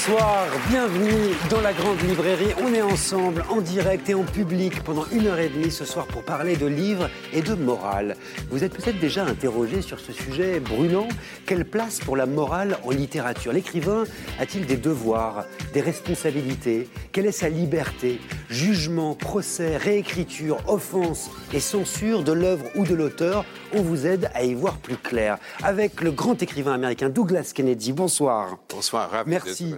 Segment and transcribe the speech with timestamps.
[0.00, 2.54] Bonsoir, bienvenue dans la grande librairie.
[2.62, 6.06] On est ensemble en direct et en public pendant une heure et demie ce soir
[6.06, 8.16] pour parler de livres et de morale.
[8.50, 11.06] Vous êtes peut-être déjà interrogé sur ce sujet brûlant.
[11.44, 13.52] Quelle place pour la morale en littérature?
[13.52, 14.04] L'écrivain
[14.38, 16.88] a-t-il des devoirs, des responsabilités?
[17.12, 18.20] Quelle est sa liberté?
[18.48, 23.44] Jugement, procès, réécriture, offense et censure de l'œuvre ou de l'auteur?
[23.74, 27.92] On vous aide à y voir plus clair avec le grand écrivain américain Douglas Kennedy.
[27.92, 28.56] Bonsoir.
[28.70, 29.74] Bonsoir, Merci.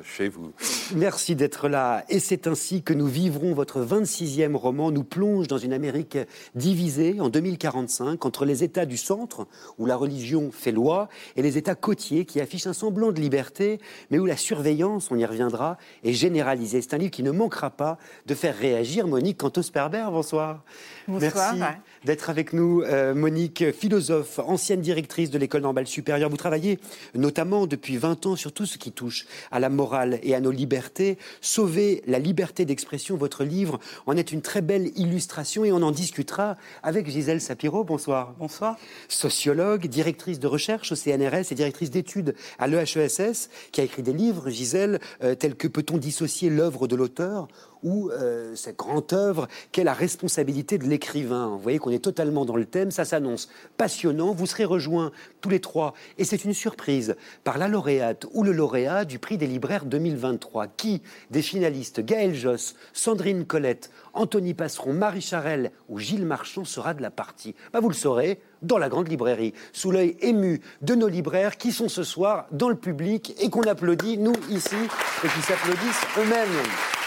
[0.95, 2.05] Merci d'être là.
[2.09, 6.19] Et c'est ainsi que nous vivrons votre 26e roman, nous plonge dans une Amérique
[6.55, 9.47] divisée en 2045 entre les États du centre,
[9.79, 13.81] où la religion fait loi, et les États côtiers qui affichent un semblant de liberté,
[14.11, 16.83] mais où la surveillance, on y reviendra, est généralisée.
[16.83, 20.07] C'est un livre qui ne manquera pas de faire réagir Monique Cantos-Perber.
[20.11, 20.63] Bonsoir.
[21.09, 21.55] Bonsoir.
[21.57, 26.31] Merci d'être avec nous, euh, Monique, philosophe, ancienne directrice de l'école normale supérieure.
[26.31, 26.79] Vous travaillez
[27.15, 30.51] notamment depuis 20 ans sur tout ce qui touche à la morale et à nos
[30.51, 31.19] libertés.
[31.41, 35.91] Sauver la liberté d'expression, votre livre en est une très belle illustration et on en
[35.93, 37.85] discutera avec Gisèle Sapiro.
[37.85, 38.35] Bonsoir.
[38.39, 38.77] Bonsoir.
[39.09, 44.13] Sociologue, directrice de recherche au CNRS et directrice d'études à l'EHESS, qui a écrit des
[44.13, 47.49] livres, Gisèle, euh, tels que Peut-on dissocier l'œuvre de l'auteur
[47.83, 51.49] ou euh, cette grande œuvre qu'est la responsabilité de l'écrivain.
[51.49, 54.33] Vous voyez qu'on est totalement dans le thème, ça s'annonce passionnant.
[54.33, 58.53] Vous serez rejoints tous les trois, et c'est une surprise, par la lauréate ou le
[58.53, 60.69] lauréat du prix des libraires 2023.
[60.69, 66.95] Qui des finalistes Gaël Josse, Sandrine Colette, Anthony Passeron, Marie Charelle ou Gilles Marchand sera
[66.95, 70.95] de la partie bah, Vous le saurez dans la grande librairie, sous l'œil ému de
[70.95, 74.77] nos libraires qui sont ce soir dans le public et qu'on applaudit, nous, ici,
[75.25, 77.02] et qui s'applaudissent eux-mêmes.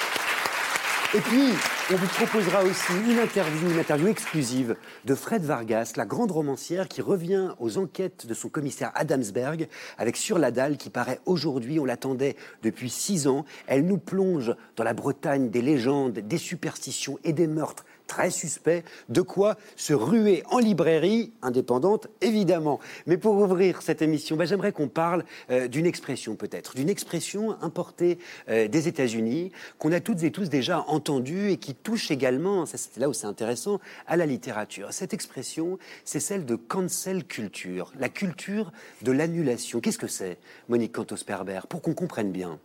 [1.15, 1.53] Et puis,
[1.93, 6.89] on vous proposera aussi une interview, une interview exclusive de Fred Vargas, la grande romancière
[6.89, 11.79] qui revient aux enquêtes de son commissaire Adamsberg avec Sur la dalle qui paraît aujourd'hui,
[11.79, 13.45] on l'attendait depuis six ans.
[13.67, 18.83] Elle nous plonge dans la Bretagne des légendes, des superstitions et des meurtres très suspect,
[19.09, 22.79] de quoi se ruer en librairie, indépendante évidemment.
[23.07, 27.61] Mais pour ouvrir cette émission, ben, j'aimerais qu'on parle euh, d'une expression peut-être, d'une expression
[27.61, 32.65] importée euh, des États-Unis, qu'on a toutes et tous déjà entendue et qui touche également,
[32.65, 34.87] c'est là où c'est intéressant, à la littérature.
[34.91, 39.79] Cette expression, c'est celle de cancel culture, la culture de l'annulation.
[39.79, 40.37] Qu'est-ce que c'est,
[40.69, 42.59] Monique Cantos-Perber, pour qu'on comprenne bien?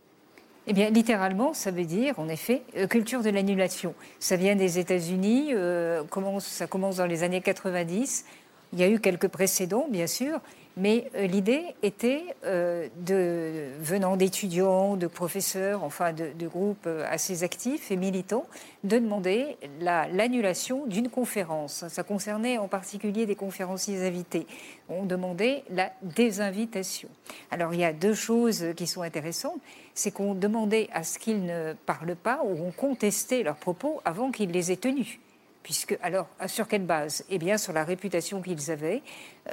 [0.67, 3.95] Eh bien, littéralement, ça veut dire, en effet, euh, culture de l'annulation.
[4.19, 6.03] Ça vient des États-Unis, euh,
[6.39, 8.25] ça commence dans les années 90.
[8.73, 10.39] Il y a eu quelques précédents, bien sûr,
[10.77, 17.43] mais euh, l'idée était, euh, de, venant d'étudiants, de professeurs, enfin de, groupes euh, assez
[17.43, 18.45] actifs et militants,
[18.85, 21.85] de demander l'annulation d'une conférence.
[21.89, 24.47] Ça concernait en particulier des conférenciers invités.
[24.87, 27.09] On demandait la désinvitation.
[27.51, 29.59] Alors il y a deux choses qui sont intéressantes.
[29.93, 34.31] C'est qu'on demandait à ce qu'ils ne parlent pas ou on contestait leurs propos avant
[34.31, 35.19] qu'ils les aient tenus.
[35.63, 37.23] Puisque, alors, sur quelle base?
[37.29, 39.03] Eh bien, sur la réputation qu'ils avaient.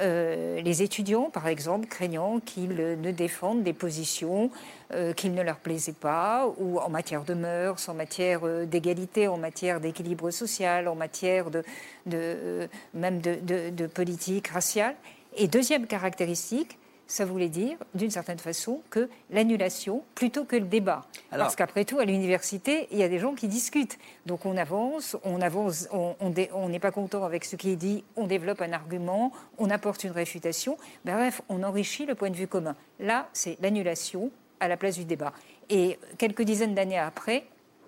[0.01, 4.51] Euh, les étudiants, par exemple, craignant qu'ils ne défendent des positions
[4.95, 9.29] euh, qui ne leur plaisaient pas, ou en matière de mœurs, en matière euh, d'égalité,
[9.29, 11.63] en matière d'équilibre social, en matière de,
[12.95, 14.97] même de politique raciale.
[15.37, 16.78] Et deuxième caractéristique,
[17.09, 21.07] ça voulait dire, d'une certaine façon, que l'annulation plutôt que le débat.
[21.33, 23.99] Alors, Parce qu'après tout, à l'université, il y a des gens qui discutent.
[24.27, 28.27] Donc on avance, on avance, on n'est pas content avec ce qui est dit, on
[28.27, 30.77] développe un argument, on apporte une réfutation.
[31.05, 32.77] Ben, bref, on enrichit le point de vue commun.
[33.01, 34.31] Là, c'est l'annulation
[34.61, 35.33] à la place du débat.
[35.71, 37.45] Et quelques dizaines d'années après,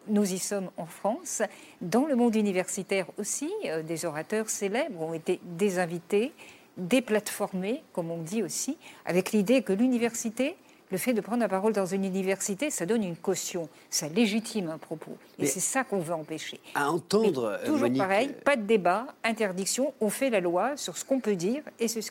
[0.08, 1.42] nous y sommes en France.
[1.80, 6.32] Dans le monde universitaire aussi, euh, des orateurs célèbres ont été désinvités
[6.80, 10.56] déplatformé, comme on dit aussi, avec l'idée que l'université,
[10.90, 14.68] le fait de prendre la parole dans une université, ça donne une caution, ça légitime
[14.68, 15.16] un propos.
[15.38, 16.60] Et c'est ça qu'on veut empêcher.
[16.74, 17.58] À entendre.
[17.60, 17.98] Mais toujours Monique...
[17.98, 21.86] pareil, pas de débat, interdiction, on fait la loi sur ce qu'on peut dire et
[21.86, 22.02] sur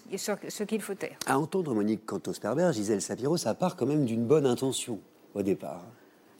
[0.47, 1.17] ce qu'il faut taire.
[1.25, 4.99] À entendre Monique Cantos-Perber, Gisèle Sapiro, ça part quand même d'une bonne intention
[5.35, 5.83] au départ.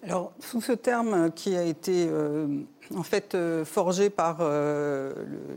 [0.03, 2.47] Alors, sous ce terme qui a été euh,
[2.95, 5.13] en fait euh, forgé par euh,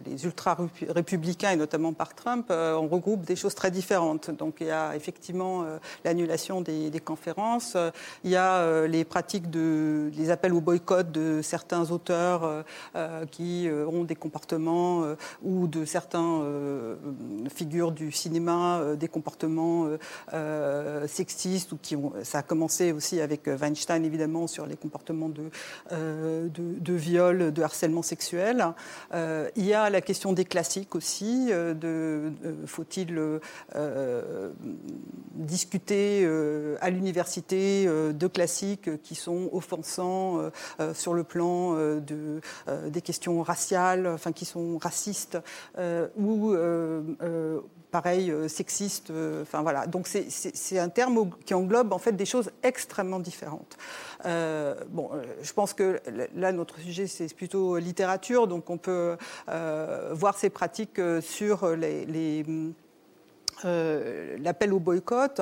[0.07, 4.31] les ultra-républicains et notamment par Trump, euh, on regroupe des choses très différentes.
[4.31, 5.65] Donc il y a effectivement
[6.05, 7.77] l'annulation des, conférences,
[8.25, 12.65] il y a les pratiques de, les appels au boycott de certains auteurs
[13.31, 15.05] qui ont des comportements
[15.43, 16.43] ou de certains
[17.55, 19.89] figures du cinéma, des comportements
[21.07, 25.51] sexistes ou qui ont, ça a commencé aussi avec Weinstein évidemment sur les comportements de,
[25.91, 26.49] de,
[26.79, 28.67] de viol de harcèlement sexuel.
[29.15, 32.31] Euh, il y a la question des classiques aussi, euh,
[32.67, 33.19] faut-il
[33.75, 34.51] euh,
[35.35, 36.27] discuter
[36.81, 40.51] à l'université de classiques qui sont offensants
[40.95, 42.41] sur le plan de,
[42.89, 45.39] des questions raciales, enfin qui sont racistes,
[46.17, 46.55] ou
[47.93, 49.13] pareil, sexistes.
[49.43, 49.87] enfin voilà.
[49.87, 53.77] Donc c'est un terme qui englobe en fait des choses extrêmement différentes.
[54.27, 56.01] Euh, bon, euh, je pense que
[56.35, 59.17] là, notre sujet, c'est plutôt littérature, donc on peut
[59.49, 62.45] euh, voir ces pratiques sur les,
[63.65, 65.41] l'appel au boycott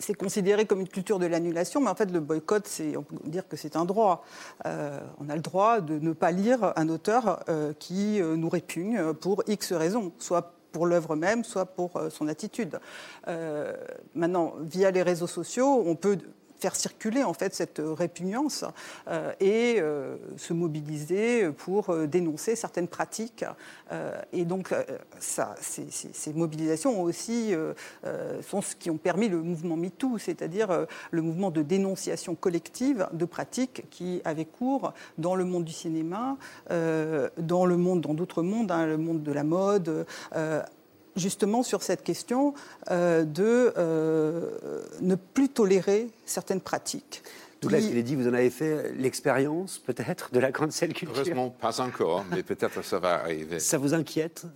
[0.00, 3.16] c'est considéré comme une culture de l'annulation, mais en fait, le boycott, c'est, on peut
[3.24, 4.24] dire que c'est un droit.
[4.64, 7.44] on a le droit de ne pas lire un auteur
[7.78, 12.78] qui nous répugne pour X raisons, soit pour l'œuvre même, soit pour son attitude.
[14.14, 16.18] maintenant, via les réseaux sociaux, on peut
[16.58, 18.64] faire circuler en fait cette répugnance
[19.08, 23.44] euh, et euh, se mobiliser pour euh, dénoncer certaines pratiques.
[24.32, 24.74] et donc,
[25.18, 27.54] ça, ces, mobilisations aussi
[28.42, 33.24] sont ce qui ont permis le mouvement MeToo, c'est-à-dire le mouvement de dénonciation collective de
[33.24, 36.36] pratiques qui avaient cours dans le monde du cinéma,
[36.70, 40.06] dans le monde, dans d'autres mondes, hein, le monde de la mode
[41.18, 42.54] justement sur cette question
[42.90, 44.50] euh, de euh,
[45.00, 47.22] ne plus tolérer certaines pratiques.
[47.60, 48.02] Douglas qui...
[48.02, 52.42] dit, vous en avez fait l'expérience peut-être de la cancel culture Heureusement pas encore, mais
[52.42, 53.58] peut-être ça va arriver.
[53.58, 54.46] Ça vous inquiète?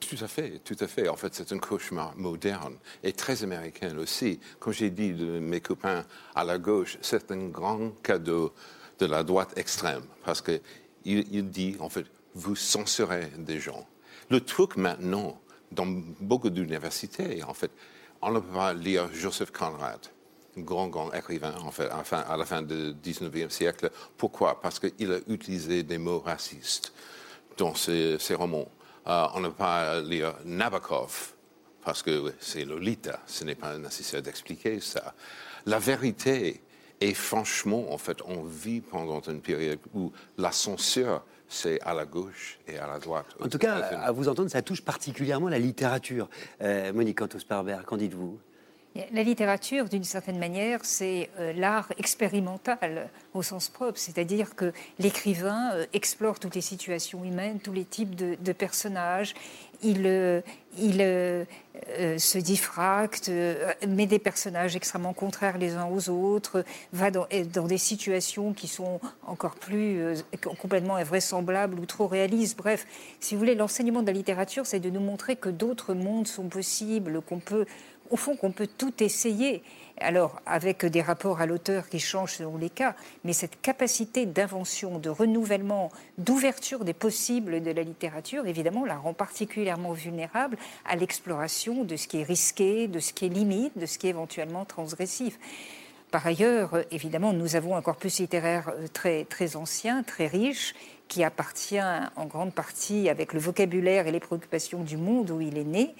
[0.00, 1.08] Tout à fait, tout à fait.
[1.08, 4.40] En fait, c'est un cauchemar moderne et très américain aussi.
[4.58, 8.52] Comme j'ai dit de mes copains à la gauche, c'est un grand cadeau
[8.98, 10.60] de la droite extrême parce qu'il
[11.04, 13.86] il dit, en fait, vous censurez des gens.
[14.30, 15.40] Le truc maintenant,
[15.70, 15.86] dans
[16.20, 17.70] beaucoup d'universités, en fait,
[18.22, 20.00] on ne peut pas lire Joseph Conrad,
[20.58, 23.90] grand, grand écrivain, en fait, à la fin du 19e siècle.
[24.16, 24.60] Pourquoi?
[24.60, 26.92] Parce qu'il a utilisé des mots racistes
[27.56, 28.68] dans ses, romans.
[29.06, 31.34] Euh, on ne peut pas lire Nabokov,
[31.84, 35.14] parce que c'est Lolita, ce n'est pas nécessaire d'expliquer ça.
[35.66, 36.60] La vérité
[37.00, 42.06] est franchement, en fait, on vit pendant une période où la censure c'est à la
[42.06, 43.26] gauche et à la droite.
[43.44, 46.28] En tout cas, à vous entendre, ça touche particulièrement la littérature.
[46.62, 48.38] Euh, Monique Antosperber, qu'en dites-vous?
[49.12, 55.72] La littérature, d'une certaine manière, c'est euh, l'art expérimental au sens propre, c'est-à-dire que l'écrivain
[55.74, 59.34] euh, explore toutes les situations humaines, tous les types de, personnages,
[59.82, 60.42] il,
[60.78, 61.44] euh,
[61.98, 63.30] il se diffracte,
[63.86, 68.68] met des personnages extrêmement contraires les uns aux autres, va dans, dans des situations qui
[68.68, 70.00] sont encore plus
[70.60, 72.56] complètement invraisemblables ou trop réalistes.
[72.56, 72.86] Bref,
[73.18, 76.48] si vous voulez, l'enseignement de la littérature, c'est de nous montrer que d'autres mondes sont
[76.48, 77.66] possibles, qu'on peut
[78.10, 79.62] au fond, qu'on peut tout essayer.
[80.02, 84.98] Alors, avec des rapports à l'auteur qui changent selon les cas, mais cette capacité d'invention,
[84.98, 90.56] de renouvellement, d'ouverture des possibles de la littérature, évidemment, la rend particulièrement vulnérable
[90.86, 94.06] à l'exploration de ce qui est risqué, de ce qui est limite, de ce qui
[94.06, 95.38] est éventuellement transgressif.
[96.10, 100.74] Par ailleurs, évidemment, nous avons un corpus littéraire euh, très, très ancien, très riche,
[101.08, 101.80] qui appartient
[102.16, 105.94] en grande partie avec le vocabulaire et les préoccupations du monde où il est né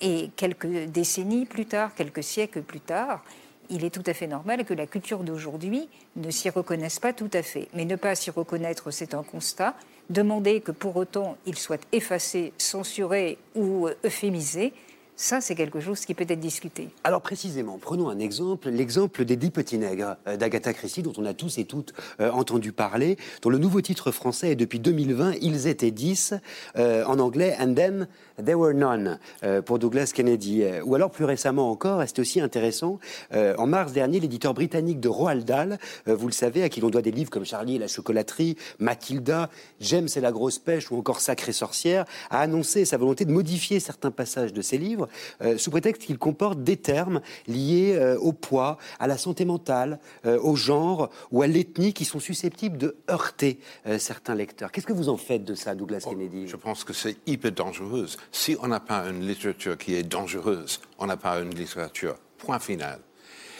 [0.00, 3.22] et quelques décennies plus tard, quelques siècles plus tard,
[3.70, 7.30] il est tout à fait normal que la culture d'aujourd'hui ne s'y reconnaisse pas tout
[7.32, 7.68] à fait.
[7.74, 9.74] Mais ne pas s'y reconnaître, c'est un constat.
[10.08, 14.72] Demander que pour autant il soit effacé, censuré ou euphémisé,
[15.18, 16.90] ça, c'est quelque chose qui peut être discuté.
[17.02, 21.24] Alors précisément, prenons un exemple, l'exemple des Dix Petits Nègres euh, d'Agatha Christie, dont on
[21.24, 25.36] a tous et toutes euh, entendu parler, dont le nouveau titre français est depuis 2020,
[25.40, 26.34] Ils étaient dix,
[26.76, 28.08] euh, en anglais, And Then
[28.44, 29.18] There Were None,
[29.64, 30.62] pour Douglas Kennedy.
[30.84, 32.98] Ou alors plus récemment encore, et c'est aussi intéressant,
[33.32, 37.00] en mars dernier, l'éditeur britannique de Roald Dahl, vous le savez, à qui l'on doit
[37.00, 39.48] des livres comme Charlie et la chocolaterie, Mathilda,
[39.80, 43.80] James et la grosse pêche ou encore Sacrée sorcière, a annoncé sa volonté de modifier
[43.80, 45.05] certains passages de ses livres
[45.42, 49.98] euh, sous prétexte qu'il comporte des termes liés euh, au poids, à la santé mentale,
[50.24, 53.58] euh, au genre ou à l'ethnie qui sont susceptibles de heurter
[53.98, 54.72] certains lecteurs.
[54.72, 56.48] Qu'est-ce que vous en faites de ça, Douglas oh, Kennedy?
[56.48, 58.06] Je pense que c'est hyper dangereux.
[58.32, 62.16] Si on n'a pas une littérature qui est dangereuse, on n'a pas une littérature.
[62.38, 63.00] Point final.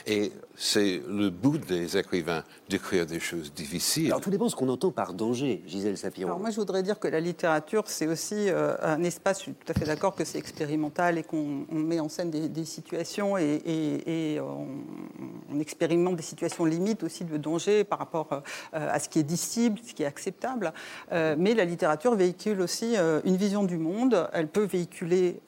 [0.07, 4.07] Et c'est le bout des écrivains d'écrire des choses difficiles.
[4.07, 6.29] Alors tout dépend de ce qu'on entend par danger, Gisèle Sapiro.
[6.29, 9.53] Alors moi je voudrais dire que la littérature c'est aussi euh, un espace, je suis
[9.53, 13.61] tout à fait d'accord que c'est expérimental et qu'on met en scène des, situations et,
[13.67, 18.41] et, on, expérimente des situations limites aussi de danger par rapport euh,
[18.73, 20.73] à ce qui est dissible, ce qui est acceptable.
[21.13, 22.95] Euh, mais la littérature véhicule aussi
[23.25, 25.41] une vision du monde, elle peut véhiculer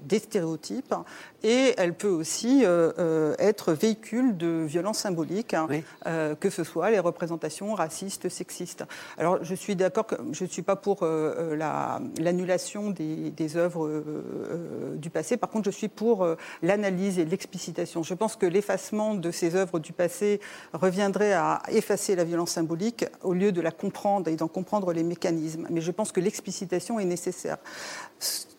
[0.00, 0.94] des stéréotypes
[1.42, 2.64] et elle peut aussi
[3.38, 5.68] être véhiculée de violences symboliques, hein,
[6.06, 8.84] euh, que ce soit les représentations racistes, sexistes.
[9.18, 13.56] Alors, je suis d'accord que je ne suis pas pour euh, euh, l'annulation des, des,
[13.56, 14.02] œuvres
[14.96, 15.36] du passé.
[15.36, 16.26] Par contre, je suis pour
[16.62, 18.02] l'analyse et l'explicitation.
[18.02, 20.40] Je pense que l'effacement de ces œuvres du passé
[20.72, 25.04] reviendrait à effacer la violence symbolique au lieu de la comprendre et d'en comprendre les
[25.04, 25.66] mécanismes.
[25.70, 27.58] Mais je pense que l'explicitation est nécessaire.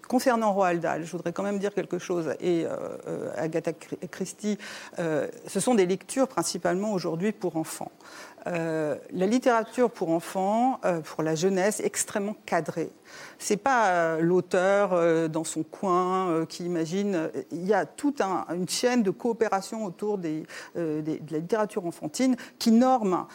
[0.08, 2.36] Concernant Roald Dahl, je voudrais quand même dire quelque chose.
[2.40, 2.76] Et euh,
[3.08, 4.58] euh, Agatha Christie,
[5.00, 7.92] euh, ce sont des lectures principalement aujourd'hui pour enfants.
[8.46, 12.92] la littérature pour enfants, pour la jeunesse, extrêmement cadrée
[13.40, 17.30] c'est pas euh, l'auteur euh, dans son coin euh, qui imagine.
[17.52, 20.44] Il y a toute une chaîne de coopération autour de
[20.76, 23.26] la littérature enfantine qui norme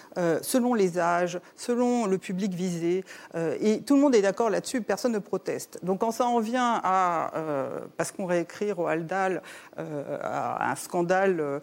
[0.42, 3.04] selon les âges, selon le public visé.
[3.34, 5.78] et tout le monde est d'accord là-dessus, personne ne proteste.
[5.82, 7.32] Donc quand ça en vient à,
[7.96, 9.42] parce qu'on réécrit Roald Dahl,
[9.76, 11.60] un scandale,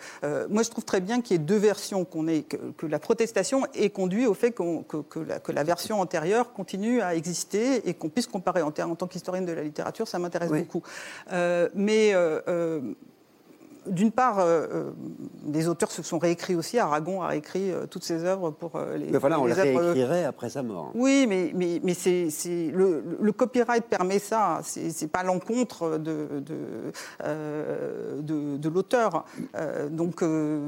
[0.49, 4.25] moi je trouve très bien qu'il y ait deux versions, que, la protestation ait conduit
[4.25, 8.95] au fait que, la, version antérieure continue à exister et qu'on puisse comparer en, en
[8.95, 10.83] tant qu'historienne de la littérature, ça m'intéresse beaucoup.
[11.31, 12.93] Euh, mais euh, euh,
[13.89, 14.91] d'une part, euh, euh,
[15.43, 16.79] des auteurs se sont réécrits aussi.
[16.79, 19.07] Aragon a réécrit euh, toutes ses œuvres pour les.
[19.07, 20.91] Mais voilà, on les, réécrirait après sa mort.
[20.93, 22.29] Oui, mais, mais, mais c'est,
[22.73, 24.59] le, le, copyright permet ça.
[24.63, 26.91] C'est, pas l'encontre de, de,
[28.57, 29.25] de, l'auteur.
[29.91, 30.23] donc,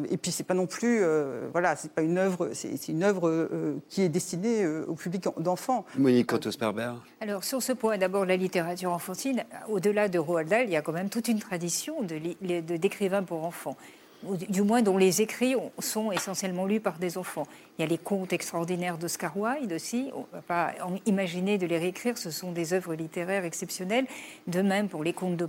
[0.10, 1.04] et puis c'est pas non plus.
[1.52, 2.50] voilà, c'est pas une œuvre.
[2.54, 3.50] C'est, une œuvre
[3.90, 5.86] qui est destinée au public d'enfants.
[5.98, 6.94] Monique Otto-Sperber.
[7.22, 10.82] Alors, sur ce point, d'abord, la littérature enfantine, au-delà de Roald Dahl, il y a
[10.82, 13.78] quand même toute une tradition de, de d'écrire pour enfants
[14.24, 17.48] du moins dont les écrits sont essentiellement lus par des enfants.
[17.78, 20.10] Il y a les contes extraordinaires d'Oscar Wilde aussi.
[20.14, 20.74] On ne va pas
[21.06, 22.18] imaginer de les réécrire.
[22.18, 24.06] Ce sont des œuvres littéraires exceptionnelles.
[24.48, 25.48] De même pour les contes de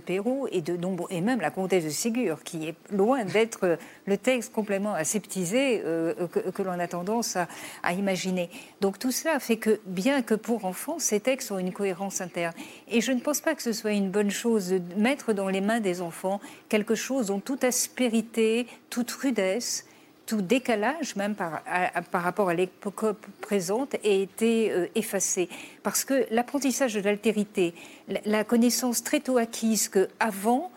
[0.51, 0.63] et,
[1.09, 6.27] et même la comtesse de Ségur, qui est loin d'être le texte complètement aseptisé euh,
[6.27, 7.37] que, l'on a tendance
[7.83, 8.49] à, imaginer.
[8.79, 12.53] Donc tout cela fait que, bien que pour enfants, ces textes ont une cohérence interne.
[12.89, 15.61] Et je ne pense pas que ce soit une bonne chose de mettre dans les
[15.61, 19.85] mains des enfants quelque chose dont toute aspérité, toute rudesse,
[20.25, 21.61] tout décalage, même par,
[22.11, 25.49] par rapport à l'époque présente, ait été euh, effacé.
[25.83, 27.73] Parce que l'apprentissage de l'altérité,
[28.25, 30.71] la, connaissance très tôt acquise qu'avant,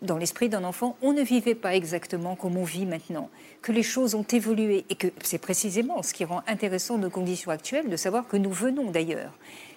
[0.00, 3.84] dans l'esprit d'un enfant, on ne vivait pas exactement comme on vit maintenant, que les
[3.84, 7.96] choses ont évolué et que c'est précisément ce qui rend intéressant nos conditions actuelles de
[7.96, 9.32] savoir que nous venons d'ailleurs.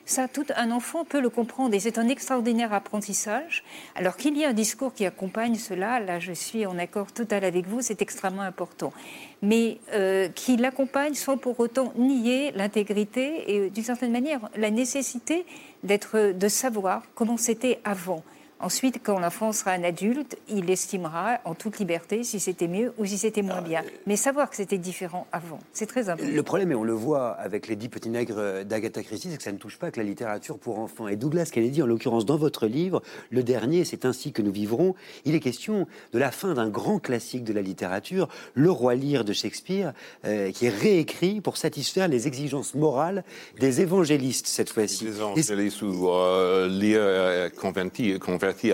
[0.05, 3.63] Ça, tout un enfant peut le comprendre et c'est un extraordinaire apprentissage.
[3.95, 7.43] Alors qu'il y ait un discours qui accompagne cela, là je suis en accord total
[7.43, 8.93] avec vous, c'est extrêmement important.
[9.41, 15.43] Mais euh, qu'il accompagne sans pour autant nier l'intégrité et d'une certaine manière la nécessité
[15.83, 18.23] d'être, de savoir comment c'était avant.
[18.61, 23.05] Ensuite, quand l'enfant sera un adulte, il estimera en toute liberté si c'était mieux ou
[23.05, 23.83] si c'était moins bien.
[24.07, 26.31] Mais savoir que c'était différent avant, c'est très important.
[26.33, 29.43] Le problème, et on le voit avec les dix petits nègres d'Agatha Christie, c'est que
[29.43, 31.09] ça ne touche pas que la littérature pour enfants.
[31.09, 34.95] Et Douglas Kennedy, en l'occurrence dans votre livre, le dernier, c'est ainsi que nous vivrons,
[35.25, 39.25] il est question de la fin d'un grand classique de la littérature, Le Roi Lear
[39.25, 39.91] de Shakespeare,
[40.23, 43.25] euh, qui est réécrit pour satisfaire les exigences morales
[43.59, 45.05] des évangélistes cette fois-ci.
[45.05, 48.17] Les évangélistes ou euh, Lear converti,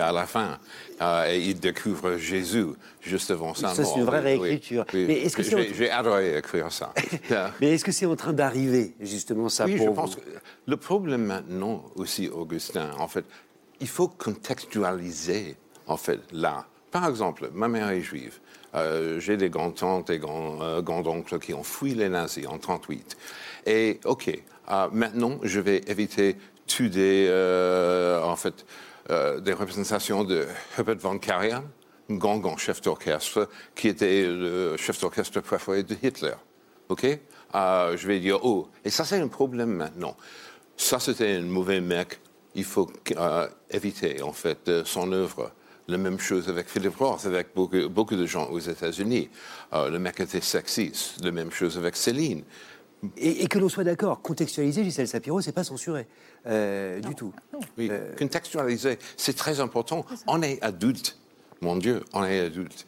[0.00, 0.58] à la fin.
[1.02, 2.66] Euh, et il découvre Jésus
[3.00, 3.76] juste avant sa mort.
[3.76, 4.84] Ça, c'est une vraie réécriture.
[4.92, 6.92] Mais est-ce que j'ai, adoré écrire ça.
[7.60, 10.20] Mais est-ce que c'est en train d'arriver, justement, ça Oui, je pense que
[10.66, 13.24] le problème maintenant aussi, Augustin, en fait,
[13.80, 16.66] il faut contextualiser, en fait, là.
[16.90, 18.38] Par exemple, ma mère est juive.
[18.74, 23.16] Euh, j'ai des grands-tantes et euh, grands-oncles qui ont fui les nazis en 38.
[23.66, 24.30] Et, OK,
[24.92, 26.36] maintenant, je vais éviter
[26.66, 27.28] tous des,
[28.22, 28.64] en fait,
[29.10, 31.64] euh, des représentations de Herbert von Karajan,
[32.08, 36.34] un grand, grand chef d'orchestre, qui était le chef d'orchestre préféré de Hitler.
[36.88, 37.06] OK?
[37.54, 40.16] Euh, Je vais dire, oh, et ça, c'est un problème maintenant.
[40.76, 42.20] Ça, c'était un mauvais mec.
[42.54, 45.52] Il faut euh, éviter, en fait, son œuvre.
[45.88, 49.28] La même chose avec Philip Roth, avec beaucoup, beaucoup de gens aux États-Unis.
[49.72, 51.22] le mec était sexiste.
[51.24, 52.44] La même chose avec Céline.
[53.16, 56.06] Et, que l'on soit d'accord, contextualiser Gisèle Sapiro, c'est pas censuré
[56.46, 57.32] euh, du tout.
[57.76, 60.06] Oui, euh, contextualiser, c'est très important.
[60.28, 61.18] On est adulte,
[61.60, 62.86] mon Dieu, on est adulte.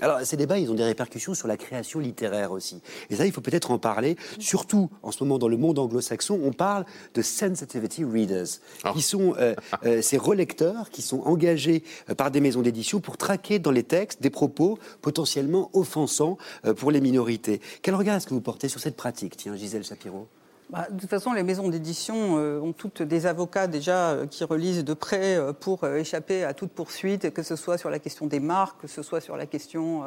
[0.00, 2.80] Alors, ces débats, ils ont des répercussions sur la création littéraire aussi.
[3.10, 4.16] Et ça, il faut peut-être en parler.
[4.38, 8.46] Surtout, en ce moment, dans le monde anglo-saxon, on parle de sensitivity readers,
[8.84, 8.92] Ah.
[8.94, 9.54] qui sont euh,
[9.84, 13.82] euh, ces relecteurs qui sont engagés euh, par des maisons d'édition pour traquer dans les
[13.82, 16.38] textes des propos potentiellement offensants
[16.76, 17.60] pour les minorités.
[17.82, 20.28] Quel regard est-ce que vous portez sur cette pratique Tiens, Gisèle Shapiro?
[20.72, 24.44] Bah, de toute façon, les maisons d'édition euh, ont toutes des avocats déjà euh, qui
[24.44, 28.26] relisent de près euh, pour échapper à toute poursuite, que ce soit sur la question
[28.26, 30.04] des marques, que ce soit sur la question,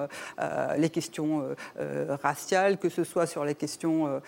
[0.77, 1.43] les questions
[2.22, 4.20] raciales, que ce soit sur euh,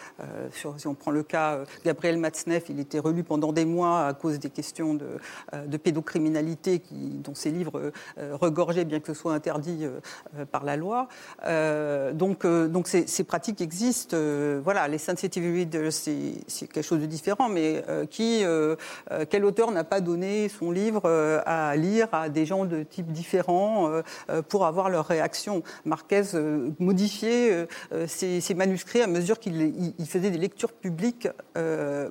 [0.51, 4.13] sur, si on prend le cas Gabriel Matzneff, il était relu pendant des mois à
[4.13, 9.85] cause des questions de, pédocriminalité dont ses livres regorgeaient, bien que ce soit interdit
[10.51, 11.07] par la loi.
[12.13, 14.17] Donc, donc ces, ces pratiques existent.
[14.63, 18.75] voilà, les sensitive readers, c'est c'est quelque chose de différent, mais euh, qui, euh,
[19.11, 21.05] euh, quel auteur n'a pas donné son livre
[21.45, 22.83] à lire à des gens de
[23.89, 25.63] euh, euh, pour avoir leur réaction?
[25.85, 26.23] Marquez
[26.79, 27.67] modifiait
[28.07, 31.27] ses, manuscrits à mesure qu'il il- il faisait des lectures publiques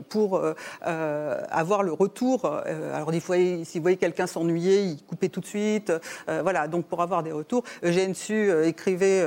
[0.08, 0.40] pour
[0.82, 2.46] avoir le retour.
[2.94, 5.92] Alors, des fois, s'il voyait quelqu'un s'ennuyer, il coupait tout de suite.
[6.26, 7.64] Voilà, donc pour avoir des retours.
[7.82, 9.24] Eugène Su écrivait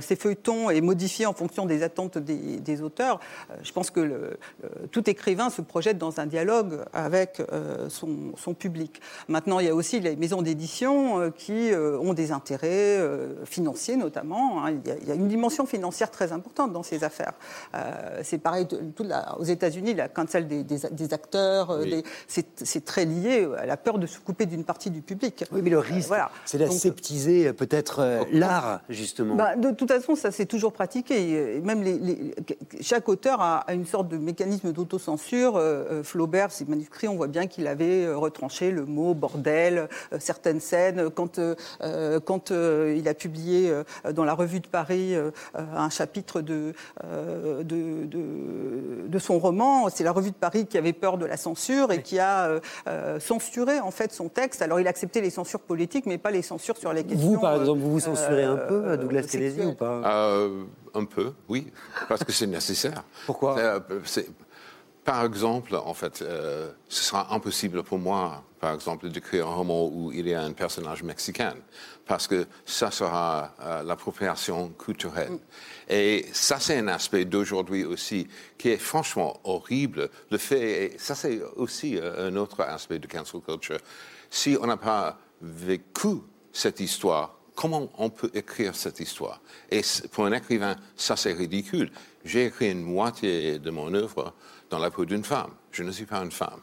[0.00, 3.20] ses feuilletons et modifiait en fonction des attentes des, des auteurs.
[3.62, 8.32] Je pense que le- le- tout écrivain se projette dans un dialogue avec euh, son,
[8.36, 9.00] son public.
[9.28, 13.44] Maintenant, il y a aussi les maisons d'édition euh, qui euh, ont des intérêts euh,
[13.44, 14.64] financiers notamment.
[14.64, 14.70] hein.
[14.84, 17.32] Il, y a, il y a une dimension financière très importante dans ces affaires.
[17.74, 21.82] Euh, c'est pareil de- toute la- aux États-Unis, la cancel des, des- des acteurs, euh,
[21.84, 22.04] Oui.
[22.28, 25.44] c'est très lié à la peur de se couper d'une partie du public.
[25.52, 26.30] Oui, mais le Euh, risque, voilà.
[26.44, 29.34] c'est d'aseptiser euh, peut-être euh, l'art, justement.
[29.34, 31.56] bah, de toute façon, ça s'est toujours pratiqué.
[31.56, 32.34] Et même les, les-
[32.80, 35.56] chaque auteur a, a une sorte de mécanisme d'autocensure.
[35.56, 39.88] Euh, euh, Flaubert, ses manuscrits, on voit bien qu'il avait euh, retranché le mot bordel,
[40.12, 41.10] euh, certaines scènes.
[41.10, 41.40] Quand,
[42.24, 45.14] quand euh, il a publié euh, dans la Revue de Paris
[45.54, 46.72] un chapitre de,
[47.04, 51.26] euh, de, de- de son roman, c'est la Revue de Paris qui avait peur de
[51.26, 52.60] la censure et qui a
[53.18, 54.62] censuré en fait son texte.
[54.62, 57.28] Alors il acceptait les censures politiques, mais pas les censures sur les questions.
[57.28, 60.02] vous, par euh, exemple, vous vous censurez un peu, Douglas Télési, ou pas?
[60.04, 61.66] Euh, un peu, oui,
[62.08, 63.02] parce que c'est nécessaire.
[63.26, 64.28] Pourquoi Euh, c'est-
[65.04, 69.86] Par exemple, en fait, euh, ce sera impossible pour moi, par exemple, d'écrire un roman
[69.86, 71.54] où il y a un personnage mexicain,
[72.06, 75.38] parce que ça sera euh, l'appropriation culturelle.
[75.90, 78.26] Et ça, c'est un aspect d'aujourd'hui aussi
[78.56, 80.08] qui est franchement horrible.
[80.30, 83.78] Le fait, et ça, c'est aussi un autre aspect de cancel culture.
[84.30, 89.40] Si on n'a pas vécu cette histoire, comment on peut écrire cette histoire
[89.70, 91.90] Et pour un écrivain, ça c'est ridicule.
[92.24, 94.34] J'ai écrit une moitié de mon œuvre
[94.70, 95.50] dans la peau d'une femme.
[95.70, 96.60] Je ne suis pas une femme.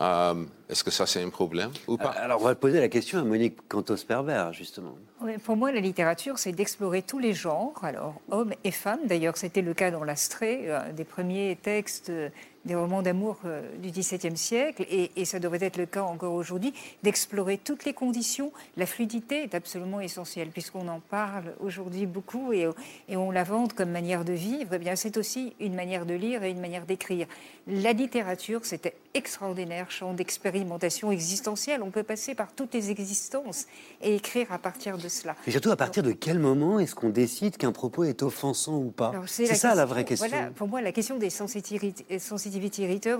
[0.00, 2.10] Euh, Est-ce que ça c'est un problème ou pas?
[2.10, 4.96] Alors, on va poser la question à Monique Cantos-Perber, justement.
[5.20, 9.00] Oui, pour moi, la littérature, c'est d'explorer tous les genres, alors hommes et femmes.
[9.04, 12.30] D'ailleurs, c'était le cas dans l'Astrée, un des premiers textes euh,
[12.64, 16.34] des romans d'amour euh, du XVIIe siècle, et, et ça devrait être le cas encore
[16.34, 18.52] aujourd'hui, d'explorer toutes les conditions.
[18.76, 22.68] La fluidité est absolument essentielle, puisqu'on en parle aujourd'hui beaucoup et,
[23.08, 24.74] et on la vante comme manière de vivre.
[24.74, 27.26] Eh bien, c'est aussi une manière de lire et une manière d'écrire.
[27.66, 31.82] La littérature, c'était extraordinaire champ d'expérimentation existentielle.
[31.82, 33.66] On peut passer par toutes les existences
[34.02, 35.34] et écrire à partir de cela.
[35.46, 38.90] Et surtout, à partir de quel moment est-ce qu'on décide qu'un propos est offensant ou
[38.90, 39.12] pas?
[39.26, 40.28] C'est ça la vraie question.
[40.28, 42.04] Voilà, pour moi, la question des sensitivity,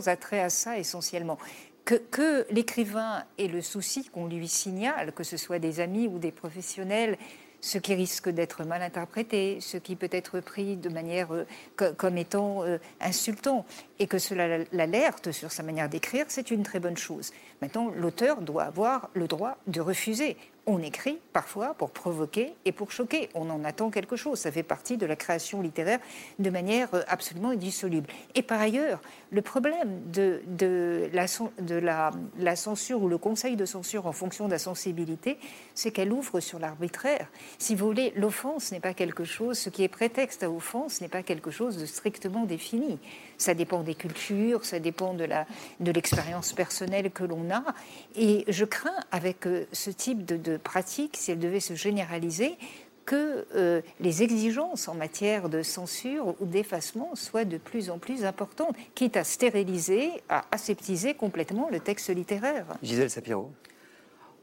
[0.09, 1.39] a trait à ça essentiellement.
[1.85, 6.31] Que, l'écrivain ait le souci qu'on lui signale, que ce soit des amis ou des
[6.31, 7.19] professionnels,
[7.61, 11.93] ce qui risque d'être mal interprété, ce qui peut être pris de manière euh, co-
[11.97, 13.67] comme étant euh, insultant,
[14.01, 17.33] et que cela l'alerte sur sa manière d'écrire, c'est une très bonne chose.
[17.61, 20.39] Maintenant, l'auteur doit avoir le droit de refuser.
[20.67, 23.29] On écrit parfois pour provoquer et pour choquer.
[23.35, 24.39] On en attend quelque chose.
[24.39, 25.99] Ça fait partie de la création littéraire
[26.39, 28.07] de manière euh, absolument indissoluble.
[28.35, 30.41] Et par ailleurs, le problème de,
[31.83, 35.39] la, la censure ou le conseil de censure en fonction de la sensibilité,
[35.75, 37.27] c'est qu'elle ouvre sur l'arbitraire.
[37.59, 41.09] Si vous voulez, l'offense n'est pas quelque chose, ce qui est prétexte à offense n'est
[41.09, 42.99] pas quelque chose de strictement défini.
[43.41, 45.47] Ça dépend des cultures, ça dépend de la-
[45.81, 47.65] de l'expérience personnelle que l'on a.
[48.15, 52.59] Et je crains, avec euh, ce type de, de pratique, si elle devait se généraliser,
[53.07, 58.25] que euh, les exigences en matière de censure ou d'effacement soient de plus en plus
[58.27, 62.67] importantes, quitte à stériliser, à aseptiser complètement le texte littéraire.
[62.83, 63.51] Gisèle Sapiro.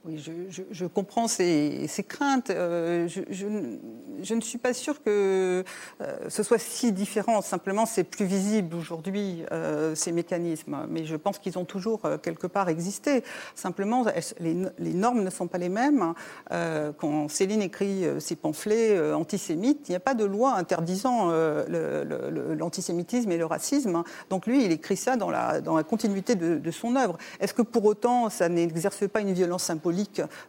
[0.05, 0.23] Oui,
[0.71, 2.49] je, comprends ces, craintes.
[2.49, 5.63] Euh, je, ne suis pas sûre que
[6.01, 7.41] euh, ce soit si différent.
[7.41, 10.85] Simplement, c'est plus visible aujourd'hui, euh, ces mécanismes.
[10.89, 13.23] Mais je pense qu'ils ont toujours quelque part existé.
[13.55, 14.05] Simplement,
[14.39, 16.13] les, normes ne sont pas les mêmes.
[16.49, 21.31] quand Céline écrit ses pamphlets antisémites, il n'y a pas de loi interdisant
[21.67, 24.03] l'antisémitisme et le racisme.
[24.29, 27.17] Donc lui, il écrit ça dans la, continuité de, de son œuvre.
[27.39, 29.86] Est-ce que pour autant, ça n'exerce pas une violence symbolique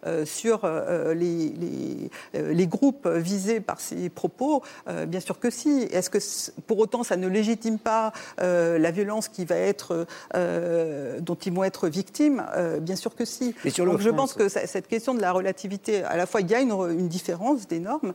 [0.07, 4.63] euh, sur euh, les, euh, les, groupes visés par ces propos
[5.07, 5.89] Bien sûr que si.
[5.91, 6.19] Est-ce que
[6.67, 11.89] pour autant ça ne légitime pas la violence qui va être, dont ils vont être
[11.89, 12.45] victimes?
[12.81, 13.55] Bien sûr que si.
[13.79, 16.61] Donc je pense que cette question de la relativité, à la fois il y a
[16.61, 18.13] une, une différence des normes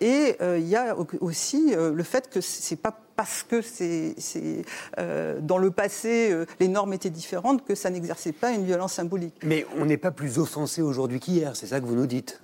[0.00, 4.14] et il y a aussi le fait que c'est pas parce que c'est,
[4.98, 8.94] euh, dans le passé, euh, les normes étaient différentes, que ça n'exerçait pas une violence
[8.94, 9.34] symbolique.
[9.42, 12.40] Mais on n'est pas plus offensé aujourd'hui qu'hier, c'est ça que vous nous dites?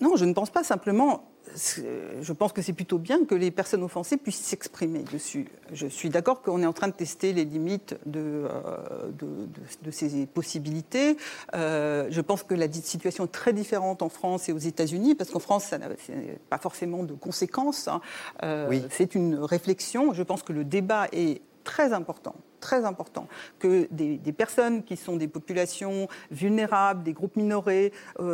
[0.00, 0.62] Non, je ne pense pas.
[0.62, 5.46] Simplement, je pense que c'est plutôt bien que les personnes offensées puissent s'exprimer dessus.
[5.72, 9.10] Je suis d'accord qu'on est en train de tester les limites de, euh,
[9.82, 11.16] de, ces possibilités.
[11.54, 15.30] Euh, je pense que la situation est très différente en France et aux États-Unis, parce
[15.30, 15.88] qu'en France, ça n'a
[16.50, 17.88] pas forcément de conséquences.
[17.88, 18.00] Hein.
[18.42, 20.12] Euh, c'est une réflexion.
[20.12, 23.28] Je pense que le débat est très important très important
[23.60, 28.24] que des, personnes qui sont des populations vulnérables, des groupes minorés, euh,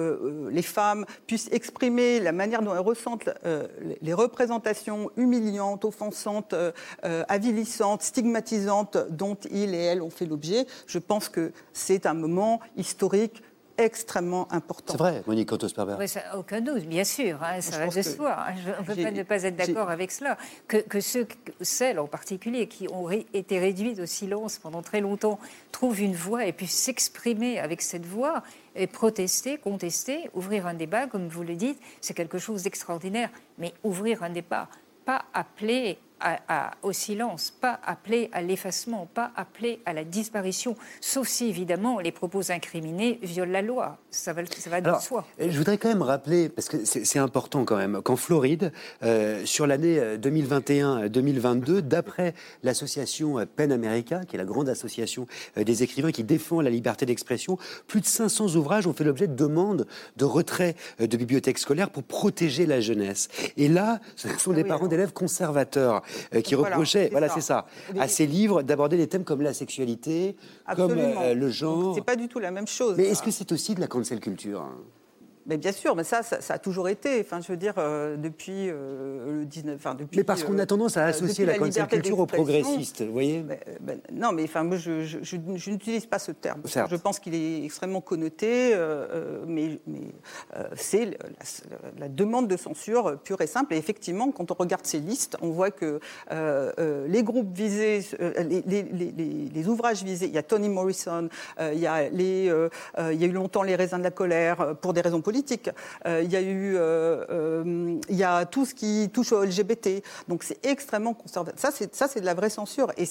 [0.47, 3.67] euh, les femmes, puissent exprimer la manière dont elles ressentent euh,
[4.01, 6.55] les représentations humiliantes, offensantes,
[7.03, 10.67] avilissantes, stigmatisantes dont ils et elles ont fait l'objet.
[10.87, 13.43] Je pense que c'est un moment historique
[13.85, 14.93] extrêmement important.
[14.93, 15.97] C'est vrai, Monique Otosperber.
[15.99, 18.37] Oui, aucun doute, bien sûr, hein, ça va de soi.
[18.49, 18.55] Hein.
[18.79, 20.37] on ne peut pas ne pas être d'accord avec cela.
[20.69, 21.27] Que, que, ceux,
[21.61, 25.39] celles en particulier, qui ont été réduites au silence pendant très longtemps,
[25.71, 28.43] trouvent une voix et puissent s'exprimer avec cette voix
[28.75, 33.31] et protester, contester, ouvrir un débat, comme vous le dites, c'est quelque chose d'extraordinaire.
[33.59, 34.69] Mais ouvrir un débat,
[35.05, 35.99] pas appeler
[36.83, 42.13] au silence, pas appeler à l'effacement, pas appeler à la disparition, sauf si évidemment les
[42.13, 43.99] propos incriminés violent la loi.
[44.11, 45.27] Ça va, ça va de soi.
[45.39, 49.67] Je voudrais quand même rappeler, parce que c'est important quand même, qu'en Floride, euh, sur
[49.67, 56.13] l'année 2021-2022, euh, d'après l'association PEN America, qui est la grande association euh, des écrivains
[56.13, 60.25] qui défend la liberté d'expression, plus de 500 ouvrages ont fait l'objet de demandes de
[60.25, 63.29] retrait de bibliothèques scolaires pour protéger la jeunesse.
[63.57, 66.03] Et là, ce sont ah des parents d'élèves conservateurs
[66.35, 67.67] euh, qui reprochait, voilà, c'est ça,
[67.99, 70.37] à ces livres d'aborder des thèmes comme la sexualité,
[70.77, 71.95] comme euh, le genre.
[71.95, 72.97] C'est pas du tout la même chose.
[72.97, 74.77] Mais est-ce que c'est aussi de la cancel culture hein?
[75.47, 77.21] Mais bien sûr, mais ça, ça, a toujours été.
[77.21, 79.75] Enfin, je veux dire, euh, depuis euh, le 19.
[79.77, 83.03] Enfin, depuis, mais parce qu'on a tendance à euh, associer la, la culture aux progressistes,
[83.03, 83.45] vous voyez
[83.81, 85.37] ben, Non, mais enfin, moi, je, je,
[85.71, 86.63] n'utilise pas ce terme.
[86.65, 88.77] Je pense qu'il est extrêmement connoté,
[89.47, 90.01] mais, mais
[90.77, 91.17] c'est la,
[91.99, 93.75] la, demande de censure pure et simple.
[93.75, 95.99] Et effectivement, quand on regarde ces listes, on voit que
[96.31, 101.29] les groupes visés, les, les, les, les, ouvrages visés, il y a Toni Morrison,
[101.61, 104.93] il, y a les, il y a eu longtemps les raisins de la colère pour
[104.93, 105.32] des raisons politiques
[106.07, 109.45] Euh, il y a eu, euh, euh, il y a tout ce qui touche au
[109.45, 110.03] LGBT.
[110.29, 111.59] Donc c'est extrêmement conservateur.
[111.59, 111.71] Ça,
[112.09, 112.93] c'est de la vraie censure.
[112.97, 113.07] Et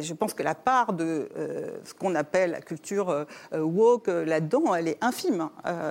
[0.00, 1.28] je pense que la part de
[1.84, 5.48] ce qu'on appelle la culture woke là-dedans, elle est infime.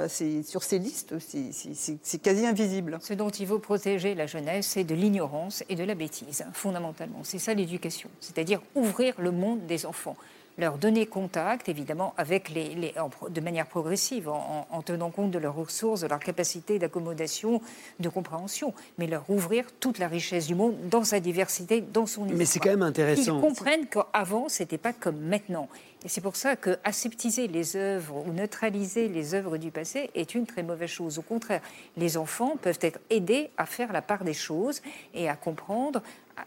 [0.08, 2.98] c'est, sur ces listes, c'est, quasi invisible.
[3.02, 7.20] Ce dont il faut protéger la jeunesse, c'est de l'ignorance et de la bêtise, fondamentalement.
[7.24, 10.16] C'est ça l'éducation, c'est-à-dire ouvrir le monde des enfants
[10.60, 12.94] leur donner contact, évidemment, avec les,
[13.30, 17.62] de manière progressive, en, tenant compte de leurs ressources, de leur capacité d'accommodation,
[18.00, 22.24] de compréhension, mais leur ouvrir toute la richesse du monde dans sa diversité, dans son
[22.24, 22.38] histoire.
[22.38, 23.38] Mais c'est quand même intéressant.
[23.38, 25.68] Ils comprennent qu'avant, ce n'était pas comme maintenant.
[26.04, 30.34] Et c'est pour ça que aseptiser les œuvres ou neutraliser les œuvres du passé est
[30.34, 31.20] une très mauvaise chose.
[31.20, 31.62] Au contraire,
[31.98, 34.82] les enfants peuvent être aidés à faire la part des choses
[35.14, 36.02] et à comprendre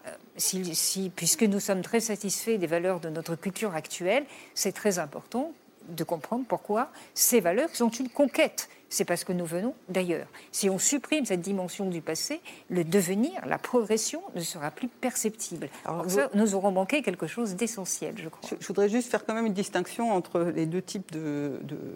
[0.07, 5.53] euh, puisque nous sommes très satisfaits des valeurs de notre culture actuelle, c'est très important
[5.89, 8.71] de comprendre pourquoi ces valeurs sont une conquête.
[8.93, 10.27] C'est parce que nous venons d'ailleurs.
[10.53, 15.71] Si on supprime cette dimension du passé, le devenir, la progression ne sera plus perceptible.
[15.87, 18.51] Alors, ça, nous aurons manqué quelque chose d'essentiel, je crois.
[18.61, 21.53] Je, voudrais juste faire quand même une distinction entre les deux types de,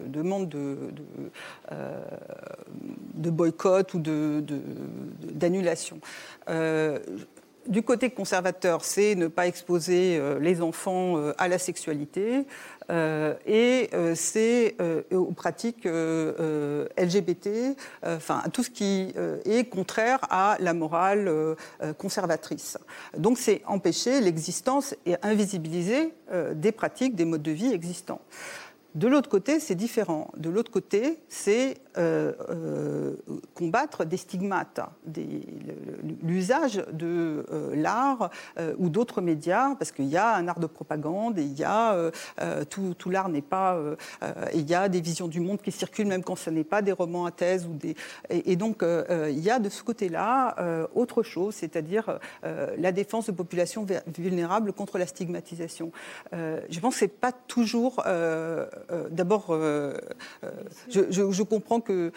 [0.06, 0.78] demandes de,
[1.70, 2.02] euh,
[3.12, 6.00] de, boycott ou d'annulation.
[6.48, 6.98] Euh,
[7.66, 12.46] du côté conservateur, c'est ne pas exposer euh, les enfants à la sexualité
[12.90, 14.76] et c'est
[15.12, 19.12] aux pratiques LGBT, enfin tout ce qui
[19.44, 21.56] est contraire à la morale
[21.98, 22.78] conservatrice.
[23.16, 26.14] Donc c'est empêcher l'existence et invisibiliser
[26.54, 28.20] des pratiques, des modes de vie existants.
[28.94, 30.30] De l'autre côté, c'est différent.
[30.38, 31.76] De l'autre côté, c'est
[33.54, 34.80] combattre des stigmates,
[36.22, 38.30] l'usage de l'art
[38.78, 42.10] ou d'autres médias, parce qu'il y a un art de propagande et il y a
[42.68, 43.78] tout, l'art n'est pas,
[44.54, 46.92] il y a des visions du monde qui circulent même quand ce n'est pas des
[46.92, 47.96] romans à thèse ou des,
[48.30, 53.86] et, donc il y a de ce côté-là autre chose, c'est-à-dire la défense de populations
[54.16, 55.92] vulnérables contre la stigmatisation.
[56.32, 59.94] je pense que c'est pas toujours euh, euh, d'abord, euh,
[60.88, 62.12] je, comprends que,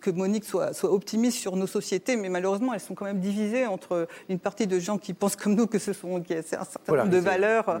[0.00, 3.66] que, Monique soit, soit, optimiste sur nos sociétés, mais malheureusement, elles sont quand même divisées
[3.66, 6.96] entre une partie de gens qui pensent comme nous que ce sont c'est un certain
[6.96, 7.80] nombre de valeurs,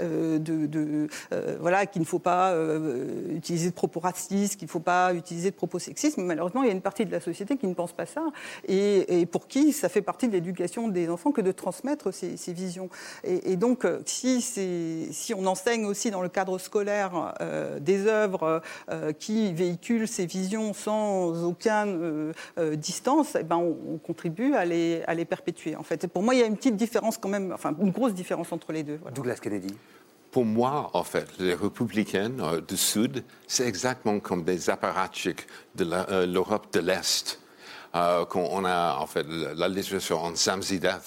[0.00, 1.08] de,
[1.60, 2.54] voilà, qu'il ne faut pas
[3.30, 6.18] utiliser de propos racistes, qu'il ne faut pas utiliser de propos sexistes.
[6.18, 8.24] Mais malheureusement, il y a une partie de la société qui ne pense pas ça,
[8.68, 12.90] et, pour qui ça fait partie de l'éducation des enfants que de transmettre ces, visions.
[13.24, 18.41] Et, et donc, si, si on enseigne aussi dans le cadre scolaire euh, des œuvres
[18.42, 25.02] euh, qui véhiculent ces visions sans aucune euh, distance, eh ben on, contribue à les,
[25.06, 25.76] à les perpétuer.
[25.76, 28.14] En fait, pour moi, il y a une petite différence quand même, enfin une grosse
[28.14, 28.98] différence entre les deux.
[29.14, 29.74] Douglas Kennedy.
[30.30, 35.84] Pour moi, en fait, les républicaines du Sud, c'est exactement comme des apparatchiks de
[36.24, 37.42] l'Europe de l'Est.
[37.94, 41.02] Euh, qu'on a en fait la législation en Samzidat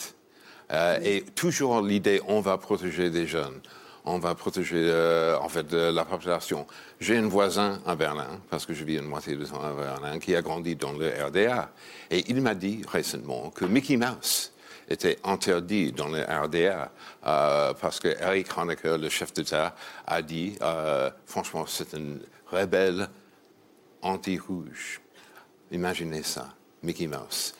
[0.71, 3.59] euh, et toujours l'idée on va protéger des jeunes,
[4.05, 6.65] on va protéger euh, en fait la population.
[6.99, 10.19] J'ai un voisin à Berlin, parce que je vis une moitié de temps à Berlin,
[10.19, 11.71] qui a grandi dans le RDA.
[12.11, 14.53] Et il m'a dit récemment que Mickey Mouse
[14.89, 16.91] était interdit dans le RDA
[17.25, 23.09] euh, parce que Eric Honecker, le chef d'État, a dit euh, franchement, c'est une rebelle
[24.01, 25.01] anti-rouge.
[25.71, 26.49] Imaginez ça,
[26.83, 27.55] Mickey Mouse.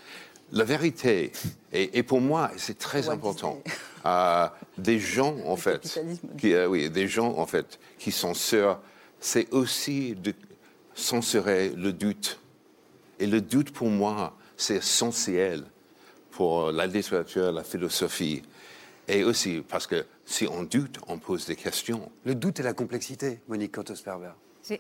[0.52, 1.32] La vérité,
[1.74, 3.62] et, pour moi, c'est très important,
[4.06, 6.00] euh, des gens, en fait,
[6.38, 8.80] qui, euh, oui, des gens, en fait, qui sûrs,
[9.20, 10.34] c'est aussi de
[10.94, 12.40] censurer le doute.
[13.20, 15.64] Et le doute, pour moi, c'est essentiel
[16.32, 18.42] pour la littérature, la philosophie.
[19.08, 22.12] Et aussi parce que si on doute, on pose des questions.
[22.26, 24.32] Le doute et la complexité, Monique Cantosperber.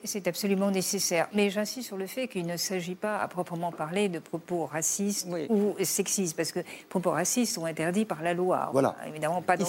[0.03, 1.27] C'est absolument nécessaire.
[1.33, 5.27] Mais j'insiste sur le fait qu'il ne s'agit pas à proprement parler de propos racistes
[5.49, 8.69] ou sexistes, parce que propos racistes sont interdits par la loi.
[8.73, 8.95] Voilà.
[9.07, 9.65] Évidemment, pas dans,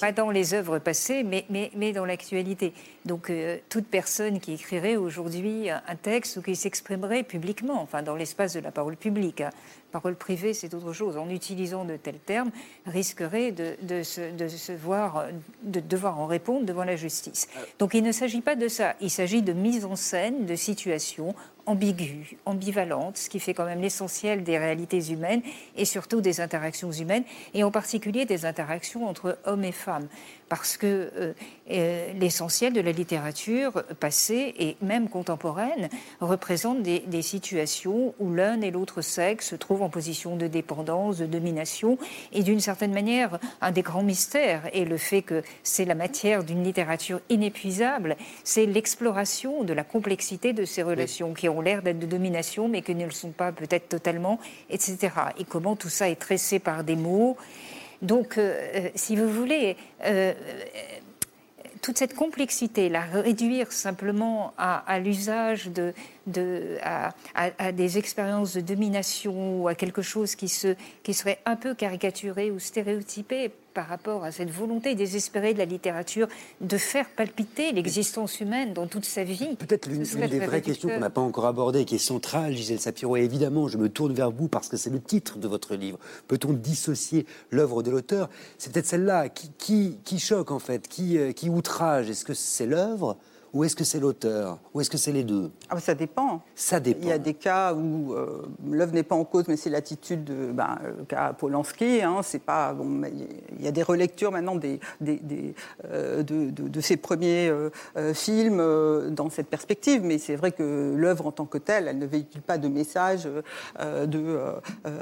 [0.00, 2.72] Pas dans les œuvres passées, mais, mais, mais dans l'actualité.
[3.04, 8.16] Donc, euh, toute personne qui écrirait aujourd'hui un texte ou qui s'exprimerait publiquement, enfin, dans
[8.16, 9.50] l'espace de la parole publique, hein,
[9.90, 12.50] parole privée, c'est autre chose, en utilisant de tels termes,
[12.86, 15.26] risquerait de, de, se, de, se, voir,
[15.62, 17.48] de devoir en répondre devant la justice.
[17.56, 17.60] Euh.
[17.78, 21.34] Donc il ne s'agit pas de ça, il s'agit de mise en scène de situations
[21.66, 25.42] ambiguës, ambivalentes, ce qui fait quand même l'essentiel des réalités humaines
[25.76, 27.24] et surtout des interactions humaines,
[27.54, 30.08] et en particulier des interactions entre hommes et femmes
[30.50, 31.32] parce que euh,
[31.70, 35.88] euh, l'essentiel de la littérature passée et même contemporaine
[36.20, 41.26] représente des, situations où l'un et l'autre sexe se trouvent en position de dépendance, de
[41.26, 41.98] domination,
[42.32, 46.42] et d'une certaine manière, un des grands mystères est le fait que c'est la matière
[46.42, 52.00] d'une littérature inépuisable, c'est l'exploration de la complexité de ces relations qui ont l'air d'être
[52.00, 55.10] de domination, mais qui ne le sont pas peut-être totalement, etc.
[55.38, 57.36] Et comment tout ça est tressé par des mots.
[58.02, 60.32] Donc, euh, euh, si vous voulez, euh,
[61.82, 65.92] toute cette complexité, la réduire simplement à, l'usage de,
[66.26, 71.38] de à, à, des expériences de domination ou à quelque chose qui, se, qui serait
[71.46, 76.28] un peu caricaturé ou stéréotypé par rapport à cette volonté désespérée de la littérature
[76.60, 79.56] de faire palpiter l'existence humaine dans toute sa vie.
[79.58, 83.16] Peut-être l'une des vraies questions qu'on n'a pas encore abordées, qui est centrale, Gisèle Sapiro,
[83.16, 85.98] et évidemment, je me tourne vers vous parce que c'est le titre de votre livre.
[86.28, 88.28] Peut-on dissocier l'œuvre de l'auteur?
[88.58, 92.10] C'est peut-être celle-là qui, qui, qui, choque, en fait, qui, euh, qui outrage?
[92.10, 93.16] Est-ce que c'est l'œuvre
[93.52, 94.58] ou est-ce que c'est l'auteur?
[94.74, 95.50] Ou est-ce que c'est les deux?
[95.68, 96.40] Ah bah, Ça dépend.
[96.54, 97.00] Ça dépend.
[97.02, 100.22] Il y a des cas où euh, l'œuvre n'est pas en cause, mais c'est l'attitude
[100.24, 100.52] de.
[100.52, 102.72] Ben, le cas Polanski, hein, c'est pas.
[102.72, 103.02] Bon,
[103.58, 105.54] il y a des relectures maintenant des, des,
[105.86, 108.62] euh, de, de, ses premiers euh, films
[109.10, 112.42] dans cette perspective, mais c'est vrai que l'œuvre en tant que telle, elle ne véhicule
[112.42, 113.28] pas de message
[113.80, 114.38] de,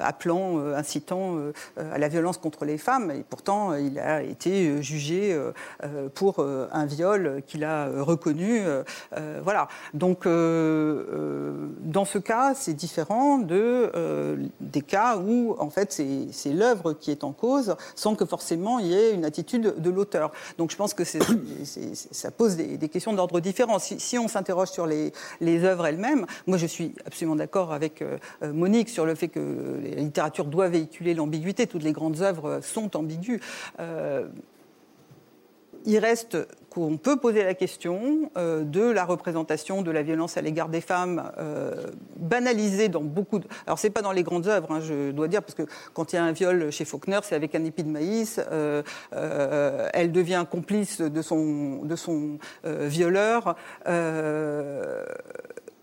[0.03, 1.37] appelant, incitant
[1.77, 5.39] à la violence contre les femmes, et pourtant il a été jugé
[6.15, 8.83] pour un viol qu'il a reconnu euh,
[9.17, 9.69] euh, voilà.
[9.95, 13.91] Donc, euh, dans ce cas, c'est différent de,
[14.61, 18.87] des cas où, en fait, c'est l'œuvre qui est en cause, sans que forcément il
[18.87, 20.33] y ait une attitude de l'auteur.
[20.59, 23.79] Donc, je pense que ça pose des, questions d'ordre différent.
[23.79, 28.05] Si, on s'interroge sur les, les œuvres elles-mêmes, moi, je suis absolument d'accord avec
[28.43, 31.67] Monique sur le fait que la littérature doit véhiculer l'ambiguïté.
[31.67, 33.41] Toutes les grandes œuvres sont ambiguës
[35.85, 36.37] il reste
[36.71, 40.81] qu'on peut poser la question euh, de la représentation de la violence à l'égard des
[40.81, 41.75] femmes euh,
[42.17, 43.47] banalisée dans beaucoup de...
[43.67, 45.63] Alors, c'est pas dans les grandes œuvres, hein, je dois dire, parce que
[45.95, 48.41] quand il y a un viol chez Faulkner, c'est avec un épi de maïs.
[48.53, 48.83] Euh,
[49.93, 53.57] elle devient complice de son, de son violeur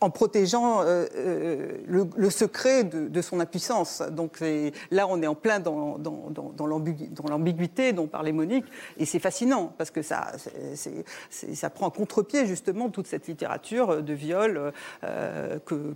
[0.01, 4.03] en protégeant euh, euh, le, secret de, son impuissance.
[4.11, 4.43] Donc
[4.91, 8.65] là, on est en plein dans, dans, dans, l'ambiguïté dont parlait Monique,
[8.97, 10.31] et c'est fascinant parce que ça,
[11.29, 15.93] ça prend en contre-pied justement toute cette littérature de viol euh, que,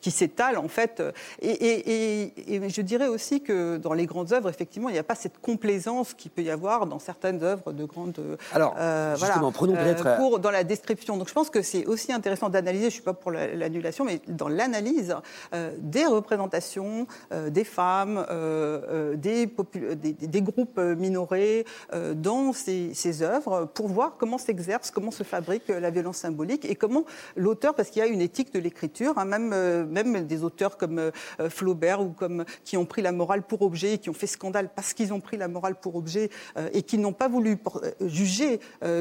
[0.00, 1.02] qui s'étale en fait.
[1.42, 2.32] Et,
[2.68, 6.14] je dirais aussi que dans les grandes œuvres, effectivement, il n'y a pas cette complaisance
[6.14, 8.20] qu'il peut y avoir dans certaines œuvres de grandes.
[8.52, 8.76] Alors,
[9.16, 11.16] justement, prenons peut-être dans la description.
[11.16, 12.86] Donc, je pense que c'est aussi intéressant d'analyser.
[12.86, 15.14] Je suis pas pour la l'annulation, mais dans l'analyse
[15.54, 19.46] euh, des représentations euh, des femmes, euh, des,
[20.42, 21.64] groupes minorés
[22.14, 26.74] dans ces, ces, œuvres pour voir comment s'exerce, comment se fabrique la violence symbolique et
[26.74, 27.04] comment
[27.36, 31.10] l'auteur, parce qu'il y a une éthique de l'écriture, hein, même, même des auteurs comme
[31.48, 34.94] Flaubert ou comme qui ont pris la morale pour objet, qui ont fait scandale parce
[34.94, 36.30] qu'ils ont pris la morale pour objet
[36.72, 37.58] et qui n'ont pas voulu
[38.00, 38.60] juger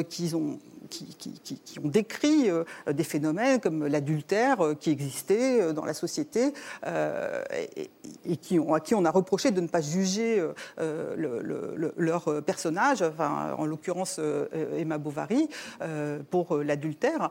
[0.10, 5.86] qu'ils ont qui, ont décrit euh, des phénomènes comme l'adultère euh, qui existait euh, dans
[5.86, 6.54] la société
[8.26, 10.44] et, qui ont, à qui on a reproché de ne pas juger
[11.98, 14.20] leur personnage, enfin, en l'occurrence
[14.78, 15.50] Emma Bovary,
[16.30, 17.30] pour l'adultère.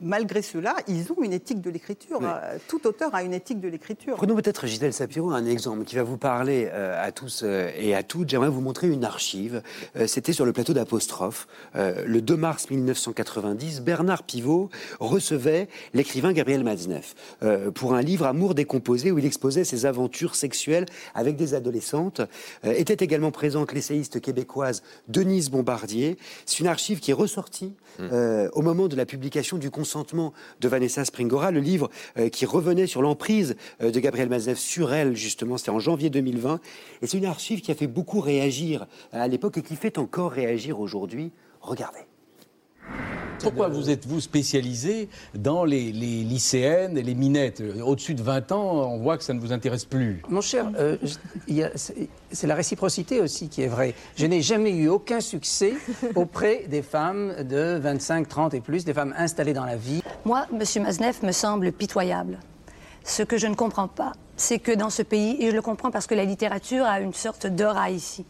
[0.00, 2.20] malgré cela, ils ont une éthique de l'écriture.
[2.68, 4.16] Tout auteur a une éthique de l'écriture.
[4.16, 8.28] Prenons peut-être Gisèle Sapiro un exemple qui va vous parler à tous et à toutes.
[8.28, 9.62] J'aimerais vous montrer une archive.
[10.06, 17.14] C'était sur le plateau d'Apostrophe, le 2 mars 1990, Bernard Pivot recevait l'écrivain Gabriel Matzneff
[17.42, 22.20] euh, pour un livre Amour décomposé où il exposait ses aventures sexuelles avec des adolescentes.
[22.64, 26.16] Euh, était également présente l'essayiste québécoise Denise Bombardier.
[26.46, 28.08] C'est une archive qui est ressortie mmh.
[28.12, 31.90] euh, au moment de la publication du consentement de Vanessa Springora, le livre
[32.32, 36.60] qui revenait sur l'emprise de Gabriel Matzneff sur elle, justement, c'était en janvier 2020.
[37.02, 40.32] Et c'est une archive qui a fait beaucoup réagir à l'époque et qui fait encore
[40.32, 41.32] réagir aujourd'hui.
[41.60, 42.09] Regardez.
[43.40, 48.98] Pourquoi vous êtes-vous spécialisé dans les, lycéennes et les minettes Au-dessus de 20 ans, on
[48.98, 50.22] voit que ça ne vous intéresse plus.
[50.28, 50.96] Mon cher, euh,
[52.30, 53.94] c'est la réciprocité aussi qui est vraie.
[54.16, 55.74] Je n'ai jamais eu aucun succès
[56.14, 60.02] auprès des femmes de 25, 30 et plus, des femmes installées dans la vie.
[60.24, 60.82] Moi, M.
[60.82, 62.38] Maznev me semble pitoyable.
[63.04, 65.90] Ce que je ne comprends pas, c'est que dans ce pays, et je le comprends
[65.90, 68.24] parce que la littérature a une sorte d'aura ici,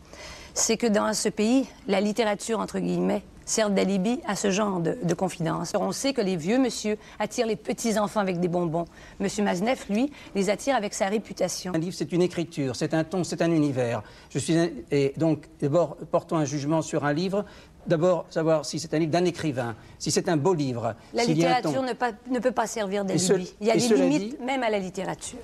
[0.55, 4.97] c'est que dans ce pays, la littérature, entre guillemets, servent d'alibi à ce genre de,
[5.03, 5.73] de confidence.
[5.79, 8.87] On sait que les vieux monsieur attirent les petits-enfants avec des bonbons.
[9.19, 11.73] Monsieur Mazneff, lui, les attire avec sa réputation.
[11.75, 14.03] Un livre, c'est une écriture, c'est un ton, c'est un univers.
[14.31, 14.55] Je suis
[14.91, 17.45] Et donc, d'abord, portons un jugement sur un livre
[17.87, 20.95] D'abord, savoir si c'est un livre d'un écrivain, si c'est un beau livre.
[21.15, 21.93] La littérature ne,
[22.31, 23.55] ne, peut pas servir d'alibi.
[23.61, 25.39] Il y a des limites même à la littérature.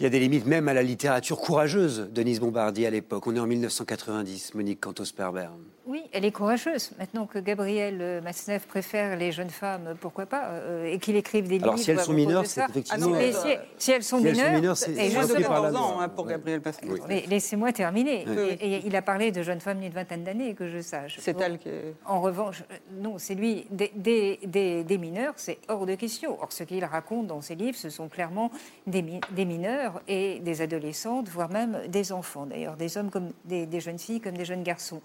[0.00, 3.26] Il y a des limites même à la littérature courageuse, Denise Bombardier à l'époque.
[3.26, 5.48] On est en 1990, Monique Cantos-Perber.
[5.88, 6.90] Oui, elle est courageuse.
[6.98, 11.54] Maintenant que Gabriel Masneff préfère les jeunes femmes, pourquoi pas euh, Et qu'il écrive des
[11.54, 11.68] livres.
[11.68, 13.06] Alors si elles sont mineures, c'est effectivement.
[13.14, 17.00] Ah non, si, elles sont mineures, c'est moins de 14 ans hein, pour Gabriel Masneff.
[17.08, 18.26] Mais laissez-moi terminer.
[18.60, 21.16] Et, il a parlé de jeunes femmes d'une vingtaine d'années, que je sache.
[21.20, 21.70] C'est elle qui.
[22.04, 23.66] En revanche, euh, non, c'est lui.
[23.70, 26.36] Des, des, des, mineurs, c'est hors de question.
[26.38, 28.50] Or, ce qu'il raconte dans ses livres, ce sont clairement
[28.86, 29.02] des,
[29.46, 34.20] mineurs et des adolescentes, voire même des enfants, d'ailleurs, des hommes comme des jeunes filles
[34.20, 35.00] comme des jeunes garçons.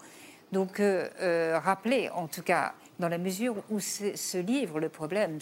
[0.52, 5.40] Donc, euh, euh, rappeler, en tout cas, dans la mesure où ce livre, le problème,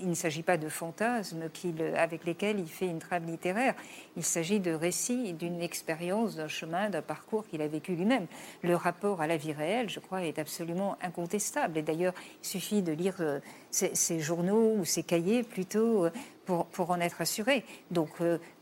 [0.00, 1.50] il ne s'agit pas de fantasmes
[1.96, 3.74] avec lesquels il fait une trame littéraire,
[4.16, 8.26] il s'agit de récits, d'une expérience, d'un chemin, d'un parcours qu'il a vécu lui-même.
[8.62, 11.76] Le rapport à la vie réelle, je crois, est absolument incontestable.
[11.76, 13.40] Et d'ailleurs, il suffit de lire euh,
[13.72, 16.06] ces, journaux ou ces cahiers plutôt
[16.44, 17.64] pour, pour en être assuré.
[17.90, 18.10] Donc,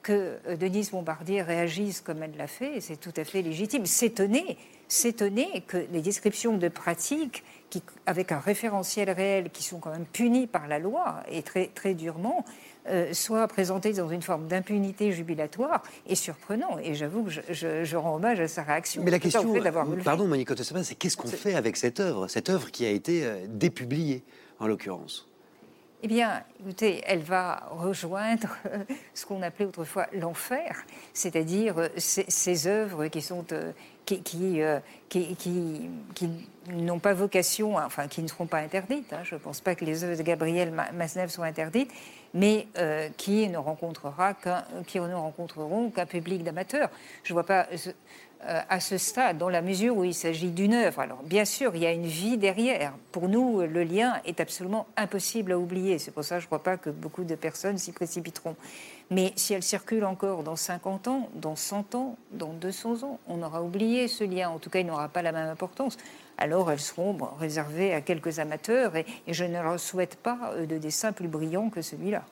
[0.03, 3.85] que Denise Bombardier réagisse comme elle l'a fait, c'est tout à fait légitime.
[3.85, 4.57] S'étonner
[4.89, 10.07] s'étonner que les descriptions de pratiques, qui, avec un référentiel réel, qui sont quand même
[10.07, 12.45] punies par la loi et très, très durement,
[12.89, 16.79] euh, soient présentées dans une forme d'impunité jubilatoire et surprenant.
[16.83, 19.03] Et j'avoue que je, rends hommage à sa réaction.
[19.05, 19.55] Mais la question,
[20.03, 23.45] pardon Monique c'est qu'est-ce qu'on fait avec cette œuvre, cette œuvre qui a été euh,
[23.47, 24.23] dépubliée
[24.59, 25.29] en l'occurrence?
[26.01, 28.57] Eh bien, écoutez, elle va rejoindre
[29.15, 33.73] ce qu'on appelait autrefois l'enfer, c'est-à-dire ces, ces, œuvres qui sont, euh,
[34.13, 35.37] euh, qui,
[36.73, 39.13] n'ont pas vocation, enfin qui ne seront pas interdites.
[39.13, 39.21] hein.
[39.25, 41.91] Je ne pense pas que les œuvres de Gabriel Ma- Masnev soient interdites,
[42.35, 44.65] mais euh, qui ne rencontrera qu'un-
[44.95, 46.91] ne rencontreront qu'un public d'amateurs.
[47.25, 47.67] Je ne vois pas
[48.47, 51.01] euh, à ce stade, dans la mesure où il s'agit d'une œuvre.
[51.01, 52.93] Alors bien sûr, il y a une vie derrière.
[53.13, 55.99] Pour nous, le lien est absolument impossible à oublier.
[55.99, 58.55] C'est pour ça que je ne crois pas que beaucoup de personnes s'y précipiteront.
[59.11, 63.43] Mais si elle circule encore dans 50 ans, dans 100 ans, dans 200 ans, on
[63.43, 64.51] aura oublié ce lien.
[64.51, 65.97] En tout cas, il n'aura pas la même importance.
[66.37, 70.79] Alors elles seront réservées à quelques amateurs et, je ne leur souhaite pas euh, de
[70.79, 72.25] dessin plus brillant que celui-là.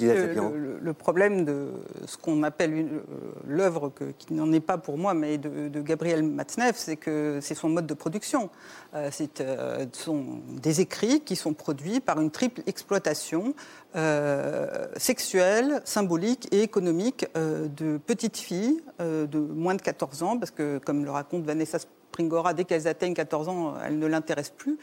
[0.00, 0.48] Le, Tapiro.
[0.50, 1.68] le- le problème de
[2.06, 3.00] ce qu'on appelle euh,
[3.46, 7.54] l'œuvre, qui n'en est pas pour moi, mais de, de Gabriel Matzneff, c'est que c'est
[7.54, 8.50] son mode de production.
[8.94, 13.54] Euh, c'est euh, sont des écrits qui sont produits par une triple exploitation
[13.96, 20.78] euh, sexuelle, symbolique et économique de petites filles de moins de 14 ans, parce que,
[20.78, 24.78] comme le raconte Vanessa Springora, dès qu'elles atteignent 14 ans, elles ne l'intéressent plus,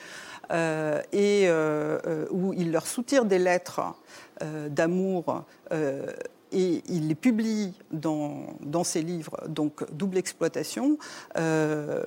[1.13, 1.49] et
[2.31, 3.81] où il leur soutire des lettres
[4.69, 5.45] d'amour.
[5.71, 6.11] euh,
[6.51, 10.97] et il les publie dans, ses livres, donc double exploitation,
[11.38, 12.05] euh,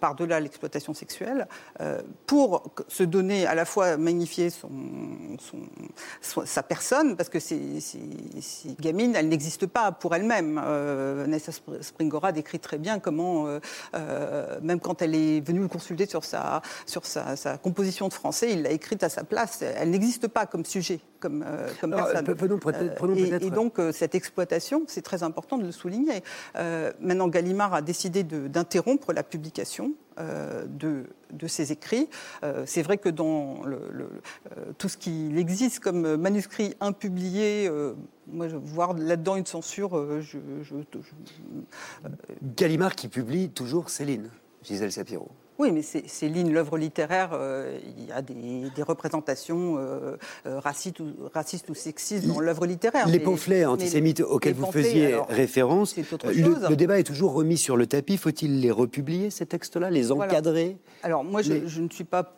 [0.00, 1.48] par-delà l'exploitation sexuelle,
[1.80, 4.50] euh, pour se donner à la fois magnifier
[6.20, 7.80] sa personne, parce que ces,
[8.80, 10.60] gamines, elles n'existent pas pour elles-mêmes.
[10.62, 13.60] Euh, Vanessa Spr- Springora décrit très bien comment, euh,
[13.94, 18.52] euh, même quand elle est venue le consulter sur sa, sur sa composition de français,
[18.52, 19.62] il l'a écrite à sa place.
[19.62, 22.34] Elle n'existe pas comme sujet, comme, euh, comme Alors, personne.
[22.36, 26.22] prenons Euh, prenons et- donc, euh, cette exploitation, c'est très important de le souligner.
[26.56, 32.08] Euh, maintenant, Gallimard a décidé d'interrompre la publication euh, de, de ses écrits.
[32.44, 37.66] Euh, c'est vrai que dans le- le- euh, tout ce qui existe comme manuscrit impublié,
[37.68, 37.94] euh,
[38.28, 42.08] moi, je voir là-dedans une censure, euh, je, je- je-
[42.56, 44.28] Gallimard qui publie toujours Céline,
[44.62, 45.28] Gisèle Sapiro.
[45.58, 50.58] Oui, mais c'est Céline, l'œuvre littéraire, euh, il y a des, des représentations euh, euh,
[50.58, 53.06] racistes, ou, racistes ou sexistes dans l'œuvre littéraire.
[53.06, 56.98] Les mais- pamphlets antisémites les- auxquels les vous pamphlets, faisiez alors, référence, le, le débat
[56.98, 58.16] est toujours remis sur le tapis.
[58.16, 60.32] Faut-il les republier, ces textes-là, les Voilà.
[60.32, 60.76] encadrer?
[61.04, 62.34] Alors moi, je ne suis pas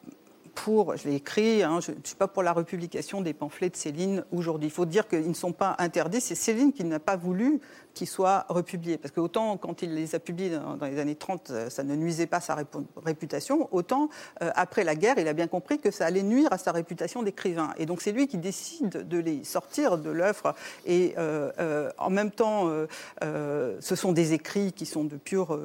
[0.54, 3.76] pour, je l'ai écrit, hein, je ne suis pas pour la republication des pamphlets de
[3.76, 4.68] Céline aujourd'hui.
[4.68, 6.20] Il faut dire qu'ils ne sont pas interdits.
[6.20, 7.60] C'est Céline qui n'a pas voulu
[7.96, 8.98] qu'ils soient republiés.
[8.98, 11.82] Parce que autant quand il les a publiés dans, dans les années 30, euh, ça
[11.82, 14.10] ne nuisait pas à sa répu- réputation, autant
[14.42, 17.22] euh, après la guerre, il a bien compris que ça allait nuire à sa réputation
[17.22, 17.72] d'écrivain.
[17.78, 20.54] Et donc c'est lui qui décide de les sortir de l'œuvre.
[20.84, 22.70] Et euh, euh, en même temps,
[23.22, 25.58] ce sont des écrits qui sont de pure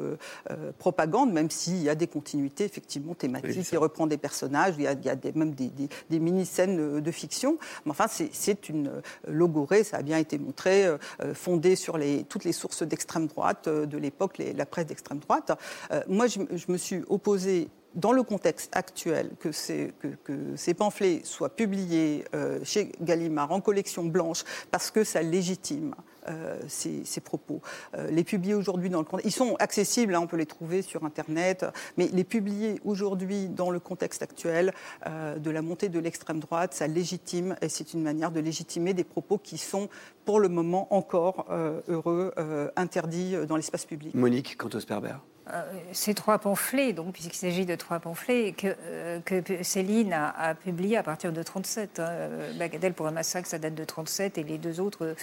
[0.80, 3.50] propagande, même s'il y a des continuités effectivement thématiques.
[3.50, 5.90] Oui, il reprend des personnages, il y a, il y a des- même des, des-
[6.10, 7.58] des mini-scènes de fiction.
[7.86, 10.86] Mais enfin, c'est- une logorée, ça a bien été montré,
[11.34, 15.52] fondée sur les, toutes les sources d'extrême droite euh, de l'époque, la presse d'extrême droite.
[15.92, 16.40] Euh, moi, je,
[16.72, 22.24] me suis opposée dans le contexte actuel, que, ces- que- que ces pamphlets soient publiés
[22.34, 25.94] euh, chez Gallimard en collection blanche, parce que ça légitime
[26.28, 27.62] euh, ces, ces propos.
[27.96, 30.82] Euh, les publier aujourd'hui dans le contexte, ils sont accessibles, hein, on peut les trouver
[30.82, 31.66] sur Internet,
[31.98, 34.74] mais les publier aujourd'hui dans le contexte actuel
[35.08, 38.94] euh, de la montée de l'extrême droite, ça légitime, et c'est une manière de légitimer
[38.94, 39.90] des propos qui sont
[40.26, 44.14] pour le moment encore euh, heureux, euh, interdits dans l'espace public.
[44.14, 45.16] Monique Cantos-Perber.
[45.50, 50.30] Euh, ces trois pamphlets, donc, puisqu'il s'agit de trois pamphlets, que, euh, que Céline a,
[50.30, 52.00] a publiés à partir de 37.
[52.00, 52.30] Hein.
[52.58, 55.16] Bagadelle pour un massacre, ça date de 37, et les deux autres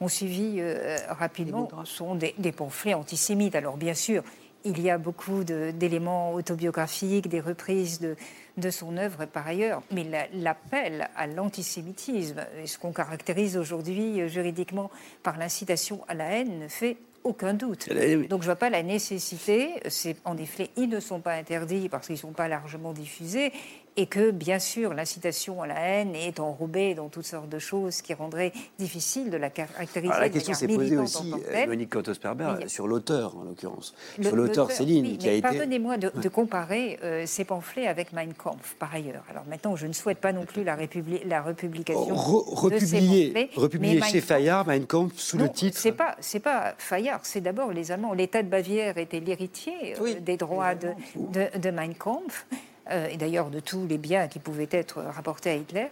[0.00, 3.54] ont suivi euh, rapidement, sont des, des pamphlets antisémites.
[3.54, 4.22] Alors, bien sûr,
[4.64, 8.16] il y a beaucoup de- d'éléments autobiographiques, des reprises de,
[8.56, 14.28] de son œuvre par ailleurs, mais la- l'appel à l'antisémitisme, ce qu'on caractérise aujourd'hui euh,
[14.28, 14.90] juridiquement
[15.22, 17.88] par l'incitation à la haine, ne fait aucun doute.
[17.88, 19.70] Donc je ne vois pas la nécessité.
[19.88, 23.52] C'est en effet, ils ne sont pas interdits parce qu'ils ne sont pas largement diffusés
[23.96, 28.02] et que bien sûr l'incitation à la haine est enrobée dans toutes sortes de choses
[28.02, 30.12] qui rendraient difficile de la caractériser.
[30.12, 31.66] Alors, la question s'est posée aussi, euh.
[31.66, 33.94] Monique Cantos-Perber, Mais- sur l'auteur en l'occurrence.
[34.20, 35.48] Sur l'auteur Céline, oui, qui a mais été.
[35.48, 39.24] Pardonnez-moi de, de comparer euh, ces pamphlets avec Mein Kampf, par ailleurs.
[39.30, 42.98] Alors maintenant, je ne souhaite pas non plus la, républi- la republication Re- de ces
[42.98, 43.78] pamphlets.
[43.80, 45.78] Mein chez Fayard, Mein Kampf, sous non, le titre.
[45.78, 48.12] C'est pas, c'est pas Fayard, c'est d'abord les Allemands.
[48.12, 52.56] L'État de Bavière était l'héritier euh, Oui, des droits de, de, de Mein Kampf, euh,
[52.90, 55.88] et d'ailleurs de tous les biens qui pouvaient être rapportés à Hitler,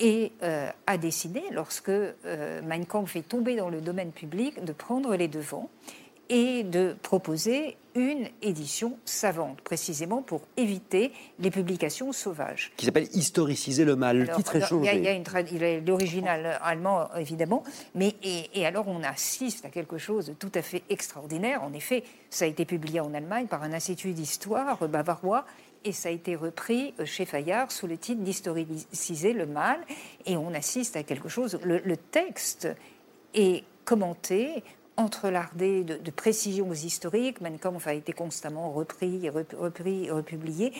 [0.00, 4.72] et euh, a décidé, lorsque euh, Mein Kampf est tombé dans le domaine public, de
[4.72, 5.70] prendre les devants
[6.28, 12.72] et de proposer une édition savante, précisément pour éviter les publications sauvages.
[12.76, 14.18] Qui s'appelle Historiciser le mal.
[14.18, 14.96] le titre est changé.
[14.96, 17.62] Il y a, une il est l'original allemand, évidemment,
[17.94, 21.62] mais et, alors on assiste à quelque chose de tout à fait extraordinaire.
[21.62, 25.44] En effet, ça a été publié en Allemagne par un institut d'histoire bavarois
[25.84, 29.78] et ça a été repris chez Fayard sous le titre d'Historiciser le mal.
[30.26, 31.58] Et on assiste à quelque chose.
[31.62, 32.68] Le, texte
[33.34, 34.62] est commenté
[34.96, 37.40] entrelardé de, précisions historiques.
[37.40, 40.72] Mein Kampf a été constamment repris, repris, republié.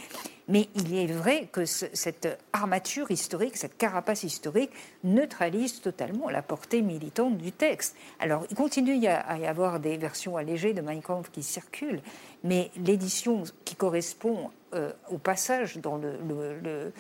[0.47, 4.71] Mais il est vrai que cette armature historique, cette carapace historique,
[5.03, 7.97] neutralise totalement la portée militante du texte.
[8.21, 12.03] Alors, il continue à y avoir des versions allégées de Mein Kampf qui circulent,
[12.45, 16.93] mais l'édition qui correspond euh, au passage dans l'espace le,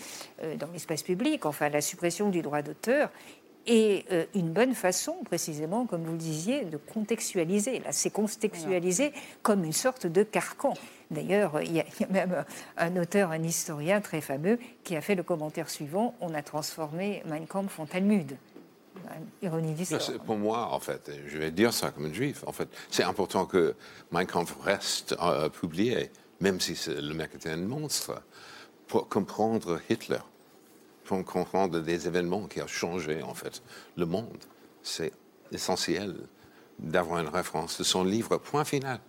[0.42, 0.68] euh, dans
[1.04, 3.10] public, enfin la suppression du droit d'auteur,
[3.66, 7.80] et euh, une bonne façon, précisément, comme vous le disiez, de contextualiser.
[7.80, 9.12] Là, c'est contextualisé
[9.42, 10.74] comme une sorte de carcan.
[11.10, 12.44] D'ailleurs, il y, a même
[12.76, 17.22] un auteur, un historien très fameux, qui a fait le commentaire suivant on a transformé
[17.26, 18.36] Mein Kampf en Talmud.
[19.42, 19.84] Ironie du
[20.24, 23.46] Pour moi, en fait, je vais dire ça comme un juif, en fait, c'est important
[23.46, 23.74] que
[24.12, 25.16] Mein Kampf reste
[25.60, 26.10] publié,
[26.40, 28.22] même si le mec était un monstre,
[28.86, 30.18] pour comprendre Hitler
[31.04, 33.62] pour comprendre des événements qui ont changé en fait
[33.96, 34.42] le monde.
[34.82, 35.12] C'est
[35.52, 36.16] essentiel
[36.78, 39.00] d'avoir une référence de son livre, point final.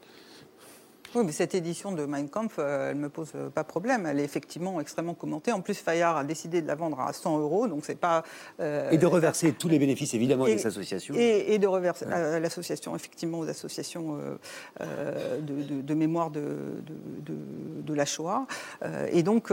[1.15, 4.05] Oui, mais cette édition de Mein Kampf, euh, elle ne me pose pas problème.
[4.05, 5.53] Elle est effectivement extrêmement commentée.
[5.53, 8.23] En plus, Fayard a décidé de la vendre à 100 euros, donc c'est pas.
[8.59, 11.15] Euh, et de reverser tous les bénéfices, évidemment, à des associations.
[11.17, 14.19] Et, de reverser à l'association, effectivement, aux associations
[14.81, 16.57] euh, de, mémoire de,
[17.25, 18.45] de, la Shoah.
[19.09, 19.51] et donc,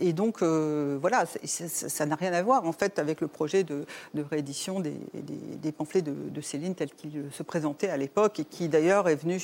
[0.00, 3.84] et donc voilà, ça n'a rien à voir, en fait, avec le projet de,
[4.30, 9.10] réédition des, des, pamphlets de, Céline tel qu'il se présentait à l'époque et qui, d'ailleurs,
[9.10, 9.38] est venu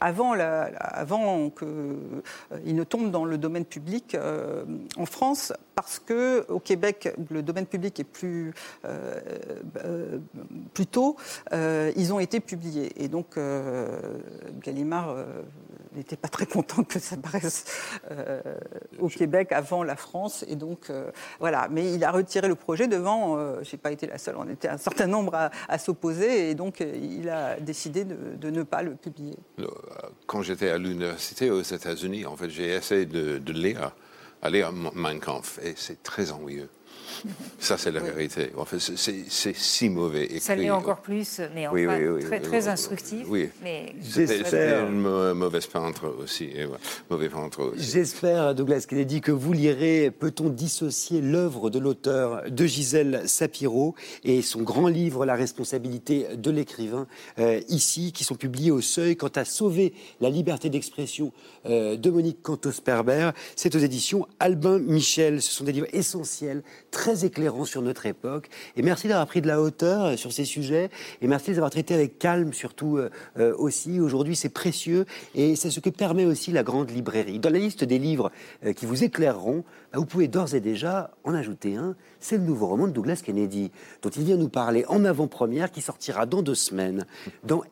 [0.00, 2.22] avant avant, qu'il euh,
[2.64, 4.64] ne tombe dans le domaine public euh,
[4.96, 8.52] en France, parce que au Québec, le domaine public est plus,
[8.84, 10.18] euh,
[10.74, 11.16] plus tôt,
[11.52, 12.92] ils ont été publiés.
[13.02, 13.38] Et donc,
[14.60, 15.16] Gallimard
[15.94, 17.64] n'était pas très content que ça paraisse
[18.98, 20.44] au Québec avant la France.
[20.48, 20.92] Et donc,
[21.40, 21.68] voilà.
[21.70, 24.68] Mais il a retiré le projet devant, je n'ai pas été la seule, on était
[24.68, 28.94] un certain nombre à, s'opposer, et donc il a décidé de, de, ne pas le
[28.94, 29.36] publier
[30.26, 33.92] quand j'étais à l'université aux États-Unis, en fait, j'ai essayé de, lire,
[34.42, 36.68] à lire Mein Kampf, et c'est très ennuyeux.
[37.58, 38.50] Ça, c'est la vérité.
[38.56, 40.40] En fait, c'est si mauvais écrit.
[40.40, 43.26] Ça l'est encore plus, mais enfin, très, très instructif.
[43.28, 43.50] Oui.
[43.62, 43.94] Mais...
[44.02, 44.88] J'espère.
[44.88, 46.50] une mauvaise peintre aussi.
[47.10, 47.90] Mauvais peintre aussi.
[47.92, 53.94] J'espère, Douglas Kennedy, que vous lirez Peut-on dissocier l'œuvre de l'auteur de Gisèle Sapiro
[54.24, 57.06] et son grand livre La responsabilité de l'écrivain,
[57.38, 61.32] euh, ici, qui sont publiés au seuil quant à sauver la liberté d'expression
[61.66, 63.30] euh, de Monique Cantos-Perber.
[63.56, 65.42] C'est aux éditions Albin Michel.
[65.42, 68.48] Ce sont des livres essentiels, très éclairant sur notre époque.
[68.76, 70.90] Et merci d'avoir pris de la hauteur euh, sur ces sujets.
[71.20, 73.98] Et merci de les avoir traités avec calme, surtout euh, euh, aussi.
[73.98, 75.06] Aujourd'hui, c'est précieux.
[75.34, 77.40] Et c'est ce que permet aussi la grande librairie.
[77.40, 78.30] Dans la liste des livres
[78.76, 81.96] qui vous éclaireront, bah, vous pouvez d'ores et déjà en ajouter un.
[82.20, 83.70] C'est le nouveau roman de Douglas Kennedy,
[84.02, 87.06] dont il vient nous parler en avant-première, qui sortira dans deux semaines.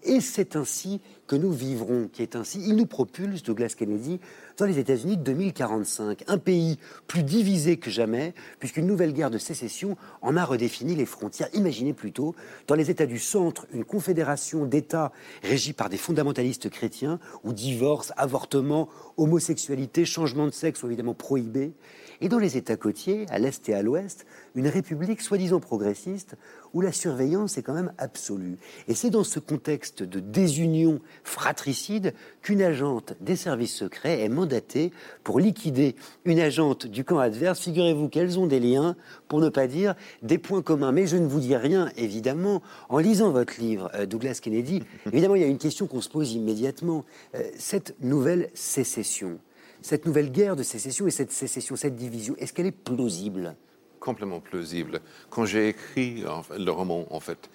[0.02, 1.00] Et c'est ainsi
[1.30, 2.60] que nous vivrons, qui est ainsi.
[2.66, 4.18] Il nous propulse, Douglas Kennedy,
[4.56, 6.76] dans les États-Unis de 2045, un pays
[7.06, 11.48] plus divisé que jamais, puisqu'une nouvelle guerre de sécession en a redéfini les frontières.
[11.54, 12.34] Imaginez plutôt,
[12.66, 15.12] dans les États du centre, une confédération d'États
[15.44, 21.74] régie par des fondamentalistes chrétiens, où divorce, avortement, homosexualité, changement de sexe sont évidemment prohibés.
[22.20, 26.36] Et dans les États côtiers, à l'est et à l'ouest, une république soi-disant progressiste
[26.72, 28.58] où la surveillance est quand même absolue.
[28.88, 34.92] Et c'est dans ce contexte de désunion fratricide qu'une agente des services secrets est mandatée
[35.24, 37.60] pour liquider une agente du camp adverse.
[37.60, 38.96] Figurez-vous qu'elles ont des liens,
[39.28, 40.92] pour ne pas dire des points communs.
[40.92, 42.62] Mais je ne vous dis rien, évidemment.
[42.88, 46.08] En lisant votre livre, euh, Douglas Kennedy, évidemment, il y a une question qu'on se
[46.08, 47.04] pose immédiatement.
[47.34, 49.38] Euh, cette nouvelle sécession,
[49.82, 53.56] cette nouvelle guerre de sécession et cette sécession, cette division, est-ce qu'elle est plausible?
[54.00, 55.00] Complètement plausible.
[55.28, 56.24] Quand j'ai écrit
[56.58, 57.50] le roman, en fait,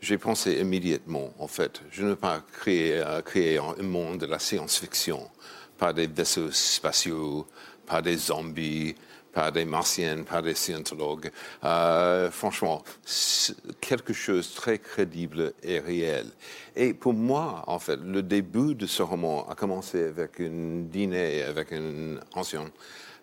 [0.00, 4.26] j'ai pensé immédiatement, en fait, je ne veux pas créer, euh, créer un monde de
[4.26, 5.30] la science-fiction,
[5.78, 7.46] pas des vaisseaux spatiaux,
[7.86, 8.96] pas des zombies,
[9.32, 11.30] pas des martiennes, pas des scientologues.
[11.64, 12.82] Euh, franchement,
[13.80, 16.26] quelque chose de très crédible et réel.
[16.76, 21.42] Et pour moi, en fait, le début de ce roman a commencé avec un dîner
[21.44, 22.70] avec un ancien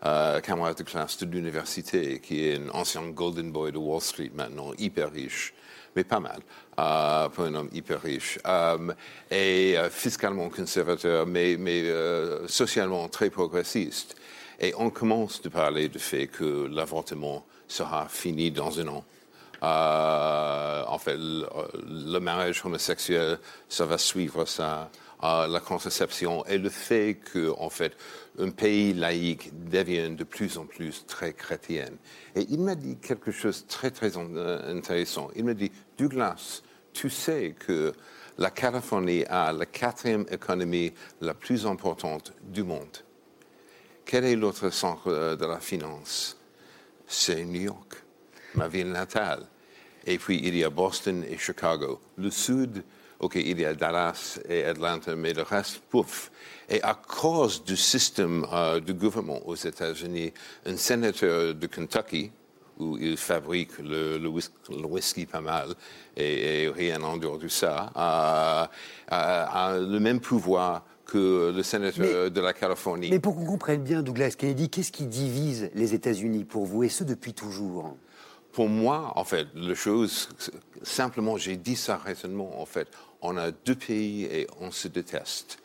[0.05, 4.31] euh, camarade de classe de l'université, qui est un ancien golden boy de Wall Street
[4.33, 5.53] maintenant, hyper riche,
[5.95, 6.39] mais pas mal,
[6.79, 8.93] euh, pour un homme hyper riche, euh,
[9.31, 14.15] et euh, fiscalement conservateur, mais, mais euh, socialement très progressiste.
[14.59, 19.05] Et on commence de parler du fait que l'avortement sera fini dans un an.
[19.61, 21.45] Euh, en fait, le,
[22.13, 24.89] le mariage homosexuel, ça va suivre ça.
[25.21, 27.91] Euh, la contraception et le fait que, en fait,
[28.37, 31.89] un pays laïque devient de plus en plus très chrétien.
[32.35, 35.29] Et il m'a dit quelque chose de très, très euh, intéressant.
[35.35, 36.61] Il m'a dit, Douglas,
[36.93, 37.91] tu sais que
[38.37, 42.99] la Californie a la quatrième économie la plus importante du monde.
[44.05, 46.37] Quel est l'autre centre euh, de la finance?
[47.05, 47.95] C'est New York,
[48.55, 49.45] ma ville natale.
[50.05, 51.99] Et puis il y a Boston et Chicago.
[52.17, 52.85] Le sud,
[53.19, 56.31] OK, il y a Dallas et Atlanta, mais le reste, pouf.
[56.69, 60.31] Et à cause du système euh, du gouvernement aux États-Unis,
[60.65, 62.31] un sénateur de Kentucky,
[62.77, 65.73] où il fabrique le, le, whisky, le whisky, pas mal,
[66.15, 68.69] et, et, rien en dehors de ça, a,
[69.09, 73.09] a, a le même pouvoir que le sénateur mais, de la Californie.
[73.09, 76.89] Mais pour qu'on comprenne bien, Douglas Kennedy, qu'est-ce qui divise les États-Unis pour vous, et
[76.89, 77.97] ce depuis toujours?
[78.53, 80.29] Pour moi, en fait, la chose,
[80.83, 82.87] simplement, j'ai dit ça récemment, en fait,
[83.21, 85.59] on a deux pays et on se déteste.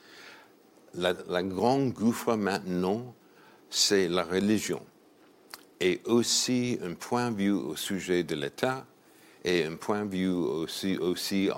[0.95, 3.15] La, grande gouffre maintenant,
[3.69, 4.81] c'est la religion.
[5.81, 8.87] Et aussi un point de vue au sujet de l'État
[9.45, 11.51] et un point de vue aussi, aussi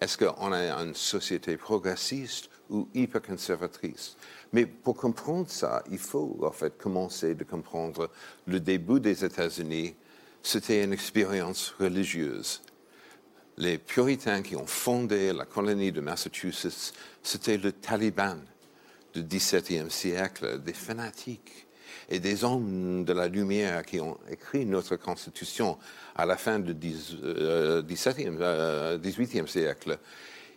[0.00, 4.16] est-ce qu'on a une société progressiste ou hyper conservatrice.
[4.52, 8.10] Mais pour comprendre ça, il faut en fait commencer de comprendre
[8.46, 9.94] le début des États-Unis.
[10.42, 12.62] C'était une expérience religieuse.
[13.58, 16.94] Les puritains qui ont fondé la colonie de Massachusetts,
[17.24, 18.36] c'était le Taliban
[19.12, 21.66] du XVIIe siècle, des fanatiques
[22.08, 25.76] et des hommes de la lumière qui ont écrit notre Constitution
[26.14, 27.82] à la fin du XVIIe euh,
[29.48, 29.98] siècle.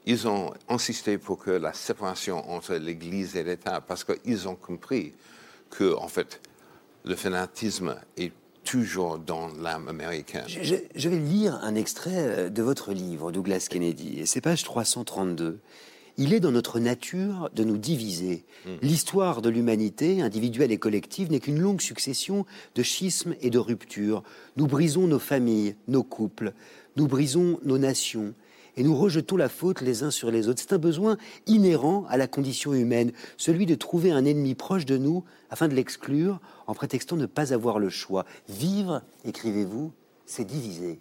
[0.06, 5.16] Ils ont insisté pour que la séparation entre l'Église et l'État, parce qu'ils ont compris
[5.72, 6.40] que, en fait,
[7.04, 8.32] le fanatisme est
[8.64, 10.44] toujours dans l'âme américaine.
[10.48, 15.60] Je, je, vais lire un extrait de votre livre, Douglas Kennedy, et c'est page 332.
[16.18, 18.44] Il est dans notre nature de nous diviser.
[18.66, 18.70] Mmh.
[18.82, 22.46] L'histoire de l'humanité, individuelle et collective, n'est qu'une longue succession
[22.76, 24.24] de schismes et de ruptures.
[24.58, 26.54] Nous brisons nos familles, nos couples,
[26.98, 28.34] nous brisons nos nations,
[28.78, 30.62] et nous rejetons la faute les uns sur les autres.
[30.62, 31.18] C'est un besoin
[31.48, 35.76] inhérent à la condition humaine, celui de trouver un ennemi proche de nous afin de
[35.76, 38.26] l'exclure en prétextant ne pas avoir le choix.
[38.48, 39.92] Vivre, écrivez-vous,
[40.26, 41.00] c'est diviser.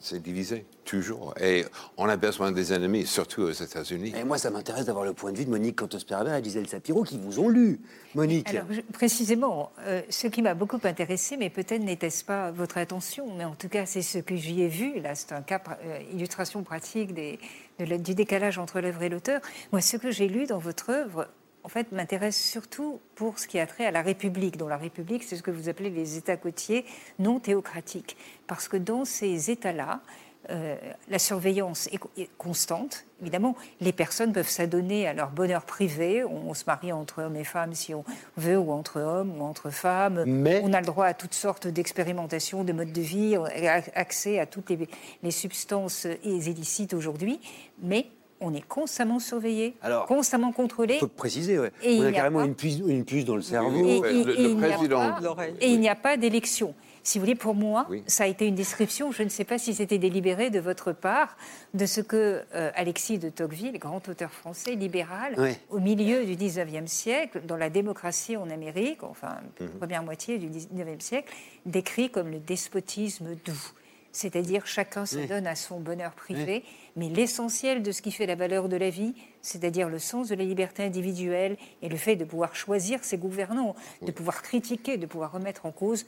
[0.00, 1.34] C'est divisé, toujours.
[1.40, 1.64] Et
[1.96, 4.12] on a besoin des ennemis, surtout aux États-Unis.
[4.16, 7.02] Et moi, ça m'intéresse d'avoir le point de vue de Monique Cantos-Perber et Gisèle Sapiro
[7.02, 7.80] qui vous ont lu,
[8.14, 8.48] Monique.
[8.48, 13.26] Alors, je, précisément, euh, ce qui m'a beaucoup intéressé, mais peut-être n'était-ce pas votre attention,
[13.36, 15.00] mais en tout cas, c'est ce que j'y ai vu.
[15.00, 17.38] Là, c'est un cas, euh, illustration pratique des,
[17.78, 19.40] de, du décalage entre l'œuvre et l'auteur.
[19.72, 21.28] Moi, ce que j'ai lu dans votre œuvre,
[21.68, 25.22] en fait, m'intéresse surtout pour ce qui a trait à la République, dont la République,
[25.22, 26.86] c'est ce que vous appelez les États côtiers
[27.18, 28.16] non théocratiques.
[28.46, 30.00] Parce que dans ces États-là,
[30.48, 30.76] euh,
[31.10, 33.04] la surveillance est, constante.
[33.20, 36.24] Évidemment, les personnes peuvent s'adonner à leur bonheur privé.
[36.24, 38.02] On, on, se marie entre hommes et femmes si on
[38.38, 40.24] veut, ou entre hommes ou entre femmes.
[40.26, 40.62] Mais...
[40.64, 43.36] On a le droit à toutes sortes d'expérimentations, de modes de vie,
[43.94, 44.88] accès à toutes les,
[45.22, 47.40] les substances illicites aujourd'hui.
[47.82, 48.06] Mais
[48.40, 50.94] on est constamment surveillé, Alors, constamment contrôlé.
[50.94, 51.72] Il faut préciser, ouais.
[51.84, 53.86] on a carrément une puce, une puce, dans le cerveau.
[53.86, 55.16] Et, et, le, le président.
[55.60, 56.74] Et il n'y a pas d'élection.
[57.02, 58.02] Si vous voulez, pour moi, oui.
[58.06, 61.36] ça a été une description, je ne sais pas si c'était délibéré de votre part,
[61.72, 65.52] de ce que euh, Alexis de Tocqueville, grand auteur français libéral, oui.
[65.70, 69.68] au milieu du 19e siècle, dans la démocratie en Amérique, enfin, mm -hmm.
[69.78, 71.32] première moitié du 19e siècle,
[71.64, 73.72] décrit comme le despotisme doux.
[74.12, 75.26] C'est-à-dire chacun se Oui.
[75.26, 76.64] donne à son bonheur privé,
[76.98, 80.34] mais l'essentiel de ce qui fait la valeur de la vie, c'est-à-dire le sens de
[80.34, 85.06] la liberté individuelle et le fait de pouvoir choisir ses gouvernants, de pouvoir critiquer, de
[85.06, 86.06] pouvoir remettre en cause,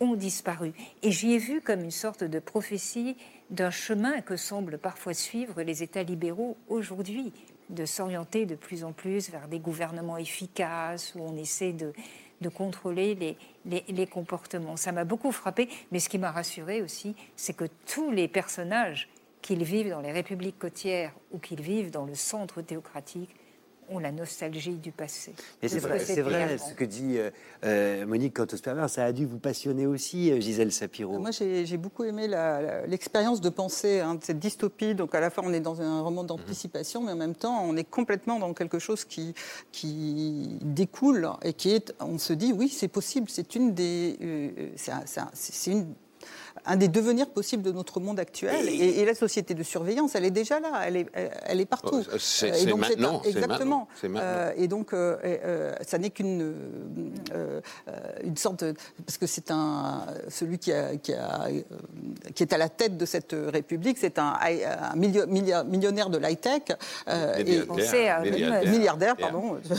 [0.00, 0.72] ont disparu.
[1.02, 3.16] Et j'y ai vu comme une sorte de prophétie
[3.50, 7.34] d'un chemin que semblent parfois suivre les États libéraux aujourd'hui,
[7.68, 11.92] de s'orienter de plus en plus vers des gouvernements efficaces, où on essaie de,
[12.40, 13.36] de contrôler les,
[13.66, 14.78] les, les comportements.
[14.78, 19.08] Ça m'a beaucoup frappé, mais ce qui m'a rassuré aussi, c'est que tous les personnages,
[19.42, 23.34] qu'ils vivent dans les républiques côtières ou qu'ils vivent dans le centre théocratique,
[23.90, 25.34] ont la nostalgie du passé.
[25.62, 27.30] Mais c'est vrai, c'est vrai ce que dit euh,
[27.64, 31.18] euh, Monique Cantos-Pervers, ça a dû vous passionner aussi, euh, Gisèle Sapiro.
[31.18, 32.28] Moi, j'ai beaucoup aimé
[32.86, 34.94] l'expérience de pensée hein, de cette dystopie.
[34.94, 37.76] Donc, à la fois, on est dans un roman d'anticipation, mais en même temps, on
[37.76, 39.34] est complètement dans quelque chose qui,
[39.72, 43.28] qui découle et qui est, on se dit, oui, c'est possible.
[43.28, 45.94] C'est une des, c'est une
[46.66, 48.68] un des devenirs possibles de notre monde actuel.
[48.68, 52.02] Et, la société de surveillance, elle est déjà là, elle est, elle est partout.
[52.12, 53.22] Oh, c'est maintenant.
[53.24, 53.88] Exactement.
[54.56, 56.54] et donc, euh, euh, ça n'est qu'une
[57.34, 57.60] euh,
[58.22, 58.64] une sorte
[59.04, 61.48] parce que c'est un celui qui, a, qui, a,
[62.34, 66.62] qui, est à la tête de cette république, c'est un, un millionnaire de l'high tech.
[67.44, 69.58] milliardaire, milliardaire, milliardaire, pardon.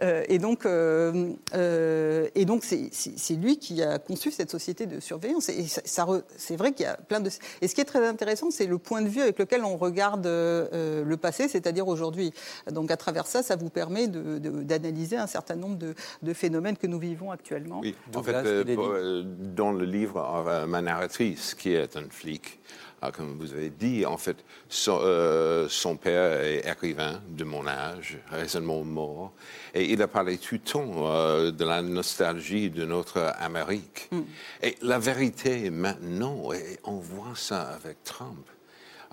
[0.28, 3.98] et donc, et donc, c'est lui qui a
[4.30, 5.48] cette société de surveillance.
[5.48, 6.06] Et ça,
[6.36, 7.30] c'est vrai qu'il y a plein de.
[7.60, 10.26] Et ce qui est très intéressant, c'est le point de vue avec lequel on regarde
[10.26, 12.32] euh, le passé, c'est-à-dire aujourd'hui.
[12.70, 16.98] Donc à travers ça, ça vous permet d'analyser un certain nombre de, phénomènes que nous
[16.98, 17.80] vivons actuellement.
[17.80, 22.60] Oui, en fait, euh, euh, dans le livre, ma narratrice, qui est un flic,
[23.06, 24.38] ah, comme vous avez dit, en fait,
[24.70, 25.68] son, euh,
[26.00, 29.32] père est écrivain de mon âge, récemment mort,
[29.74, 34.08] et il a parlé tout le temps euh, de la nostalgie de notre Amérique.
[34.10, 34.20] Mm.
[34.62, 38.48] Et la vérité maintenant, et on voit ça avec Trump.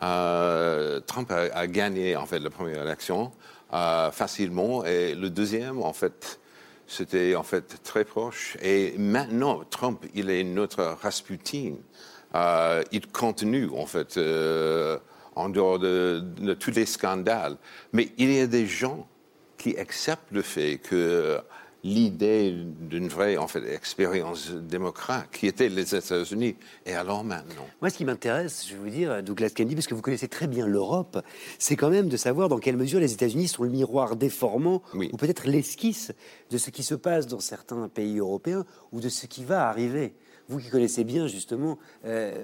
[0.04, 3.34] Euh, Trump a, gagné en fait la première élection
[4.14, 6.40] facilement, et le deuxième, en fait,
[6.88, 8.56] c'était en fait très proche.
[8.62, 11.74] Et maintenant, Trump, il est notre Rasputin.
[12.36, 14.98] Euh, il continue, en fait, euh,
[15.36, 16.24] en dehors de,
[16.60, 17.58] tous les scandales.
[17.94, 19.08] Mais il y a des gens
[19.58, 21.40] qui acceptent le fait que
[21.84, 26.56] l'idée d'une vraie en fait, expérience démocrate qui était les États-Unis.
[26.86, 29.96] Et alors maintenant Moi, ce qui m'intéresse, je vais vous dire, Douglas Kennedy, parce que
[29.96, 31.24] vous connaissez très bien l'Europe,
[31.58, 35.18] c'est quand même de savoir dans quelle mesure les États-Unis sont le miroir déformant ou
[35.18, 36.12] peut-être l'esquisse
[36.52, 40.14] de ce qui se passe dans certains pays européens ou de ce qui va arriver
[40.52, 42.44] vous qui connaissez bien justement euh,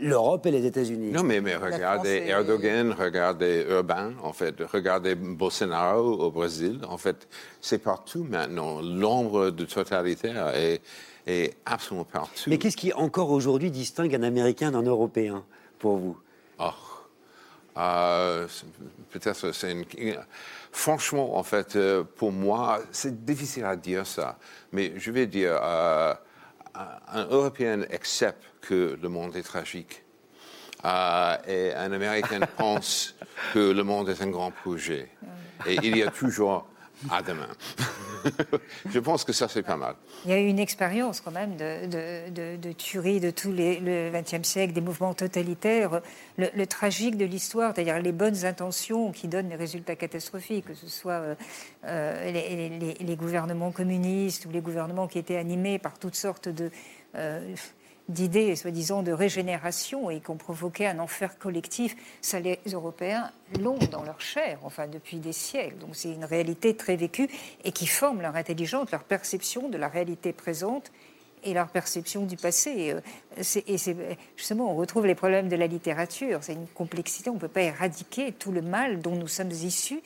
[0.00, 1.12] l'Europe et les États-Unis.
[1.12, 7.28] Non, mais, mais regardez Erdogan, regardez Urbain, en fait, regardez Bolsonaro au Brésil, en fait,
[7.60, 8.80] c'est partout maintenant.
[8.80, 10.80] L'ombre de totalitaire est,
[11.26, 12.48] est absolument partout.
[12.48, 15.44] Mais qu'est-ce qui encore aujourd'hui distingue un Américain d'un Européen
[15.78, 16.18] pour vous?
[16.58, 16.70] Oh.
[17.76, 18.48] Euh,
[19.10, 19.84] peut-être c'est une...
[20.72, 24.36] Franchement, en fait, euh, pour moi, c'est difficile à dire ça.
[24.72, 26.12] Mais je vais dire, euh,
[27.12, 30.04] un Européen accepte que le monde est tragique.
[30.84, 33.14] Euh, et un Américain pense
[33.52, 35.10] que le monde est un grand projet.
[35.66, 36.66] Et il y a toujours
[37.10, 37.48] à demain.
[38.90, 39.94] je pense que ça, c'est pas mal.
[40.24, 44.10] Il y a eu une expérience quand même de, de, tuerie de tout les, le
[44.10, 46.00] XXe siècle, des mouvements totalitaires.
[46.36, 50.88] Le, tragique de l'histoire, c'est-à-dire les bonnes intentions qui donnent les résultats catastrophiques, que ce
[50.88, 51.34] soit euh,
[51.84, 56.70] euh, les, les, gouvernements communistes ou les gouvernements qui étaient animés par toutes sortes de...
[57.14, 57.54] Euh,
[58.08, 63.30] d'idées soi-disant de régénération et qui ont provoqué un enfer collectif, ça les Européens
[63.60, 65.78] l'ont dans leur chair, enfin depuis des siècles.
[65.78, 67.28] Donc c'est une réalité très vécue
[67.64, 70.90] et qui forme leur intelligence, leur perception de la réalité présente
[71.44, 72.92] et leur perception du passé.
[72.92, 73.76] Euh, et
[74.36, 76.38] justement, on retrouve les problèmes de la littérature.
[76.42, 80.00] C'est une complexité, on ne peut pas éradiquer tout le mal dont nous sommes issus,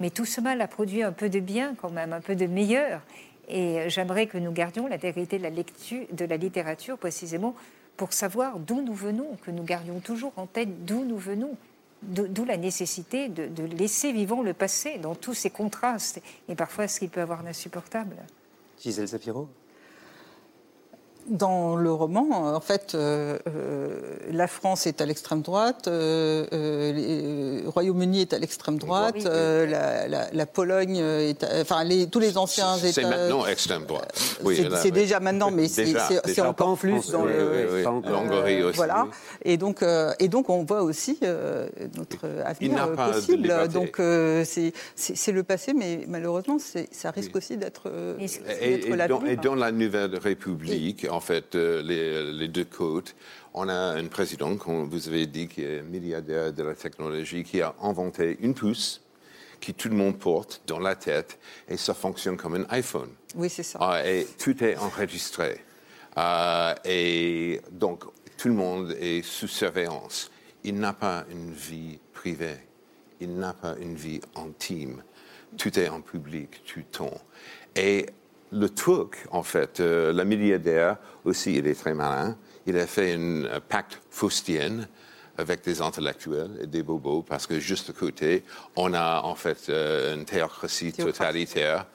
[0.00, 2.46] mais tout ce mal a produit un peu de bien quand même, un peu de
[2.46, 3.00] meilleur.
[3.48, 7.54] Et j'aimerais que nous gardions la vérité de la, lecture, de la littérature précisément
[7.96, 11.56] pour savoir d'où nous venons, que nous gardions toujours en tête d'où nous venons.
[12.02, 16.20] D'où la nécessité de, laisser vivant le passé dans tous ces contrastes
[16.50, 18.16] et parfois ce qu'il peut avoir d'insupportable.
[18.78, 19.48] Gisèle Sapiro
[21.28, 23.98] dans le roman, en fait, euh, euh,
[24.30, 26.44] la France est à l'extrême droite, euh,
[27.62, 32.92] le Royaume-Uni est à l'extrême droite, la, Pologne est, enfin, les, tous les anciens États.
[32.92, 34.14] C'est maintenant extrême droite.
[34.42, 37.84] Oui, c'est déjà maintenant, mais c'est encore plus dans le.
[37.86, 38.76] Hongrie aussi.
[38.76, 39.06] Voilà.
[39.44, 39.84] Et donc,
[40.18, 41.18] et donc, on voit aussi
[41.96, 43.52] notre avenir possible.
[43.72, 44.00] Donc,
[44.94, 46.58] c'est le passé, mais malheureusement,
[46.90, 47.90] ça risque aussi d'être
[48.88, 49.30] l'avenir.
[49.30, 53.14] Et dans la Nouvelle République, en fait, euh, les, deux côtes.
[53.54, 57.62] On a un président, comme vous avez dit, qui est milliardaire de la technologie, qui
[57.62, 59.00] a inventé une puce
[59.60, 61.38] qui tout le monde porte dans la tête
[61.68, 63.08] et ça fonctionne comme un iPhone.
[63.34, 63.78] Oui, c'est ça.
[63.80, 65.60] Ah, et tout est enregistré.
[66.18, 68.04] Euh, et donc,
[68.36, 70.30] tout le monde est sous surveillance.
[70.64, 72.58] Il n'a pas une vie privée.
[73.20, 75.02] Il n'a pas une vie intime.
[75.56, 77.20] Tout est en public tout le temps.
[77.74, 78.06] Et
[78.54, 82.36] le truc, en fait, euh, la milliardaire aussi, il est très malin.
[82.66, 84.86] Il a fait un pacte faustien
[85.36, 88.44] avec des intellectuels et des bobos, parce que juste à côté,
[88.76, 91.86] on a en fait euh, une théocratie totalitaire.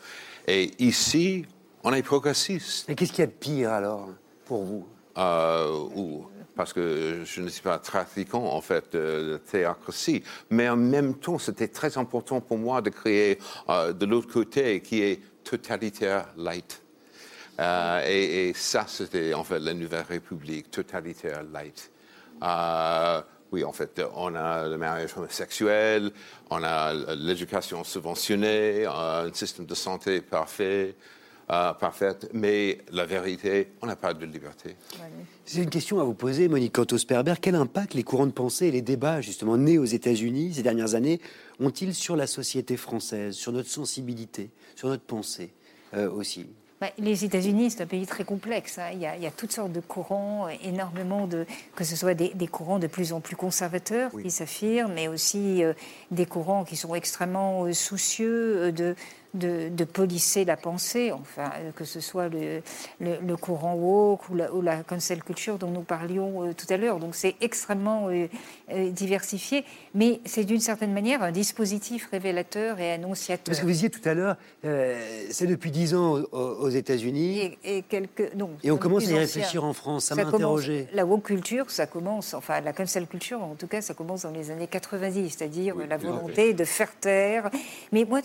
[0.47, 1.45] Et ici,
[1.83, 2.89] on est progressiste.
[2.89, 4.09] Et qu'est-ce qu'il y a de pire alors
[4.45, 4.85] pour vous?
[5.17, 8.97] Euh, ou- parce que je ne suis pas trafiquant en fait de,
[9.31, 13.39] de théocratie, mais en même temps, c'était très important pour moi de créer
[13.69, 16.81] euh, de l'autre côté qui est totalitaire light.
[17.59, 21.91] Euh, et, ça, c'était en fait la Nouvelle République, totalitaire light.
[22.43, 23.21] Euh,
[23.51, 26.11] oui, en fait, on a le mariage homosexuel,
[26.51, 30.95] on a l'éducation subventionnée, euh, un système de santé parfait,
[31.51, 34.75] euh, parfaite, mais la vérité, on n'a pas de liberté.
[35.47, 37.33] J'ai une question à vous poser, Monique Cantos-Perber.
[37.41, 40.93] Quel impact les courants de pensée et les débats, justement, nés aux États-Unis ces dernières
[40.93, 41.19] années,
[41.59, 45.49] ont-ils sur la société française, sur notre sensibilité, sur notre pensée
[45.93, 46.47] euh, aussi
[46.79, 48.79] Bah, les États-Unis, c'est un pays très complexe.
[48.79, 48.91] hein.
[48.93, 52.13] Il, y a, il y a toutes sortes de courants, énormément de, que ce soit
[52.13, 55.73] des, des courants de plus en plus conservateurs qui s'affirment, mais aussi euh,
[56.11, 58.95] des courants qui sont extrêmement euh, soucieux de,
[59.33, 62.61] de, de polisser la pensée, enfin, euh, que ce soit le,
[62.99, 66.65] le, le courant woke ou la, ou la cancel culture dont nous parlions euh, tout
[66.69, 66.99] à l'heure.
[66.99, 68.27] Donc c'est extrêmement euh,
[68.91, 69.63] diversifié,
[69.93, 73.45] mais c'est d'une certaine manière un dispositif révélateur et annonciateur.
[73.45, 74.99] Parce que vous disiez tout à l'heure, euh,
[75.29, 77.39] c'est depuis dix ans aux, aux États-Unis.
[77.63, 80.05] Et, et quelques, non, Et on commence à y réfléchir en France.
[80.05, 80.87] Ça m'a interrogé.
[80.93, 84.31] La woke culture, ça commence, enfin la cancel culture, en tout cas, ça commence dans
[84.31, 87.49] les années 90, c'est-à-dire Oui, la volonté de faire taire.
[87.91, 88.21] Mais moi,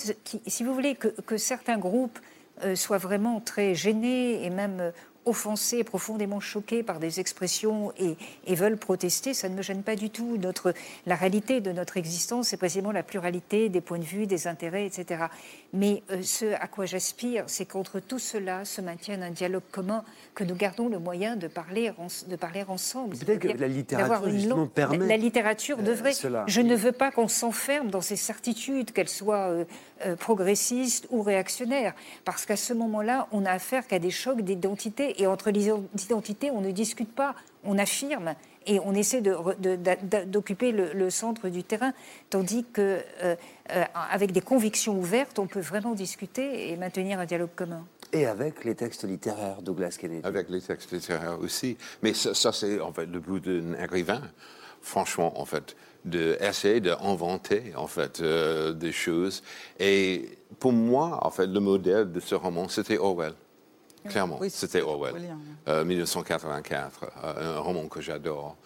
[0.46, 2.18] si vous voulez que, que certains groupes
[2.64, 4.90] euh, soient vraiment très gênés et même euh,
[5.26, 10.11] offensés, profondément choqués par des expressions et, veulent protester, ça ne me gêne pas du
[10.11, 10.38] tout.
[11.07, 14.86] La réalité de notre existence, c'est précisément la pluralité des points de vue, des intérêts,
[14.86, 15.24] etc.
[15.77, 20.05] Mais euh, ce à quoi j'aspire, c'est qu'entre tout cela se maintienne un dialogue commun,
[20.37, 23.16] que nous gardons le moyen de parler, en- de parler ensemble.
[23.16, 26.12] Peut-être que la littérature, justement, langue- permet, La, la littérature euh, devrait.
[26.12, 26.45] cela.
[26.47, 29.51] Je ne veux pas qu'on s'enferme dans ces certitudes, qu'elles soient
[30.07, 31.95] euh, progressistes ou réactionnaires,
[32.25, 35.70] parce qu'à ce moment-là, on a affaire qu'à des chocs d'identité, et entre les
[36.05, 38.35] identités, on ne discute pas, on affirme.
[38.67, 41.93] Et on essaie de de- d'occuper le, le centre du terrain,
[42.31, 42.81] tandis que
[43.23, 43.37] euh,
[43.73, 47.85] euh, avec des convictions ouvertes, on peut vraiment discuter et maintenir un dialogue commun.
[48.12, 50.21] Et avec les textes littéraires, Douglas Kennedy.
[50.27, 51.77] Avec les textes littéraires aussi.
[52.03, 54.23] Mais ça, ça, c'est en fait le bout d'un écrivain,
[54.81, 59.43] franchement, en fait, d'essayer d'inventer, en fait, euh, des choses.
[59.81, 63.35] Et pour moi, en fait, le modèle de ce roman, c'était Orwell.
[64.09, 65.14] Clairement, Oui, c'était Orwell.
[65.14, 65.38] Orwellien,
[65.68, 68.57] Euh, 1984, euh, un roman que j'adore.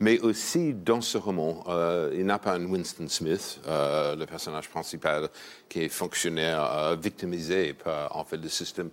[0.00, 5.28] Mais aussi, dans ce roman, euh, il n'a pas un Winston Smith, le personnage principal,
[5.68, 8.90] qui est fonctionnaire victimisé par en fait, le système.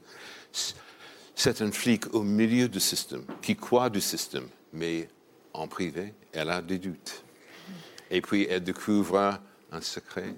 [1.35, 5.07] C'est un flic au milieu du système, qui croit du système, mais
[5.53, 7.23] en privé, elle a des doutes.
[8.11, 9.39] Et puis, elle découvre
[9.71, 10.35] un secret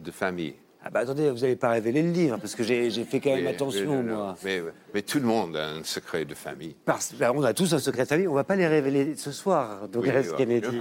[0.00, 0.54] de famille.
[0.82, 3.46] Ah bah attendez, vous n'allez pas révéler le livre, parce que j'ai fait quand même
[3.46, 4.16] attention, non.
[4.16, 4.36] moi.
[4.42, 4.62] Mais,
[4.94, 6.74] mais tout le monde a un secret de famille.
[6.86, 9.14] Parce, ben, on a tous un secret de famille, on ne va pas les révéler
[9.16, 10.78] ce soir, Douglas Oui, Kennedy.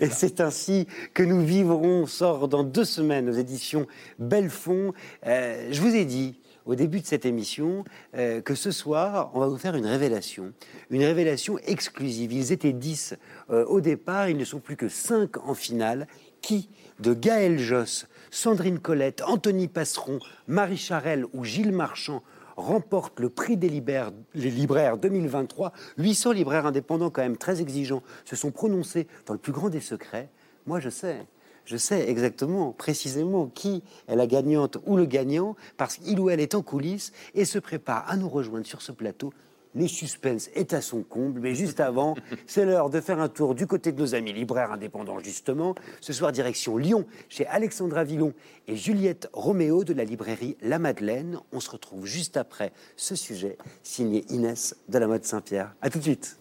[0.00, 3.86] Et c'est ainsi que nous vivrons, sort dans deux semaines aux éditions
[4.18, 4.94] Bellefond.
[5.26, 7.84] Euh, je vous ai dit au début de cette émission
[8.16, 10.52] euh, que ce soir, on va vous faire une révélation.
[10.90, 12.32] Une révélation exclusive.
[12.32, 13.16] Ils étaient 10
[13.50, 16.06] euh, au départ, ils ne sont plus que 5 en finale.
[16.40, 20.18] Qui de Gaël Josse, Sandrine Colette, Anthony Passeron,
[20.48, 22.22] Marie Charelle ou Gilles Marchand
[22.56, 25.72] remporte le prix des libraires 2023.
[25.98, 29.80] 800 libraires indépendants, quand même très exigeants, se sont prononcés dans le plus grand des
[29.80, 30.30] secrets.
[30.64, 31.26] Moi, je sais.
[31.66, 36.40] Je sais exactement, précisément, qui est la gagnante ou le gagnant, parce qu'il ou elle
[36.40, 39.34] est en coulisses et se prépare à nous rejoindre sur ce plateau.
[39.74, 42.14] Le suspense est à son comble, mais juste avant,
[42.46, 45.74] c'est l'heure de faire un tour du côté de nos amis libraires indépendants, justement.
[46.00, 48.34] Ce soir, direction Lyon, chez Alexandra Villon
[48.68, 51.38] et Juliette Roméo de la librairie La Madeleine.
[51.52, 55.74] On se retrouve juste après ce sujet, signé Inès de la mode Saint-Pierre.
[55.80, 56.38] À tout de suite.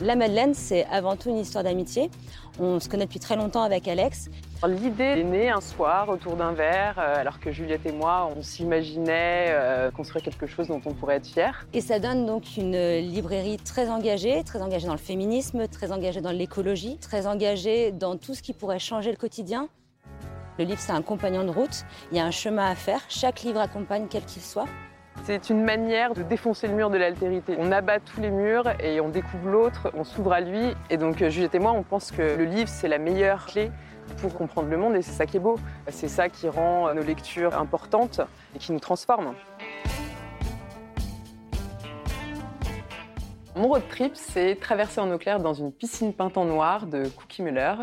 [0.00, 2.10] La Madeleine, c'est avant tout une histoire d'amitié.
[2.58, 4.28] On se connaît depuis très longtemps avec Alex.
[4.66, 8.42] L'idée est née un soir autour d'un verre, euh, alors que Juliette et moi, on
[8.42, 11.66] s'imaginait euh, construire quelque chose dont on pourrait être fier.
[11.72, 16.20] Et ça donne donc une librairie très engagée, très engagée dans le féminisme, très engagée
[16.20, 19.68] dans l'écologie, très engagée dans tout ce qui pourrait changer le quotidien.
[20.58, 21.84] Le livre, c'est un compagnon de route.
[22.10, 23.00] Il y a un chemin à faire.
[23.08, 24.66] Chaque livre accompagne quel qu'il soit.
[25.26, 27.56] C'est une manière de défoncer le mur de l'altérité.
[27.58, 30.74] On abat tous les murs et on découvre l'autre, on s'ouvre à lui.
[30.90, 33.70] Et donc euh, Juliette et moi, on pense que le livre, c'est la meilleure clé
[34.18, 35.58] pour comprendre le monde et c'est ça qui est beau.
[35.88, 38.20] C'est ça qui rend nos lectures importantes
[38.54, 39.32] et qui nous transforme.
[43.56, 47.06] Mon road trip, c'est traverser en eau claire dans une piscine peinte en noir de
[47.06, 47.74] Cookie Muller.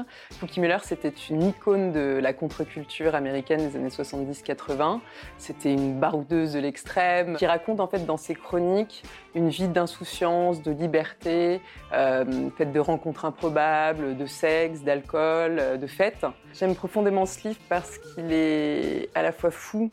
[0.41, 4.99] Cookie Muller, c'était une icône de la contre-culture américaine des années 70-80.
[5.37, 9.03] C'était une baroudeuse de l'extrême qui raconte en fait dans ses chroniques
[9.33, 11.61] une vie d'insouciance, de liberté,
[11.93, 16.25] euh, faite de rencontres improbables, de sexe, d'alcool, euh, de fêtes.
[16.53, 19.89] J'aime profondément ce livre parce qu'il est à la fois fou,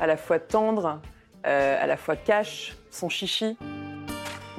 [0.00, 1.00] à la fois tendre,
[1.44, 3.56] euh, à la fois cache son chichi.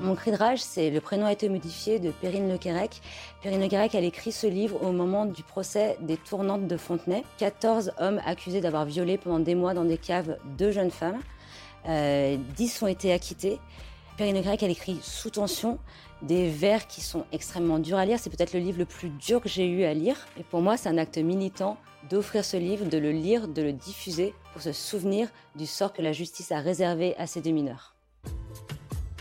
[0.02, 3.02] Mon cri de rage, c'est le prénom a été modifié de Perrine Lequerec.
[3.44, 7.24] Perrine Lequerec, elle écrit ce livre au moment du procès des tournantes de Fontenay.
[7.38, 11.20] 14 hommes accusés d'avoir violé pendant des mois dans des caves deux jeunes femmes.
[11.88, 13.60] Euh, 10 ont été acquittés.
[14.16, 15.80] Perrine Lequerec, elle écrit sous tension
[16.22, 18.20] des vers qui sont extrêmement durs à lire.
[18.20, 20.16] C'est peut-être le livre le plus dur que j'ai eu à lire.
[20.40, 21.78] Et pour moi, c'est un acte militant
[22.10, 26.02] d'offrir ce livre, de le lire, de le diffuser pour se souvenir du sort que
[26.02, 27.99] la justice a réservé à ces deux mineurs.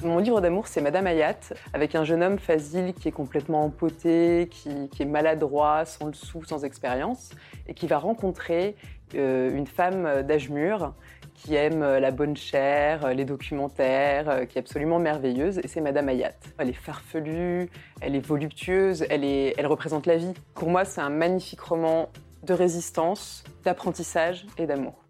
[0.04, 1.40] Mon livre d'amour, c'est Madame Hayat,
[1.72, 6.44] avec un jeune homme Fazil qui est complètement empoté, qui, est maladroit, sans le sou,
[6.44, 7.30] sans expérience,
[7.66, 8.76] et qui va rencontrer
[9.16, 10.92] euh, une femme d'âge mûr
[11.34, 16.08] qui aime la bonne chair, les documentaires, euh, qui est absolument merveilleuse, et c'est Madame
[16.08, 16.34] Hayat.
[16.58, 17.68] Elle est farfelue,
[18.00, 20.34] elle est voluptueuse, elle, est, elle représente la vie.
[20.54, 22.08] Pour moi, c'est un magnifique roman
[22.44, 25.07] de résistance, d'apprentissage et d'amour.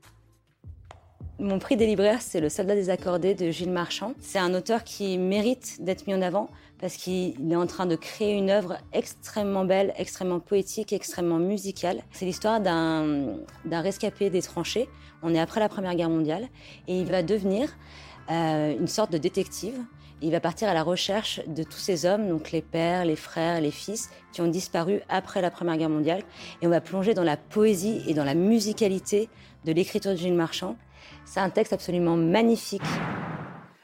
[1.40, 4.12] Mon prix des libraires, c'est Le Soldat désaccordé de Gilles Marchand.
[4.18, 6.48] C'est un auteur qui mérite d'être mis en avant
[6.80, 12.02] parce qu'il est en train de créer une œuvre extrêmement belle, extrêmement poétique, extrêmement musicale.
[12.10, 13.38] C'est l'histoire d'un
[13.70, 14.88] rescapé des tranchées.
[15.22, 16.48] On est après la Première Guerre mondiale
[16.88, 17.68] et il va devenir
[18.32, 19.78] euh, une sorte de détective.
[20.20, 23.60] Il va partir à la recherche de tous ces hommes, donc les pères, les frères,
[23.60, 26.24] les fils, qui ont disparu après la Première Guerre mondiale.
[26.62, 29.28] Et on va plonger dans la poésie et dans la musicalité
[29.64, 30.76] de l'écriture de Gilles Marchand.
[31.30, 32.80] C'est un texte absolument magnifique.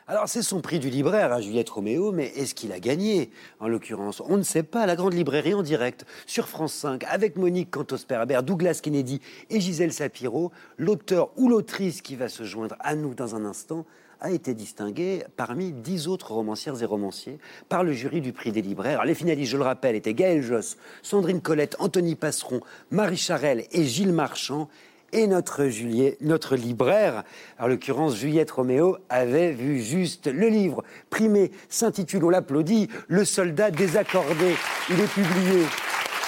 [0.07, 3.31] Alors, c'est son prix du libraire à Juliette Roméo, mais est-ce qu'il a gagné,
[3.61, 4.87] en l'occurrence On ne sait pas.
[4.87, 9.21] La Grande Librairie en direct, sur France 5, avec Monique Cantos-Perabert, Douglas Kennedy
[9.51, 13.85] et Gisèle Sapiro, l'auteur ou l'autrice qui va se joindre à nous dans un instant,
[14.21, 17.39] a été distingué parmi dix autres romancières et romanciers
[17.69, 19.05] par le jury du prix des libraires.
[19.05, 23.85] Les finalistes, je le rappelle, étaient Gaël Josse, Sandrine Colette, Anthony Passeron, Marie Charelle et
[23.85, 24.71] Gilles Marchand.
[25.17, 27.23] Et notre, Juliet, notre libraire,
[27.61, 33.71] en l'occurrence Juliette Roméo, avait vu juste le livre primé, s'intitule, on l'applaudit, Le soldat
[33.71, 34.57] désaccordé.
[34.91, 35.63] Il est publié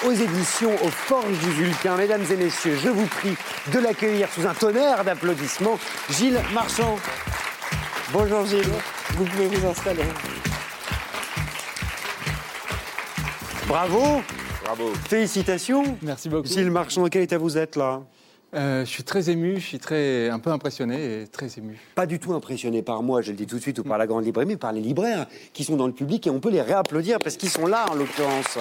[0.05, 1.97] aux éditions aux Forges du Vulcain.
[1.97, 3.35] Mesdames et messieurs, je vous prie
[3.73, 5.77] de l'accueillir sous un tonnerre d'applaudissements.
[6.09, 6.95] Gilles Marchand.
[8.13, 8.71] Bonjour Gilles,
[9.15, 10.03] vous pouvez vous installer.
[13.67, 14.21] Bravo,
[14.63, 14.93] Bravo.
[15.09, 15.97] félicitations.
[16.01, 16.47] Merci beaucoup.
[16.47, 18.01] Gilles Marchand, dans quel état vous êtes là?
[18.53, 21.77] Euh, je suis très ému, je suis très, un peu impressionné et très ému.
[21.95, 24.07] Pas du tout impressionné par moi, je le dis tout de suite, ou par la
[24.07, 26.61] grande librairie, mais par les libraires qui sont dans le public et on peut les
[26.61, 28.57] réapplaudir parce qu'ils sont là en l'occurrence.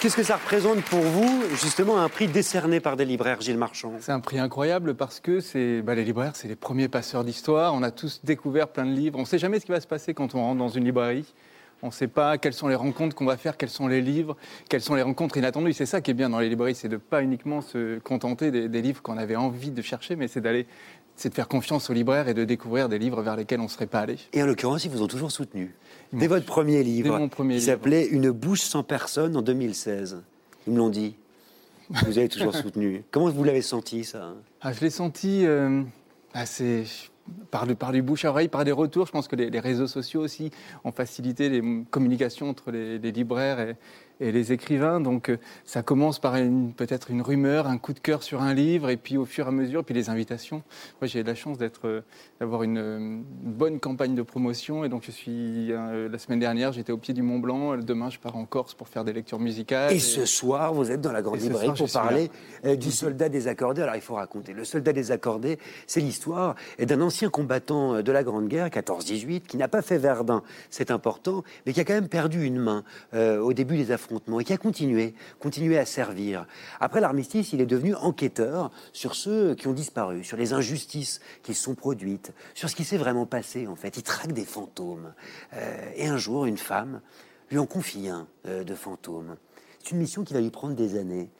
[0.00, 3.92] Qu'est-ce que ça représente pour vous, justement, un prix décerné par des libraires, Gilles Marchand?
[4.00, 7.74] C'est un prix incroyable parce que c'est, bah, les libraires, c'est les premiers passeurs d'histoire.
[7.74, 9.18] On a tous découvert plein de livres.
[9.18, 11.24] On ne sait jamais ce qui va se passer quand on rentre dans une librairie.
[11.86, 14.36] On ne sait pas quelles sont les rencontres qu'on va faire, quels sont les livres,
[14.68, 15.72] quelles sont les rencontres inattendues.
[15.72, 18.50] C'est ça qui est bien dans les librairies, c'est de ne pas uniquement se contenter
[18.50, 20.66] des, des livres qu'on avait envie de chercher, mais c'est d'aller,
[21.14, 23.68] c'est de faire confiance aux libraires et de découvrir des livres vers lesquels on ne
[23.68, 24.16] serait pas allé.
[24.32, 25.76] Et en l'occurrence, ils vous ont toujours soutenu.
[26.12, 27.66] Ils Dès votre premier livre, Dès mon premier livre.
[27.66, 30.22] s'appelait Une bouche sans personne en 2016.
[30.66, 31.14] Ils me l'ont dit.
[31.88, 33.04] Vous avez toujours soutenu.
[33.12, 34.34] Comment vous l'avez senti, ça?
[34.60, 35.82] Ah, je l'ai senti euh,
[36.34, 36.84] assez
[37.50, 39.06] par, du bouche à oreille, par des retours.
[39.06, 40.50] Je pense que les, réseaux sociaux aussi
[40.84, 43.76] ont facilité les communications entre les, les libraires et,
[44.20, 45.00] et les écrivains.
[45.00, 46.34] Donc euh, ça commence par
[46.76, 49.48] peut-être une rumeur, un coup de cœur sur un livre, et puis au fur et
[49.48, 50.62] à mesure, puis les invitations.
[51.00, 52.00] Moi, j'ai la chance d'être, euh,
[52.40, 56.92] d'avoir une, euh, bonne campagne de promotion, et donc je suis la semaine dernière, j'étais
[56.92, 57.76] au pied du Mont Blanc.
[57.76, 59.92] Demain, je pars en Corse pour faire des lectures musicales.
[59.92, 62.30] Et ce soir, vous êtes dans la grande librairie soir, pour parler
[62.76, 63.82] du soldat désaccordé.
[63.82, 64.52] Alors, il faut raconter.
[64.52, 69.68] Le soldat désaccordé, c'est l'histoire d'un ancien combattant de la Grande Guerre, 14-18, qui n'a
[69.68, 73.52] pas fait Verdun, c'est important, mais qui a quand même perdu une main euh, au
[73.52, 74.05] début des affrontements
[74.40, 76.46] et qui a continué, à servir.
[76.80, 81.54] Après l'armistice, il est devenu enquêteur sur ceux qui ont disparu, sur les injustices qui
[81.54, 83.96] se sont produites, sur ce qui s'est vraiment passé, en fait.
[83.96, 85.12] Il traque des fantômes.
[85.54, 87.00] Euh, et un jour, une femme
[87.50, 89.36] lui en confie un euh, de fantôme.
[89.82, 91.30] C'est une mission qui va lui prendre des années.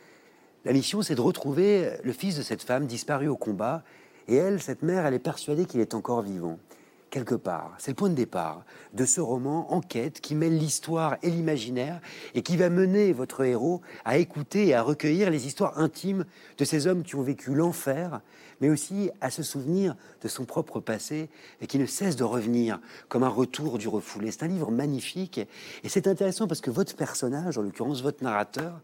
[0.64, 3.82] La mission, c'est de retrouver le fils de cette femme disparue au combat.
[4.28, 6.58] Et elle, cette mère, elle est persuadée qu'il est encore vivant.
[7.10, 7.74] Quelque part.
[7.78, 12.00] C'est le point de départ de ce roman Enquête qui mêle l'histoire et l'imaginaire
[12.34, 16.24] et qui va mener votre héros à écouter et à recueillir les histoires intimes
[16.58, 18.20] de ces hommes qui ont vécu l'enfer,
[18.60, 21.28] mais aussi à se souvenir de son propre passé
[21.60, 24.30] et qui ne cesse de revenir comme un retour du refoulé.
[24.30, 28.80] C'est un livre magnifique et c'est intéressant parce que votre personnage, en l'occurrence votre narrateur,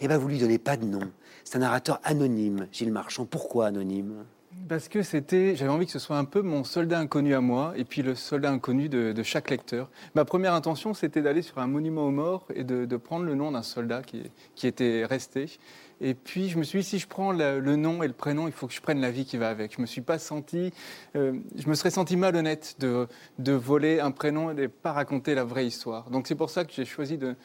[0.00, 1.10] eh ben vous lui donnez pas de nom.
[1.44, 3.26] C'est un narrateur anonyme, Gilles Marchand.
[3.26, 4.24] Pourquoi anonyme?
[4.68, 7.74] Parce que c'était, j'avais envie que ce soit un peu mon soldat inconnu à moi
[7.76, 9.90] et puis le soldat inconnu de, chaque lecteur.
[10.14, 13.52] Ma première intention, c'était d'aller sur un monument aux morts et de, prendre le nom
[13.52, 15.58] d'un soldat qui, qui, était resté.
[16.00, 18.52] Et puis je me suis dit, si je prends le, nom et le prénom, il
[18.52, 19.74] faut que je prenne la vie qui va avec.
[19.76, 20.72] Je me suis pas senti,
[21.16, 23.06] euh, je me serais senti malhonnête de,
[23.38, 26.10] de voler un prénom et de pas raconter la vraie histoire.
[26.10, 27.36] Donc c'est pour ça que j'ai choisi de,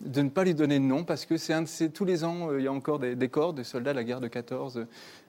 [0.00, 2.64] de ne pas lui donner de nom parce que c'est tous les ans, euh, il
[2.64, 4.86] y a encore des, des, corps de soldats de la guerre de 14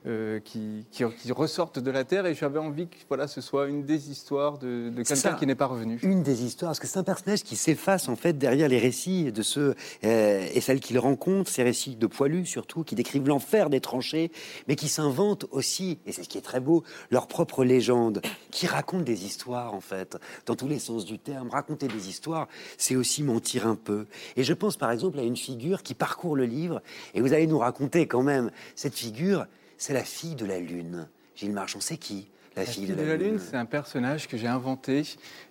[0.08, 3.86] euh, qui, qui, ressortent de la terre et j'avais envie que voilà, ce soit une
[3.86, 6.00] des histoires de, de quelqu'un qui n'est pas revenu.
[6.04, 9.32] Une des histoires, parce que c'est un personnage qui s'efface en fait derrière les récits
[9.32, 13.70] de ceux euh, et celles qu'il rencontre, ces récits de poilus surtout, qui décrivent l'enfer
[13.70, 14.32] des tranchées,
[14.68, 18.68] mais qui s'inventent aussi, et c'est ce qui est très beau, leur propre légende, qui
[18.68, 21.50] racontent des histoires en fait, dans tous les sens du terme.
[21.50, 22.48] Raconter des histoires,
[22.78, 24.06] c'est aussi mentir un peu.
[24.36, 26.82] Et je pense par exemple à une figure qui parcourt le livre,
[27.14, 29.46] et vous allez nous raconter quand même cette figure
[29.78, 31.08] c'est la fille de la Lune.
[31.36, 35.04] Gilles Marchand, c'est qui la, fille, de la, Lune, c'est un personnage que j'ai inventé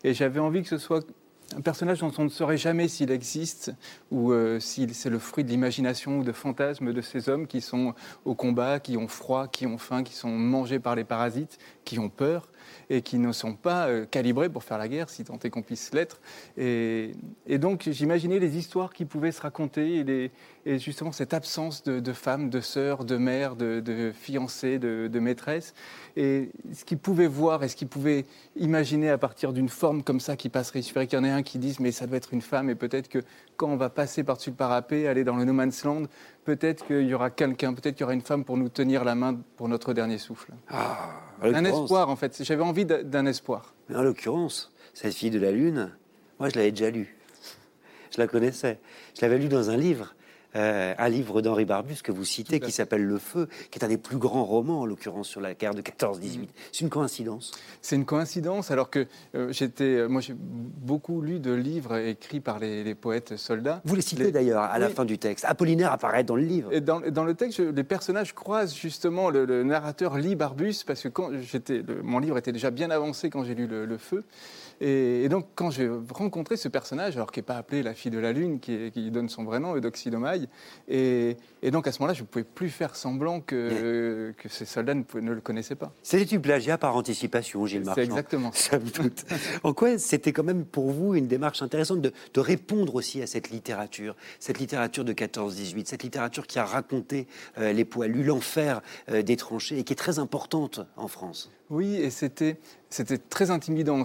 [0.04, 1.06] et j'avais envie que ce soit
[1.54, 3.72] un personnage dont on ne saurait jamais s'il existe
[4.10, 7.60] ou euh, si c'est le fruit de l'imagination ou de fantasmes de ces hommes qui
[7.60, 7.94] sont
[8.24, 11.98] au combat, qui ont froid, qui ont faim, qui sont mangés par les parasites, qui
[11.98, 12.48] ont peur
[12.90, 15.62] et qui ne sont pas euh, calibrés pour faire la guerre, si tant est qu'on
[15.62, 16.20] puisse l'être.
[16.56, 17.12] Et,
[17.58, 20.30] donc j'imaginais les histoires qui pouvaient se raconter
[20.66, 25.74] et, justement cette absence de, femmes, de sœurs, de mères, de, fiancées, de, maîtresses,
[26.16, 28.24] et ce qu'ils pouvaient voir et ce qu'ils pouvaient
[28.56, 30.80] imaginer à partir d'une forme comme ça qui passerait.
[30.80, 32.70] Il suffirait qu'il y en ait un qui dise mais ça doit être une femme
[32.70, 33.20] et peut-être que
[33.56, 36.04] quand on va passer par-dessus le parapet, aller dans le no man's land,
[36.44, 39.14] peut-être qu'il y aura quelqu'un, peut-être qu'il y aura une femme pour nous tenir la
[39.14, 40.52] main pour notre dernier souffle.
[40.68, 41.10] Ah,
[41.52, 42.42] un espoir, en fait.
[42.42, 43.74] J'avais envie d'un espoir.
[43.88, 45.90] Mais en l'occurrence, cette fille de la Lune,
[46.38, 47.16] moi, je l'avais déjà lue.
[48.10, 48.78] Je la connaissais.
[49.16, 50.14] Je l'avais lue dans un livre.
[50.56, 53.88] Euh, un livre d'Henri Barbus que vous citez qui s'appelle Le Feu, qui est un
[53.88, 56.38] des plus grands romans en l'occurrence sur la guerre de 14-18.
[56.38, 56.46] Mm.
[56.70, 57.52] C'est une coïncidence?
[57.82, 62.40] C'est une coïncidence alors que euh, j'étais, euh, moi j'ai beaucoup lu de livres écrits
[62.40, 63.80] par les, poètes soldats.
[63.84, 65.44] Vous les citez d'ailleurs à la fin du texte.
[65.48, 66.72] Apollinaire apparaît dans le livre.
[66.72, 71.08] Et dans, dans le texte, les personnages croisent justement le, narrateur lit Barbus parce que
[71.08, 74.24] quand j'étais, mon livre était déjà bien avancé quand j'ai lu le Feu.
[74.80, 78.18] Et, donc, quand j'ai rencontré ce personnage, alors qui n'est pas appelé la fille de
[78.18, 80.10] la Lune, qui, donne son vrai nom, Eudoxie
[80.88, 84.66] et, et donc à ce moment-là, je ne pouvais plus faire semblant que, que ces
[84.66, 85.94] soldats ne, le connaissaient pas.
[86.02, 88.02] C'était du plagiat par anticipation, Gilles Marchand.
[88.02, 88.78] C'est exactement ça.
[89.62, 93.48] en quoi c'était quand même pour vous une démarche intéressante de, répondre aussi à cette
[93.48, 99.22] littérature, cette littérature de 14-18, cette littérature qui a raconté euh, les poilus, l'enfer euh,
[99.22, 101.50] des tranchées et qui est très importante en France?
[101.70, 102.58] Oui, et c'était
[103.30, 104.02] très intimidant.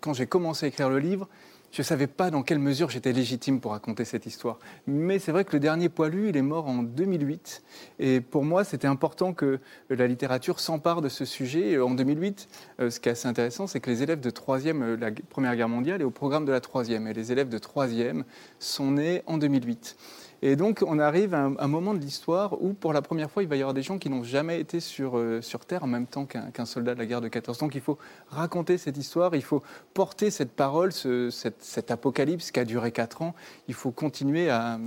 [0.00, 1.28] quand j'ai commencé à écrire le livre,
[1.72, 4.58] je ne savais pas dans quelle mesure j'étais légitime pour raconter cette histoire.
[4.86, 7.62] Mais c'est vrai que le dernier poilu, il est mort en 2008.
[7.98, 9.58] Et pour moi, c'était important que
[9.88, 11.78] la littérature s'empare de ce sujet.
[11.78, 12.48] En 2008,
[12.80, 15.56] euh, ce qui est assez intéressant, c'est que les élèves de 3e, euh, la Première
[15.56, 17.06] Guerre mondiale, est au programme de la 3e.
[17.08, 18.24] Et les élèves de 3e
[18.58, 19.96] sont nés en 2008.
[20.44, 23.48] Et donc, on arrive à un, moment de l'histoire où, pour la première fois, il
[23.48, 26.26] va y avoir des gens qui n'ont jamais été sur, euh, Terre en même temps
[26.26, 27.58] qu'un soldat de la guerre de 14.
[27.58, 27.96] Donc, il faut
[28.28, 29.62] raconter cette histoire, il faut
[29.94, 33.36] porter cette parole, cet apocalypse qui a duré 4 ans.
[33.68, 34.80] Il faut continuer à,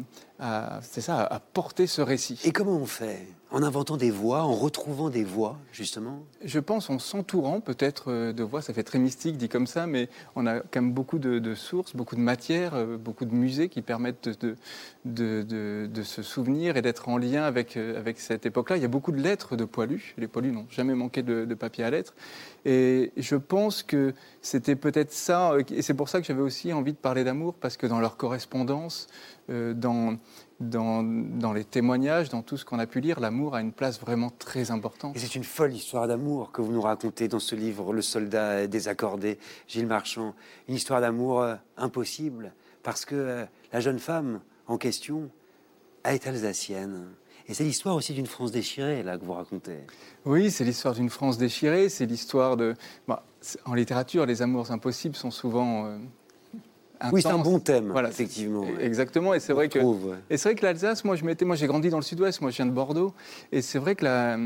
[0.82, 2.40] c'est ça, à porter ce récit.
[2.44, 3.28] Et comment on fait?
[3.52, 6.26] En inventant des voix, en retrouvant des voix, justement?
[6.44, 9.88] Je pense en s'entourant peut-être euh, de voix, ça fait très mystique dit comme ça,
[9.88, 13.70] mais on a quand même beaucoup de, sources, beaucoup de matières, euh, beaucoup de musées
[13.70, 14.58] qui permettent de,
[15.06, 18.76] de, de se souvenir et d'être en lien avec, euh, avec cette époque-là.
[18.76, 21.86] Il y a beaucoup de lettres de poilus, les poilus n'ont jamais manqué de, papier
[21.86, 22.14] à lettres,
[22.66, 26.92] et je pense que c'était peut-être ça, et c'est pour ça que j'avais aussi envie
[26.92, 29.08] de parler d'amour, parce que dans leur correspondance,
[29.50, 30.18] dans
[30.60, 34.30] dans, les témoignages, dans tout ce qu'on a pu lire, l'amour a une place vraiment
[34.30, 35.16] très importante.
[35.16, 38.68] Et c'est une folle histoire d'amour que vous nous racontez dans ce livre, Le soldat
[38.68, 39.38] désaccordé,
[39.68, 40.34] Gilles Marchand.
[40.68, 45.30] Une histoire d'amour euh, impossible, parce que euh, la jeune femme en question
[46.04, 47.08] est alsacienne.
[47.48, 49.78] Et c'est l'histoire aussi d'une France déchirée, là, que vous racontez.
[50.26, 52.74] Oui, c'est l'histoire d'une France déchirée, c'est l'histoire de...
[53.08, 53.24] Bah,
[53.66, 55.86] en littérature, les amours impossibles sont souvent...
[55.86, 55.98] Euh,
[57.12, 58.66] Oui, c'est un bon thème, Voilà, effectivement.
[58.80, 60.18] Exactement, et c'est vrai que trouve, ouais.
[60.30, 62.52] et c'est vrai que l'Alsace, moi je m'étais, moi j'ai grandi dans le Sud-Ouest, moi
[62.52, 63.14] je viens de Bordeaux,
[63.52, 64.38] et c'est vrai que la,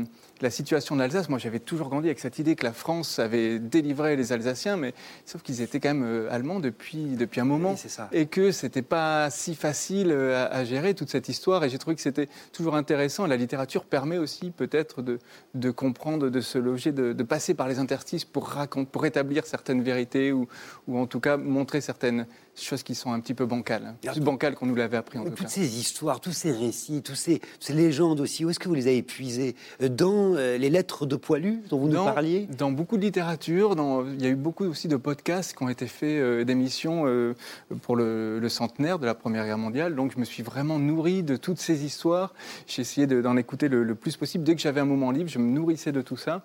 [0.42, 3.58] la situation de l'Alsace, moi j'avais toujours grandi avec cette idée que la France avait
[3.58, 4.94] délivré les Alsaciens, mais
[5.26, 8.08] sauf qu'ils étaient quand même euh, allemands depuis depuis un moment, Oui, c'est ça.
[8.12, 11.78] et que c'était pas si facile euh, à, à gérer toute cette histoire, et j'ai
[11.78, 13.26] trouvé que c'était toujours intéressant.
[13.26, 15.18] La littérature permet aussi peut-être de,
[15.54, 19.46] de comprendre, de se loger, de, de passer par les interstices pour raconter, pour établir
[19.46, 20.48] certaines vérités ou,
[20.88, 22.26] ou en tout cas montrer certaines
[22.62, 25.24] choses qui sont un petit peu bancales, Alors, plus bancales qu'on nous l'avait appris en
[25.24, 25.48] tout Toutes cas.
[25.48, 28.86] ces histoires, tous ces récits, tous ces, ces légendes aussi, où est-ce que vous les
[28.86, 29.54] avez puisées?
[29.80, 32.46] Dans euh, les lettres de poilus dont vous nous parliez?
[32.58, 35.68] dans beaucoup de littérature, dans- il y a eu beaucoup aussi de podcasts qui ont
[35.68, 37.34] été faits, euh, d'émissions euh,
[37.82, 39.94] pour le, le centenaire de la Première Guerre mondiale.
[39.94, 42.34] Donc je me suis vraiment nourri de toutes ces histoires.
[42.66, 44.44] J'ai essayé de- d'en écouter le, le plus possible.
[44.44, 46.42] Dès que j'avais un moment libre, je me nourrissais de tout ça.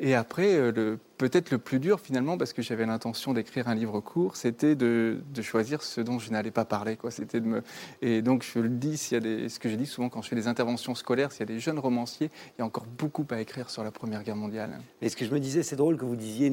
[0.00, 3.74] Et après, euh, le- peut-être le plus dur finalement, parce que j'avais l'intention d'écrire un
[3.74, 6.98] livre court, c'était de, choisir ce dont je n'allais pas parler.
[8.02, 10.94] Et donc je le dis, ce que je dis souvent quand je fais des interventions
[10.94, 13.84] scolaires, s'il y a des jeunes romanciers, il y a encore beaucoup à écrire sur
[13.84, 14.78] la Première Guerre mondiale.
[15.02, 16.50] Et ce que je me disais, c'est drôle que vous disiez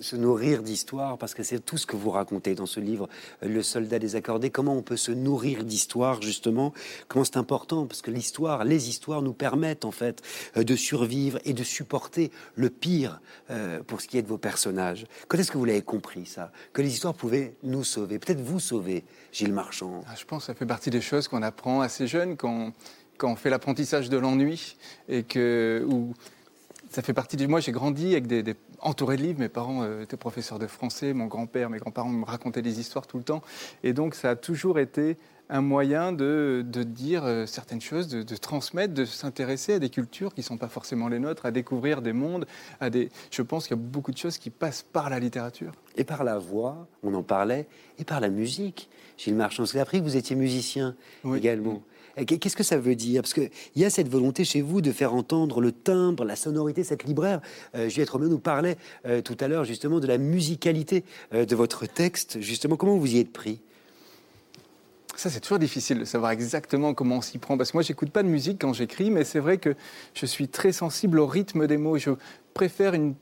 [0.00, 3.08] se nourrir d'histoire, parce que c'est tout ce que vous racontez dans ce livre,
[3.42, 4.50] euh, Le soldat désaccordé.
[4.50, 6.72] Comment on peut se nourrir d'histoire, justement?
[7.08, 7.86] Comment c'est important?
[7.86, 10.22] Parce que l'histoire, les histoires nous permettent, en fait,
[10.56, 13.20] euh, de survivre et de supporter le pire
[13.50, 15.04] euh, pour ce qui est de vos personnages.
[15.26, 16.52] Quand est-ce que vous l'avez compris, ça?
[16.72, 19.02] Que les histoires pouvaient nous sauver, peut-être vous sauver,
[19.32, 20.02] Gilles Marchand?
[20.08, 22.72] Ah, Je pense que ça fait partie des choses qu'on apprend assez jeune quand,
[23.18, 24.76] quand on fait l'apprentissage de l'ennui
[25.08, 26.14] et que où
[26.88, 27.48] ça fait partie des.
[27.48, 29.40] Moi, j'ai grandi avec des- entouré de livres.
[29.40, 33.08] Mes parents euh, étaient professeurs de français, mon grand-père, mes grands-parents me racontaient des histoires
[33.08, 33.42] tout le temps,
[33.82, 35.16] et donc ça a toujours été
[35.50, 39.90] un moyen de, de dire euh, certaines choses, de, de transmettre, de s'intéresser à des
[39.90, 42.46] cultures qui ne sont pas forcément les nôtres, à découvrir des mondes,
[42.80, 43.10] à des.
[43.30, 45.72] Je pense qu'il y a beaucoup de choses qui passent par la littérature.
[45.96, 47.66] Et par la voix, on en parlait,
[47.98, 48.88] et par la musique.
[49.18, 50.94] Gilles Marchand, avez appris que vous étiez musicien
[51.24, 51.38] Oui.
[51.38, 51.82] également.
[52.26, 53.22] Qu'est-ce que ça veut dire?
[53.22, 56.84] Parce qu'il y a cette volonté chez vous de faire entendre le timbre, la sonorité,
[56.84, 57.40] cette libraire.
[57.74, 61.56] Euh, Juliette Romain nous parlait euh, tout à l'heure justement de la musicalité euh, de
[61.56, 62.40] votre texte.
[62.40, 63.60] Justement, comment vous y êtes pris?
[65.20, 67.58] Ça, c'est toujours difficile de savoir exactement comment on s'y prend.
[67.58, 69.74] Parce que moi, j'écoute pas de musique quand j'écris, mais c'est vrai que
[70.14, 71.98] je suis très sensible au rythme des mots.
[72.54, 73.14] Préfère une,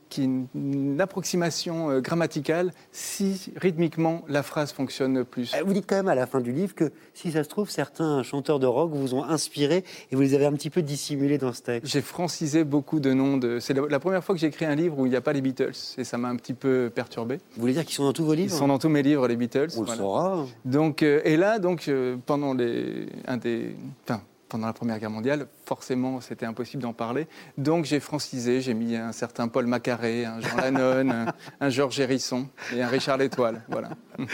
[0.99, 5.53] approximation euh, grammaticale si rythmiquement la phrase fonctionne plus.
[5.53, 7.69] Euh, Vous dites quand même à la fin du livre que si ça se trouve,
[7.69, 11.37] certains chanteurs de rock vous ont inspiré et vous les avez un petit peu dissimulés
[11.37, 11.91] dans ce texte.
[11.91, 13.37] J'ai francisé beaucoup de noms.
[13.37, 13.59] De...
[13.59, 15.33] C'est la, la première fois que j'ai écrit un livre où il n'y a pas
[15.33, 17.37] les Beatles, et ça m'a un petit peu perturbé.
[17.55, 19.27] Vous voulez dire qu'ils sont dans tous vos Ils livres sont dans tous mes livres,
[19.27, 19.69] les Beatles.
[19.77, 19.93] On voilà.
[19.93, 20.45] le saura.
[20.65, 25.11] Donc, euh, et là, donc, euh, pendant, les, un des, enfin, pendant la Première Guerre
[25.11, 27.27] mondiale, forcément, c'était impossible d'en parler.
[27.57, 31.99] Donc, j'ai francisé, j'ai mis un certain Paul Macaré, un Jean Lannon, un, un Georges
[31.99, 33.63] Hérisson et un Richard L'Étoile.
[33.69, 33.91] Voilà.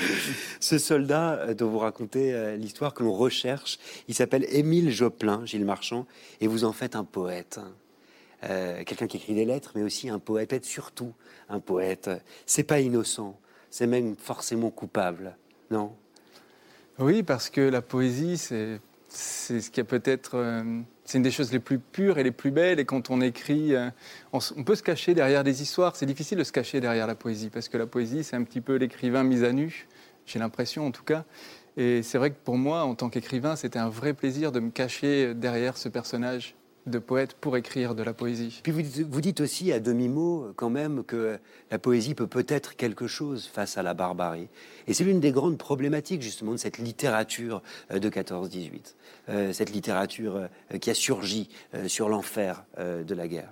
[0.59, 3.77] Ce soldat euh, dont vous racontez euh, l'histoire que l'on recherche,
[4.07, 6.07] il s'appelle Émile Joplin, Gilles Marchand,
[6.39, 7.59] et vous en faites un poète.
[8.43, 11.13] Euh, Quelqu'un qui écrit des lettres, mais aussi un poète, peut-être surtout
[11.49, 12.09] un poète.
[12.45, 13.37] C'est pas innocent,
[13.69, 15.37] c'est même forcément coupable,
[15.69, 15.93] non?
[16.97, 18.79] Oui, parce que la poésie, c'est
[19.15, 20.35] c'est ce qui a peut-être.
[20.35, 22.79] euh, c'est une des choses les plus pures et les plus belles.
[22.79, 23.89] Et quand on écrit, euh,
[24.33, 25.95] on, on peut se cacher derrière des histoires.
[25.95, 28.61] C'est difficile de se cacher derrière la poésie, parce que la poésie, c'est un petit
[28.61, 29.87] peu l'écrivain mis à nu,
[30.25, 31.25] j'ai l'impression en tout cas.
[31.77, 34.71] Et c'est vrai que pour moi, en tant qu'écrivain, c'était un vrai plaisir de me
[34.71, 36.55] cacher derrière ce personnage
[36.85, 38.59] de poète pour écrire de la poésie.
[38.63, 41.39] Puis vous, dites- vous dites aussi à demi-mot quand même que
[41.71, 44.47] la poésie peut peut-être quelque chose face à la barbarie.
[44.87, 48.95] Et c'est l'une des grandes problématiques justement de cette littérature euh, de 14-18,
[49.29, 51.49] Euh, cette littérature euh, qui a surgi
[51.87, 53.51] sur l'enfer de la guerre.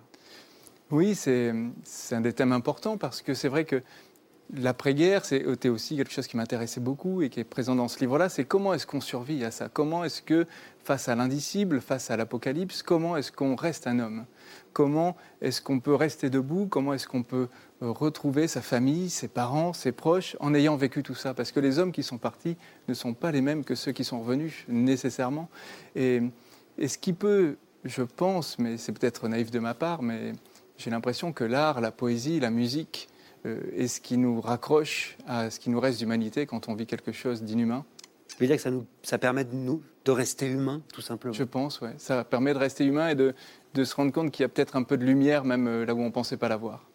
[0.91, 1.51] Oui, c'est
[2.11, 3.81] un des thèmes importants parce que c'est vrai que
[4.55, 8.29] l'après-guerre, c'était aussi quelque chose qui m'intéressait beaucoup et qui est présent dans ce livre-là.
[8.29, 9.69] C'est comment est-ce qu'on survit à ça?
[9.69, 10.45] Comment est-ce que,
[10.83, 14.25] face à l'indicible, face à l'apocalypse, comment est-ce qu'on reste un homme?
[14.73, 16.67] Comment est-ce qu'on peut rester debout?
[16.67, 17.47] Comment est-ce qu'on peut
[17.81, 21.33] euh, retrouver sa famille, ses parents, ses proches en ayant vécu tout ça?
[21.33, 22.57] Parce que les hommes qui sont partis
[22.87, 25.49] ne sont pas les mêmes que ceux qui sont revenus nécessairement.
[25.95, 26.21] Et,
[26.77, 30.33] et ce qui peut, je pense, mais c'est peut-être naïf de ma part, mais
[30.77, 33.09] j'ai l'impression que l'art, la poésie, la musique
[33.45, 36.85] euh, est ce qui nous raccroche à ce qui nous reste d'humanité quand on vit
[36.85, 37.85] quelque chose d'inhumain.
[38.29, 41.33] Je veux dire que ça, nous, ça permet de, nous, de rester humains, tout simplement?
[41.33, 41.93] Je pense, ouais.
[41.97, 43.35] Ça permet de rester humain et de,
[43.73, 45.93] de se rendre compte qu'il y a peut-être un peu de lumière même euh, là
[45.93, 46.89] où on ne pensait pas l'avoir.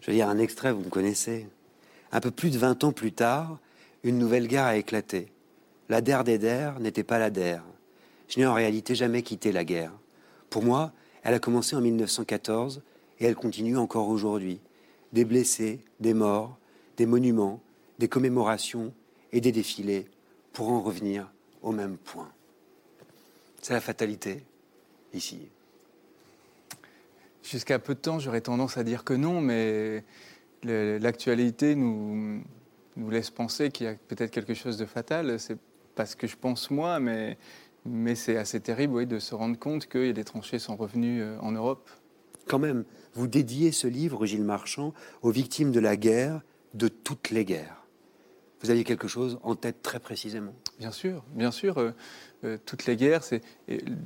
[0.00, 1.48] Je veux dire un extrait, vous me connaissez.
[2.12, 3.58] Un peu plus de 20 ans plus tard,
[4.02, 5.32] une nouvelle guerre a éclaté.
[5.88, 7.62] La der des der n'était pas la der.
[8.28, 9.92] Je n'ai en réalité jamais quitté la guerre.
[10.50, 10.92] Pour moi,
[11.22, 12.82] elle a commencé en 1914
[13.20, 14.60] et elle continue encore aujourd'hui.
[15.12, 16.58] Des blessés, des morts,
[16.96, 17.60] des monuments,
[17.98, 18.92] des commémorations
[19.32, 20.06] et des défilés
[20.52, 21.30] pour en revenir
[21.62, 22.30] au même point.
[23.62, 24.44] C'est la fatalité,
[25.12, 25.48] ici.
[27.42, 30.04] Jusqu'à peu de temps, j'aurais tendance à dire que non, mais
[30.62, 32.42] l'actualité nous,
[32.96, 35.38] nous laisse penser qu'il y a peut-être quelque chose de fatal.
[35.38, 35.58] C'est
[35.94, 37.38] pas ce que je pense moi, mais,
[37.86, 41.38] mais c'est assez terrible oui, de se rendre compte que des tranchées sont revenues euh,
[41.40, 41.88] en Europe.
[42.46, 42.84] Quand même,
[43.18, 46.40] vous dédiez ce livre, Gilles Marchand, aux victimes de la guerre,
[46.74, 47.84] de toutes les guerres.
[48.60, 50.54] Vous aviez quelque chose en tête très précisément?
[50.78, 51.78] Bien sûr, bien sûr.
[51.78, 51.90] Euh,
[52.44, 53.42] euh, toutes les guerres, c'est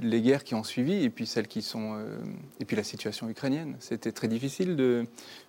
[0.00, 2.16] les guerres qui ont suivi, et puis celles qui sont, euh,
[2.58, 3.76] et puis la situation ukrainienne.
[3.80, 5.06] C'était très difficile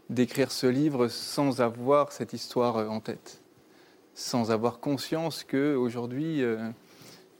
[0.09, 3.41] d'écrire ce livre sans avoir cette histoire en tête,
[4.13, 6.43] sans avoir conscience que aujourd'hui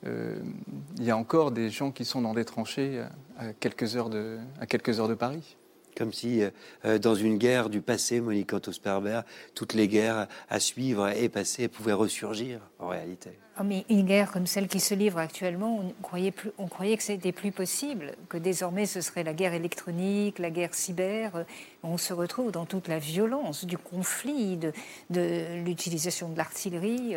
[0.05, 3.03] il y a encore des gens qui sont dans des tranchées
[3.37, 5.57] à quelques heures de Paris.
[5.98, 6.49] Comme si, euh,
[6.86, 9.22] euh, dans une guerre du passé, Monique Otto-Sperber,
[9.53, 13.32] toutes les guerres à suivre et passer pouvaient ressurgir en réalité.
[13.60, 16.98] Oh, mais une guerre comme celle qui se livre actuellement, on croyait, plus, on croyait
[16.98, 21.45] que c'était plus possible, que désormais ce serait la guerre électronique, la guerre cyber.
[21.84, 24.72] On se retrouve dans toute la violence du conflit, de,
[25.11, 27.15] de l'utilisation de l'artillerie.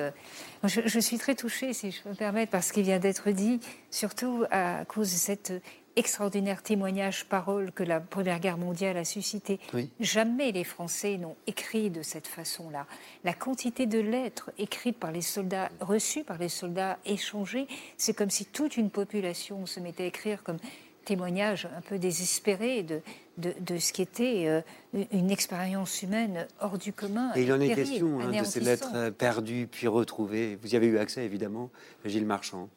[0.65, 3.31] Je, je, suis très touchée, si je peux me permettre, par ce qui vient d'être
[3.31, 5.55] dit, surtout à cause de cette
[5.97, 9.59] extraordinaire témoignage, parole que la Première Guerre mondiale a suscité.
[9.99, 12.87] Jamais les Français n'ont écrit de cette façon-là.
[13.25, 17.67] La quantité de lettres écrites par les soldats, reçues par les soldats, échangées,
[17.97, 20.59] c'est comme si toute une population se mettait à écrire comme
[21.07, 23.01] témoignage un peu désespéré de,
[23.39, 27.33] de, ce qui était euh, une expérience humaine hors du commun.
[27.37, 30.59] Et il en est question hein, de ces lettres euh, perdues puis retrouvées.
[30.61, 31.71] Vous y avez eu accès, évidemment,
[32.05, 32.69] Gilles Marchand.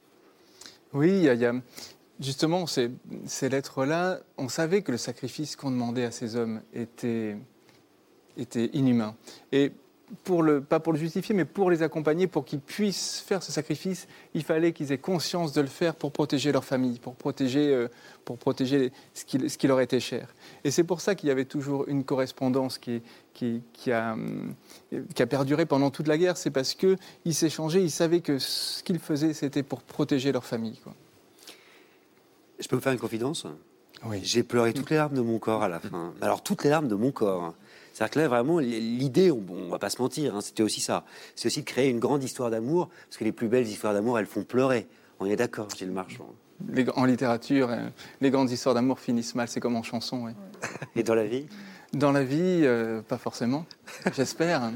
[0.94, 1.54] Oui, il y a,
[2.20, 2.90] Justement, ces,
[3.50, 7.38] lettres-là, on savait que le sacrifice qu'on demandait à ces hommes était,
[8.74, 9.16] inhumain.
[9.54, 9.72] Et
[10.26, 13.54] pour le, pas pour le justifier, mais pour les accompagner, pour qu'ils puissent faire ce
[13.54, 17.74] sacrifice, il fallait qu'ils aient conscience de le faire pour protéger leur famille, pour protéger,
[17.74, 17.88] euh,
[19.14, 20.34] ce, qui, leur était cher.
[20.66, 23.02] Et c'est pour ça qu'il y avait toujours une correspondance qui,
[23.34, 24.18] qui, a,
[25.30, 26.36] perduré pendant toute la guerre.
[26.36, 26.98] C'est parce qu'ils
[27.32, 30.80] s'échangeaient, ils savaient que ce qu'ils faisaient, c'était pour protéger leur famille.
[32.60, 33.46] Je peux vous faire une confidence
[34.06, 34.20] Oui.
[34.24, 36.14] J'ai pleuré toutes les larmes de mon corps à la fin.
[36.22, 37.54] Alors, toutes les larmes de mon corps.
[37.94, 41.06] C'est-à-dire que là, vraiment, l'idée, on, ne va pas se mentir, hein, c'était aussi ça.
[41.36, 44.20] C'est aussi de créer une grande histoire d'amour, parce que les plus belles histoires d'amour,
[44.20, 44.88] elles font pleurer.
[45.20, 46.34] On est d'accord, Gilles Marchand.
[46.96, 47.90] en littérature, euh,
[48.22, 50.26] les grandes histoires d'amour finissent mal, c'est comme en chanson.
[50.26, 50.32] Oui.
[50.96, 51.48] Et dans la vie?
[51.94, 53.66] Dans la vie, euh, pas forcément,
[54.16, 54.72] j'espère.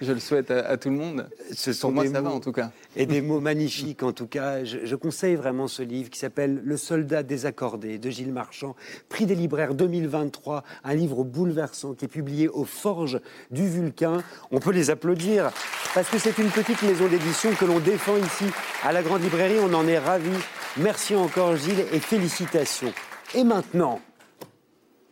[0.00, 1.28] Je le souhaite à, tout le monde.
[1.52, 2.70] Ce sont Pour moi, ça va en tout cas.
[2.96, 4.64] Et des mots magnifiques en tout cas.
[4.64, 8.74] Je, conseille vraiment ce livre qui s'appelle Le soldat désaccordé de Gilles Marchand,
[9.08, 14.22] prix des libraires 2023, un livre bouleversant qui est publié aux Forges du Vulcain.
[14.50, 15.52] On peut les applaudir
[15.94, 18.46] parce que c'est une petite maison d'édition que l'on défend ici
[18.82, 19.58] à la Grande Librairie.
[19.62, 20.30] On en est ravis.
[20.76, 22.92] Merci encore Gilles et félicitations.
[23.34, 24.00] Et maintenant,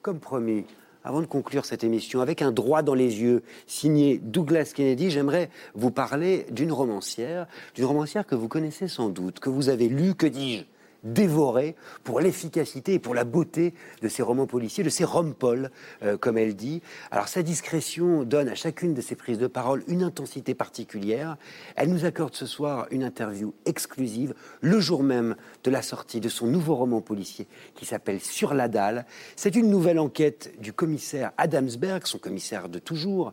[0.03, 0.67] comme promis,
[1.05, 5.51] avant de conclure cette émission, avec un droit dans les yeux signé Douglas Kennedy, j'aimerais
[5.75, 10.15] vous parler d'une romancière, d'une romancière que vous connaissez sans doute, que vous avez lue,
[10.15, 10.65] que dis-je,
[11.05, 11.75] dévoré
[12.05, 15.71] pour l'efficacité et pour la beauté de ses romans policiers, de ses rom-pol,
[16.03, 16.83] euh, comme elle dit.
[17.11, 21.37] Alors sa discrétion donne à chacune de ses prises de parole une intensité particulière.
[21.77, 26.29] Elle nous accorde ce soir une interview exclusive, le jour même de la sortie de
[26.29, 29.07] son nouveau roman policier qui s'appelle Sur la dalle.
[29.37, 33.33] C'est une nouvelle enquête du commissaire Adamsberg, son commissaire de toujours,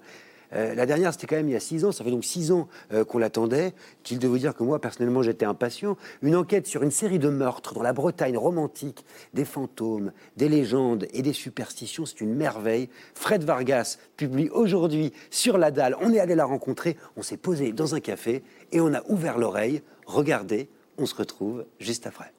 [0.54, 1.92] euh, la dernière, c'était quand même il y a six ans.
[1.92, 3.74] Ça fait donc six ans euh, qu'on l'attendait.
[4.04, 5.98] Qu'il de vous dire que moi, personnellement, j'étais impatient.
[6.22, 11.08] Une enquête sur une série de meurtres dans la Bretagne romantique, des fantômes, des légendes
[11.14, 12.06] et des superstitions.
[12.06, 12.90] C'est une merveille.
[13.14, 15.96] Fred Vargas publie aujourd'hui sur la dalle.
[16.02, 16.98] On est allé la rencontrer.
[17.18, 19.82] On s'est posé dans un café et on a ouvert l'oreille.
[20.06, 22.34] Regardez, on se retrouve juste après.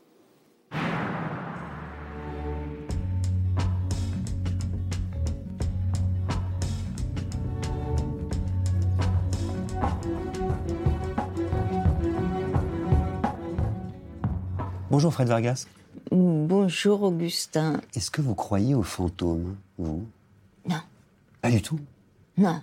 [14.91, 15.67] Bonjour Fred Vargas.
[16.11, 17.81] Bonjour Augustin.
[17.95, 20.05] Est-ce que vous croyez aux fantômes, vous?
[20.69, 20.81] Non.
[21.41, 21.79] Pas du tout
[22.37, 22.61] Non.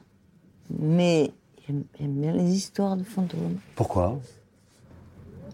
[0.78, 1.32] Mais
[1.66, 3.58] j'aime bien les histoires de fantômes.
[3.76, 4.20] Pourquoi?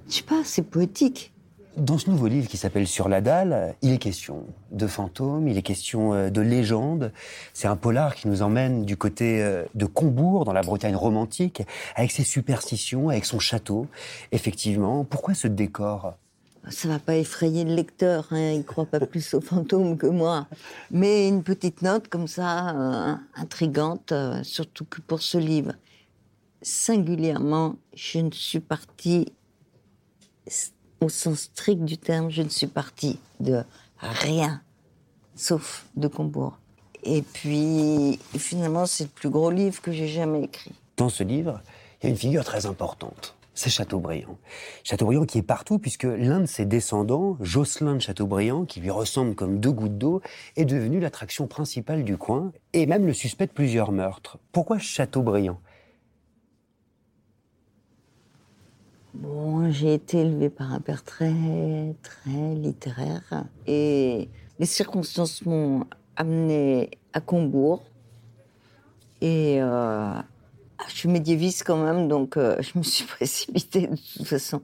[0.09, 1.31] Je sais pas, c'est poétique.
[1.77, 5.57] Dans ce nouveau livre qui s'appelle Sur la dalle, il est question de fantômes, il
[5.59, 7.11] est question euh, de légendes.
[7.53, 11.61] C'est un polar qui nous emmène du côté euh, de Combourg, dans la Bretagne romantique,
[11.95, 13.85] avec ses superstitions, avec son château.
[14.31, 16.15] Effectivement, pourquoi ce décor?
[16.69, 20.47] Ça va pas effrayer le lecteur, hein, il croit pas plus aux fantômes que moi.
[20.91, 25.73] Mais une petite note comme ça, euh, intrigante, euh, surtout que pour ce livre.
[26.61, 29.33] singulièrement, je ne suis partie,
[31.01, 33.63] au sens strict du terme, je ne suis partie de
[33.99, 34.61] rien,
[35.35, 36.57] sauf de Combourg.
[37.03, 40.71] Et puis, finalement, c'est le plus gros livre que j'ai jamais écrit.
[40.95, 41.61] Dans ce livre,
[42.01, 43.35] il y a une figure très importante.
[43.55, 44.37] C'est Chateaubriand.
[44.83, 49.35] Chateaubriand qui est partout puisque l'un de ses descendants, Jocelyn de Chateaubriand, qui lui ressemble
[49.35, 50.21] comme deux gouttes d'eau,
[50.55, 54.39] est devenu l'attraction principale du coin et même le suspect de plusieurs meurtres.
[54.51, 55.59] Pourquoi Chateaubriand?
[59.13, 65.85] Bon, j'ai été élevée par un père très, très littéraire et les circonstances m'ont
[66.15, 67.83] amenée à Combourg.
[69.21, 70.13] Et euh,
[70.89, 74.61] je suis médiéviste quand même, donc euh, je me suis précipitée de toute façon.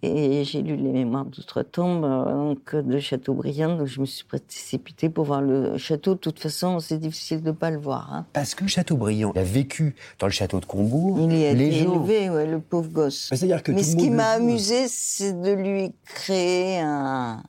[0.00, 5.08] Et j'ai lu les mémoires d'outre-tombe euh, donc, de Chateaubriand, donc je me suis précipitée
[5.08, 6.14] pour voir le château.
[6.14, 8.12] De toute façon, c'est difficile de ne pas le voir.
[8.14, 8.24] hein.
[8.32, 11.18] Parce que Chateaubriand a vécu dans le château de Combourg.
[11.28, 11.94] Il y a les été gens.
[11.94, 13.28] élevé, ouais, le pauvre gosse.
[13.30, 17.42] Que Mais ce qui m'a amusé, c'est de lui créer un,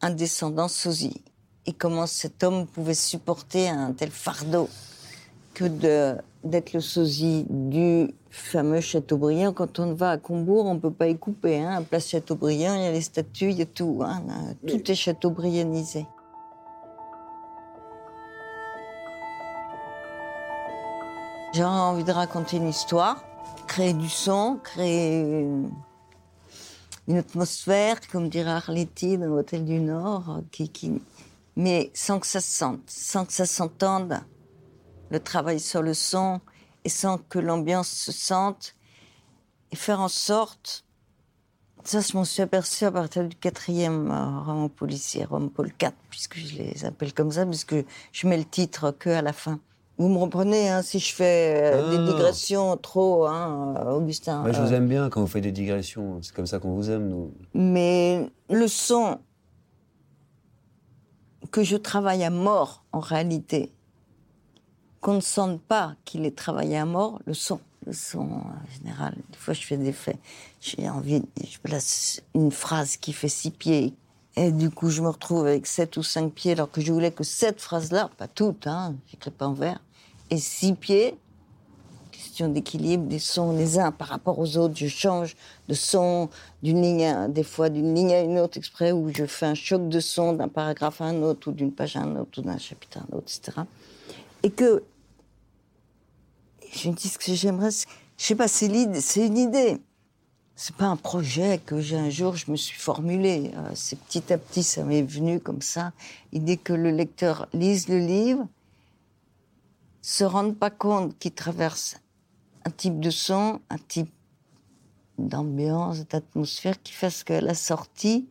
[0.00, 1.20] un descendant sosie.
[1.66, 4.70] Et comment cet homme pouvait supporter un tel fardeau
[5.54, 5.64] que
[6.44, 9.52] d'être le sosie du fameux Chateaubriand.
[9.52, 11.60] Quand on va à Combourg, on ne peut pas y couper.
[11.60, 11.76] Hein.
[11.76, 14.00] À Place Chateaubriand, il y a les statues, il y a tout.
[14.04, 14.22] hein.
[14.66, 16.06] Tout est chateaubrianisé.
[21.52, 23.22] J'ai envie de raconter une histoire,
[23.68, 25.70] créer du son, créer une,
[27.06, 31.00] une atmosphère, comme dirait Arletty dans l'Hôtel du Nord, qui, qui-
[31.56, 34.18] mais sans que ça se sente, sans que ça s'entende,
[35.10, 36.40] le travail sur le son,
[36.84, 38.74] et sans que l'ambiance se sente,
[39.72, 40.84] et faire en sorte,
[41.84, 45.90] ça je m'en suis aperçu à partir du quatrième euh, roman policier, roman Paul IV,
[46.10, 47.76] puisque je les appelle comme ça, puisque
[48.12, 49.60] je mets le titre que à la fin.
[49.96, 51.90] Vous me reprenez hein, si je fais euh, Ah.
[51.96, 54.40] des digressions trop, hein, euh, Augustin.
[54.40, 56.18] Moi, je vous aime bien quand vous faites des digressions.
[56.20, 57.32] C'est comme ça qu'on vous aime, nous.
[57.54, 59.18] mais le son
[61.52, 63.72] que je travaille à mort en réalité,
[65.04, 67.60] qu'on ne sente pas qu'il est travaillé à mort, le son.
[67.86, 69.14] Le son en général.
[69.30, 70.16] Des fois, je fais des faits.
[70.62, 73.92] J'ai envie, je place une phrase qui fait six pieds.
[74.34, 77.12] Et du coup, je me retrouve avec sept ou cinq pieds, alors que je voulais
[77.12, 79.78] que cette phrase-là, pas toute, hein, j'écris pas en vers,
[80.30, 81.18] et six pieds,
[82.10, 84.74] question d'équilibre des sons les uns par rapport aux autres.
[84.74, 85.36] Je change
[85.68, 86.30] de son
[86.62, 89.86] d'une ligne, des fois d'une ligne à une autre exprès, où je fais un choc
[89.90, 92.56] de son d'un paragraphe à un autre, ou d'une page à un autre, ou d'un
[92.56, 93.60] chapitre à un autre, etc.
[94.42, 94.82] Et que
[96.78, 99.78] je me dis ce que j'aimerais, je sais pas, c'est une idée.
[100.56, 103.50] C'est pas un projet que j'ai un jour, je me suis formulé.
[103.56, 105.92] Euh, c'est petit à petit, ça m'est venu comme ça.
[106.32, 108.46] L'idée que le lecteur lise le livre,
[110.00, 111.96] se rende pas compte qu'il traverse
[112.66, 114.12] un type de son, un type
[115.18, 118.28] d'ambiance, d'atmosphère qui fasse qu'à la sortie,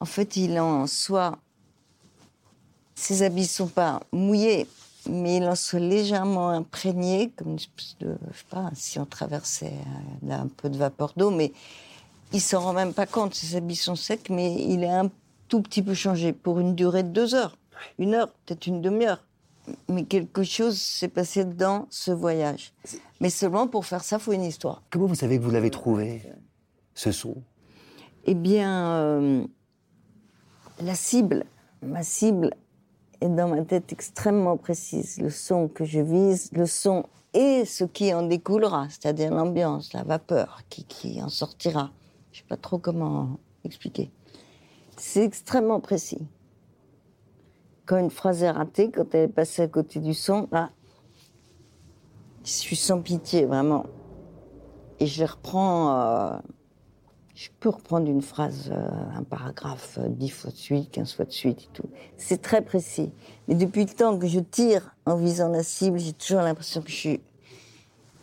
[0.00, 1.38] en fait, il en soit.
[2.94, 4.66] Ses habits sont pas mouillés,
[5.08, 8.16] mais il en soit légèrement imprégné, comme une espèce de.
[8.30, 9.74] Je sais pas, si on traversait
[10.28, 11.52] euh, un peu de vapeur d'eau, mais
[12.32, 13.34] il s'en rend même pas compte.
[13.34, 15.10] Ses habits sont secs, mais il est un
[15.48, 17.56] tout petit peu changé pour une durée de deux heures.
[17.98, 19.22] Une heure, peut-être une demi-heure.
[19.88, 22.72] Mais quelque chose s'est passé dans ce voyage.
[23.20, 24.82] Mais seulement pour faire ça, il faut une histoire.
[24.90, 26.22] Comment vous savez que vous l'avez trouvé,
[26.94, 27.36] ce son?
[28.24, 29.44] Eh bien, euh,
[30.80, 31.44] la cible,
[31.82, 32.54] ma cible
[33.22, 35.18] est dans ma tête extrêmement précise.
[35.18, 37.04] Le son que je vise, le son
[37.34, 41.90] et ce qui en découlera, c'est-à-dire l'ambiance, la vapeur qui, qui en sortira.
[42.32, 44.10] Je sais pas trop comment expliquer.
[44.96, 46.26] C'est extrêmement précis.
[47.86, 50.70] Quand une phrase est ratée, quand elle est passée à côté du son, là,
[52.44, 53.86] je suis sans pitié, vraiment.
[55.00, 55.96] Et je reprends.
[55.96, 56.38] euh,
[57.34, 61.24] je peux reprendre une phrase, euh, un paragraphe, euh, dix fois de suite, quinze fois
[61.24, 61.88] de suite et tout.
[62.18, 63.10] C'est très précis.
[63.48, 66.90] Mais depuis le temps que je tire en visant la cible, j'ai toujours l'impression que
[66.90, 67.20] je suis,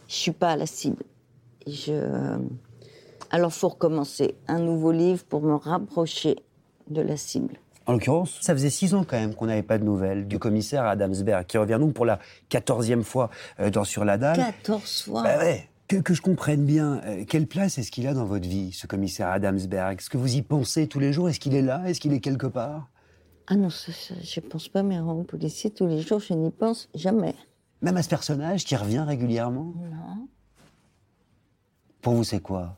[0.07, 1.03] je suis pas à la cible.
[1.65, 2.37] Et je, euh,
[3.31, 6.35] alors faut recommencer un nouveau livre pour me rapprocher
[6.89, 7.55] de la cible.
[7.87, 10.85] En l'occurrence, ça faisait six ans quand même qu'on n'avait pas de nouvelles du commissaire
[10.85, 13.31] Adamsberg, qui revient donc pour la quatorzième fois
[13.73, 14.37] dans Sur la Dalle.
[14.37, 15.23] 14 fois.
[15.23, 15.67] Bah ouais.
[15.89, 18.85] Que, que je comprenne bien, euh, quelle place est-ce qu'il a dans votre vie, ce
[18.85, 19.97] commissaire Adamsberg?
[19.97, 21.29] Est-ce que vous y pensez tous les jours?
[21.29, 21.83] Est-ce qu'il est là?
[21.89, 22.91] Est-ce qu'il est quelque part?
[23.47, 26.51] Ah non, ça, ça, je pense pas mes romans policiers tous les jours, je n'y
[26.51, 27.33] pense jamais.
[27.81, 29.73] Même à ce personnage qui revient régulièrement?
[29.75, 30.27] Non.
[32.01, 32.77] Pour vous, c'est quoi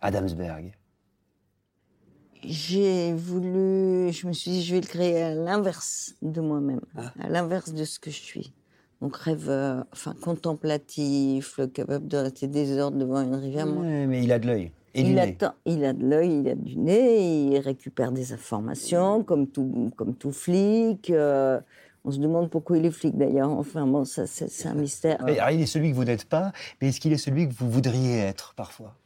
[0.00, 0.72] Adamsberg?
[2.42, 6.80] J'ai voulu, je me suis dit, je vais le créer à l'inverse de moi-même,
[7.20, 8.54] à l'inverse de ce que je suis.
[9.00, 13.66] Donc rêveur, enfin contemplatif, capable de rester des heures devant une rivière.
[13.66, 14.72] Moi, Ouais, mais il a de l'œil.
[14.94, 15.20] Et il, nez.
[15.20, 19.90] attend, il a de l'œil, il a du nez, il récupère des informations comme tout,
[19.96, 21.10] comme tout flic.
[21.10, 21.60] euh,
[22.04, 23.50] on se demande pourquoi il est flic d'ailleurs.
[23.50, 25.18] Enfin bon, ça c'est c'est un mystère.
[25.24, 27.54] Mais, alors, il est celui que vous n'êtes pas, mais est-ce qu'il est celui que
[27.54, 28.96] vous voudriez être parfois?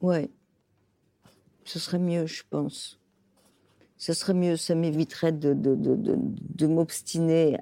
[0.00, 0.30] Ouais.
[1.64, 2.98] Ce serait mieux, je pense.
[4.02, 7.58] Ce serait mieux, ça m'éviterait de, m'obstiner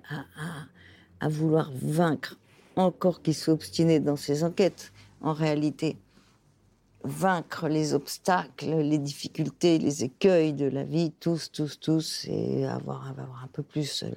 [1.21, 2.39] à, vouloir vaincre.
[2.77, 4.91] Encore qu'il soit obstiné dans ses enquêtes,
[5.21, 5.99] en réalité.
[7.05, 13.07] Vaincre les obstacles, les difficultés, les écueils de la vie, tous, tous, tous, et avoir,
[13.07, 14.09] avoir un peu plus euh,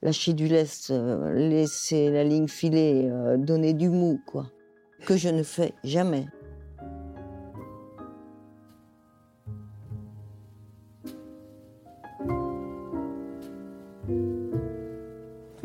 [0.00, 4.50] lâché du lest, euh, laisser la ligne filer, euh, donner du mou, quoi.
[5.04, 6.26] Que je ne fais jamais.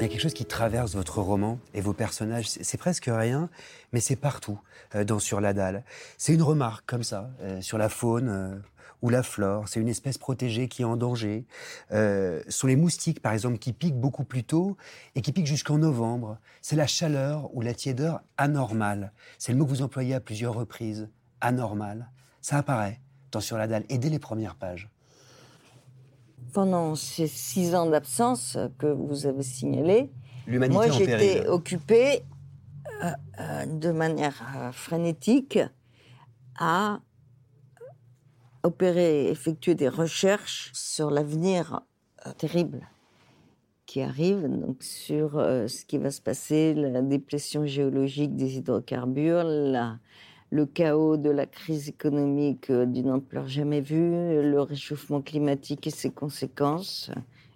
[0.01, 2.49] Il y a quelque chose qui traverse votre roman et vos personnages.
[2.49, 3.51] C'est presque rien,
[3.93, 4.59] mais c'est partout
[4.95, 5.83] euh, dans Sur la dalle.
[6.17, 8.55] C'est une remarque comme ça euh, sur la faune euh,
[9.03, 9.69] ou la flore.
[9.69, 11.45] C'est une espèce protégée qui est en danger.
[11.91, 14.75] Ce sont les moustiques, par exemple, qui piquent beaucoup plus tôt
[15.13, 16.39] et qui piquent jusqu'en novembre.
[16.63, 19.13] C'est la chaleur ou la tiédeur anormale.
[19.37, 21.09] C'est le mot que vous employez à plusieurs reprises.
[21.41, 22.09] Anormal.
[22.41, 22.99] Ça apparaît
[23.31, 24.89] dans Sur la dalle et dès les premières pages.
[26.51, 29.43] Pendant ces six ans d'absence que vous avez
[30.47, 32.23] L'humanité moi j'étais occupée
[33.03, 35.59] euh, euh, de manière euh, frénétique
[36.59, 36.99] à
[38.63, 41.81] opérer, effectuer des recherches sur l'avenir
[42.37, 42.87] terrible
[43.87, 49.43] qui arrive, donc sur euh, ce qui va se passer, la déplétion géologique des hydrocarbures,
[49.43, 49.97] la-
[50.51, 54.11] le chaos de la crise économique euh, d'une ampleur jamais vue,
[54.41, 57.09] le réchauffement climatique et ses conséquences,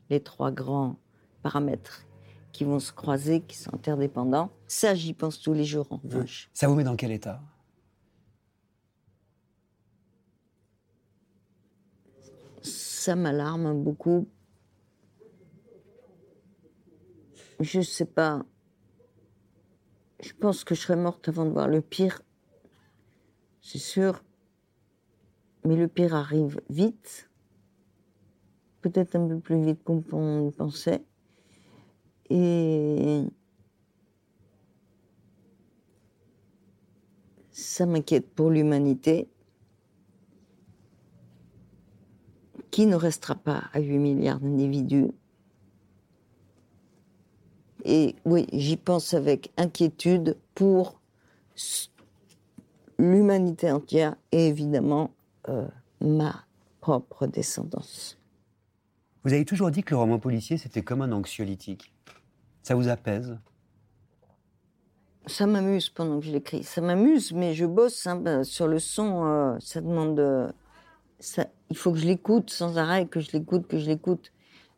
[0.09, 0.97] les trois grands
[1.43, 2.05] paramètres
[2.53, 4.49] qui vont se croiser, qui sont interdépendants.
[4.67, 6.49] Ça, j'y pense tous les jours, en revanche.
[6.53, 7.41] Ça vous met dans quel état?
[12.61, 14.27] Ça m'alarme beaucoup.
[17.59, 18.43] Je sais pas.
[20.21, 22.21] Je pense que je serais morte avant de voir le pire.
[23.65, 24.23] C'est sûr.
[25.63, 27.31] Mais le pire arrive vite.
[28.81, 30.03] Peut-être un peu plus vite qu'on
[30.55, 31.03] pensait.
[32.29, 33.23] Et
[37.49, 39.27] ça m'inquiète pour l'humanité.
[42.71, 45.07] qui ne restera pas à 8 milliards d'individus.
[47.85, 50.99] Et oui, j'y pense avec inquiétude pour
[52.97, 55.11] l'humanité entière et évidemment
[55.49, 55.67] euh,
[56.01, 56.45] ma
[56.81, 58.17] propre descendance.
[59.23, 61.93] Vous avez toujours dit que le roman policier, c'était comme un anxiolytique.
[62.61, 63.37] Ça vous apaise?
[65.27, 66.63] Ça m'amuse pendant que je l'écris.
[66.63, 69.25] Ça m'amuse, mais je bosse hein, ben, sur le son.
[69.25, 70.19] euh, ça demande.
[70.19, 70.51] euh,
[71.19, 74.31] ça, il faut que je l'écoute sans arrêt, que je l'écoute, que je l'écoute.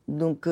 [0.08, 0.48] Donc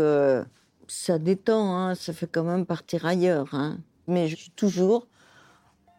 [0.88, 3.54] ça détend, hein, ça fait quand même partir ailleurs.
[3.54, 3.78] hein.
[4.08, 5.08] Mais je suis toujours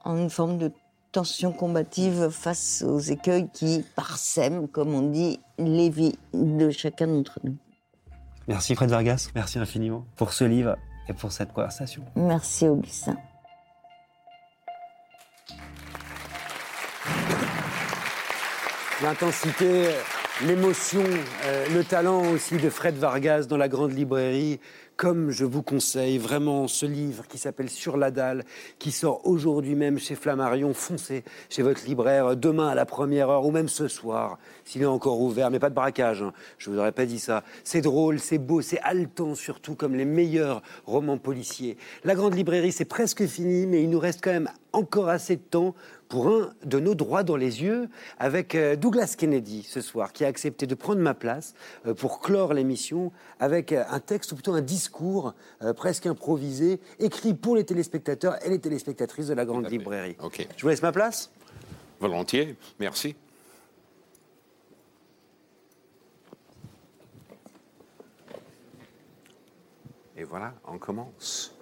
[0.04, 0.70] en une forme de
[1.12, 7.38] tension combative face aux écueils qui parsèment, comme on dit, les vies de chacun d'entre
[7.44, 7.56] nous.
[8.48, 10.76] Merci Fred Vargas, merci infiniment pour ce livre
[11.08, 12.04] et pour cette conversation.
[12.14, 13.16] Merci Augustin.
[19.02, 19.88] L'intensité,
[20.42, 21.04] l'émotion,
[21.44, 24.58] euh, le talent aussi de Fred Vargas dans la grande librairie.
[24.96, 28.44] Comme je vous conseille vraiment ce livre qui s'appelle Sur la dalle,
[28.78, 30.72] qui sort aujourd'hui même chez Flammarion.
[30.72, 34.86] Foncez chez votre libraire demain à la première heure ou même ce soir, s'il est
[34.86, 35.50] encore ouvert.
[35.50, 36.32] Mais pas de braquage, hein.
[36.56, 37.44] je vous aurais pas dit ça.
[37.62, 41.76] C'est drôle, c'est beau, c'est haletant surtout, comme les meilleurs romans policiers.
[42.04, 45.42] La grande librairie, c'est presque fini, mais il nous reste quand même encore assez de
[45.42, 45.74] temps
[46.08, 50.24] pour un de nos droits dans les yeux avec euh, Douglas Kennedy ce soir, qui
[50.24, 51.54] a accepté de prendre ma place
[51.86, 53.10] euh, pour clore l'émission
[53.40, 54.85] avec euh, un texte, ou plutôt un discours
[55.62, 60.16] euh, presque improvisé, écrit pour les téléspectateurs et les téléspectatrices de la grande librairie.
[60.22, 60.46] OK.
[60.56, 61.30] Je vous laisse ma place
[62.00, 63.14] Volontiers, merci.
[70.16, 71.54] Et voilà, on commence.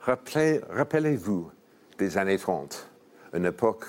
[0.00, 1.50] Rappelez- Rappelez-vous
[1.98, 2.88] des années 30,
[3.34, 3.84] une époque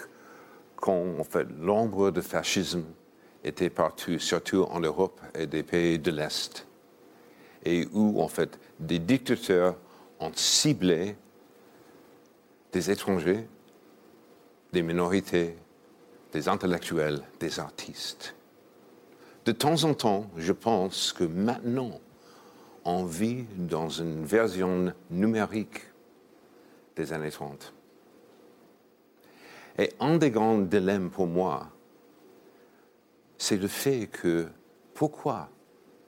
[0.76, 2.84] quand en fait, l'ombre de fascisme
[3.44, 6.65] était partout, surtout en Europe et des pays de l'Est,
[7.66, 9.76] et où en fait des dictateurs
[10.20, 11.16] ont ciblé
[12.72, 13.48] des étrangers,
[14.72, 15.56] des minorités,
[16.32, 18.36] des intellectuels, des artistes.
[19.46, 22.00] De temps en temps, je pense que maintenant,
[22.84, 25.82] on vit dans une version numérique
[26.96, 27.74] des années 30.
[29.78, 31.70] Et un des grands dilemmes pour moi,
[33.38, 34.48] c'est le fait que
[34.94, 35.50] pourquoi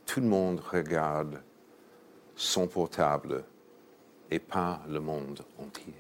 [0.06, 1.42] tout le monde regarde
[2.38, 3.44] son portable
[4.32, 5.94] et pas le monde entier.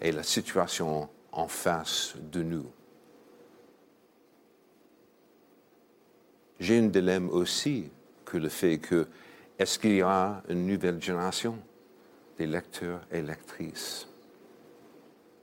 [0.00, 2.66] Et la situation en face de nous.
[6.58, 7.90] J'ai un dilemme aussi
[8.24, 9.06] que le fait que
[9.58, 11.58] est-ce qu'il y aura une nouvelle génération
[12.38, 14.08] des lecteurs et lectrices?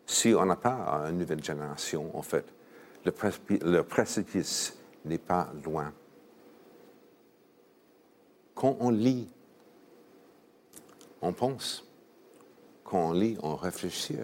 [0.06, 2.46] Si on n'a pas une nouvelle génération, en fait,
[3.06, 5.94] le, précipice n'est pas loin.
[8.60, 9.30] Quand on lit,
[11.22, 11.88] on pense.
[12.84, 14.18] Quand on lit, on réfléchit.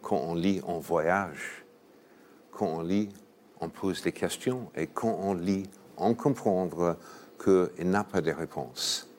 [0.00, 1.66] Quand on lit, on voyage.
[2.50, 3.10] Quand on lit,
[3.60, 4.70] on pose des questions.
[4.74, 5.68] Et quand on lit,
[5.98, 6.66] on comprend
[7.44, 9.10] qu'il n'a pas de réponse,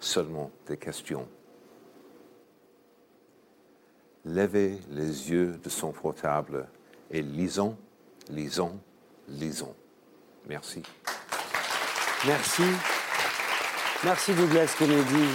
[0.00, 1.28] seulement des questions.
[4.24, 6.66] Levez les yeux de son portable
[7.08, 7.76] et lisons
[8.28, 8.80] lisons,
[9.28, 9.76] lisons.
[10.48, 10.82] Merci.
[12.26, 12.64] Merci.
[14.04, 15.28] Merci Douglas Kennedy.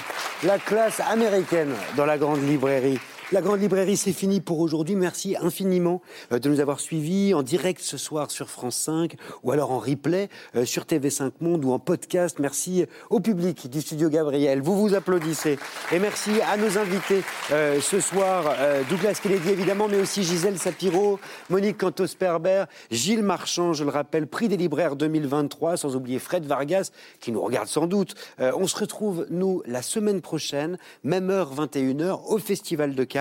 [0.43, 2.99] La classe américaine dans la grande librairie.
[3.33, 4.95] La grande librairie, c'est fini pour aujourd'hui.
[4.95, 6.01] Merci infiniment
[6.31, 9.79] euh, de nous avoir suivis en direct ce soir sur France 5 ou alors en
[9.79, 12.39] replay euh, sur TV5 Monde ou en podcast.
[12.39, 14.61] Merci au public du studio Gabriel.
[14.61, 15.59] Vous vous applaudissez.
[15.91, 17.21] Et merci à nos invités
[17.51, 18.55] euh, ce soir,
[18.89, 24.47] Douglas Kennedy évidemment, mais aussi Gisèle Sapiro, Monique Cantos-Perber, Gilles Marchand, je le rappelle, prix
[24.47, 28.15] des libraires 2023, sans oublier Fred Vargas qui nous regarde sans doute.
[28.39, 33.16] on se retrouve, nous, la semaine prochaine, même heure, 21h, au Festival de Cannes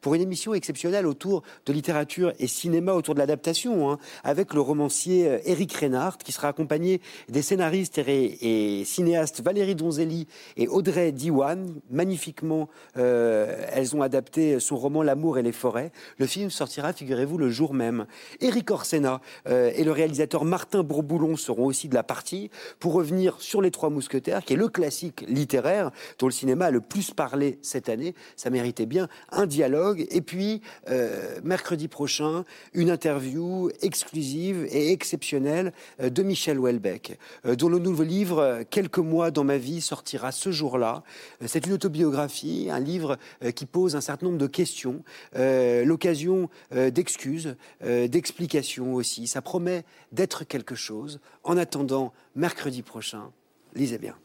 [0.00, 4.60] pour une émission exceptionnelle autour de littérature et cinéma, autour de l'adaptation, hein, avec le
[4.60, 11.12] romancier euh, Éric Reinhardt, qui sera accompagné des scénaristes et, cinéastes Valérie Donzelli et Audrey
[11.12, 11.80] Diwan.
[11.90, 15.92] Magnifiquement, euh, elles ont adapté son roman L'amour et les forêts.
[16.18, 18.06] Le film sortira, figurez-vous, le jour même.
[18.40, 23.36] Éric Orsena euh, et le réalisateur Martin Bourboulon seront aussi de la partie pour revenir
[23.40, 27.10] sur Les Trois Mousquetaires, qui est le classique littéraire dont le cinéma a le plus
[27.12, 28.14] parlé cette année.
[28.36, 29.08] Ça méritait bien
[29.46, 30.06] dialogue.
[30.10, 32.44] Et puis, euh, mercredi prochain,
[32.74, 38.98] une interview exclusive et exceptionnelle euh, de Michel Houellebecq, euh, dont le nouveau livre, Quelques
[38.98, 41.02] mois dans ma vie, sortira ce jour-là.
[41.46, 43.18] C'est une autobiographie, un livre
[43.54, 45.02] qui pose un certain nombre de questions,
[45.34, 49.26] l'occasion d'excuses, d'explications aussi.
[49.26, 51.20] Ça promet d'être quelque chose.
[51.44, 53.30] En attendant, mercredi prochain,
[53.74, 54.16] lisez bien.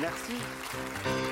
[0.00, 1.31] Merci.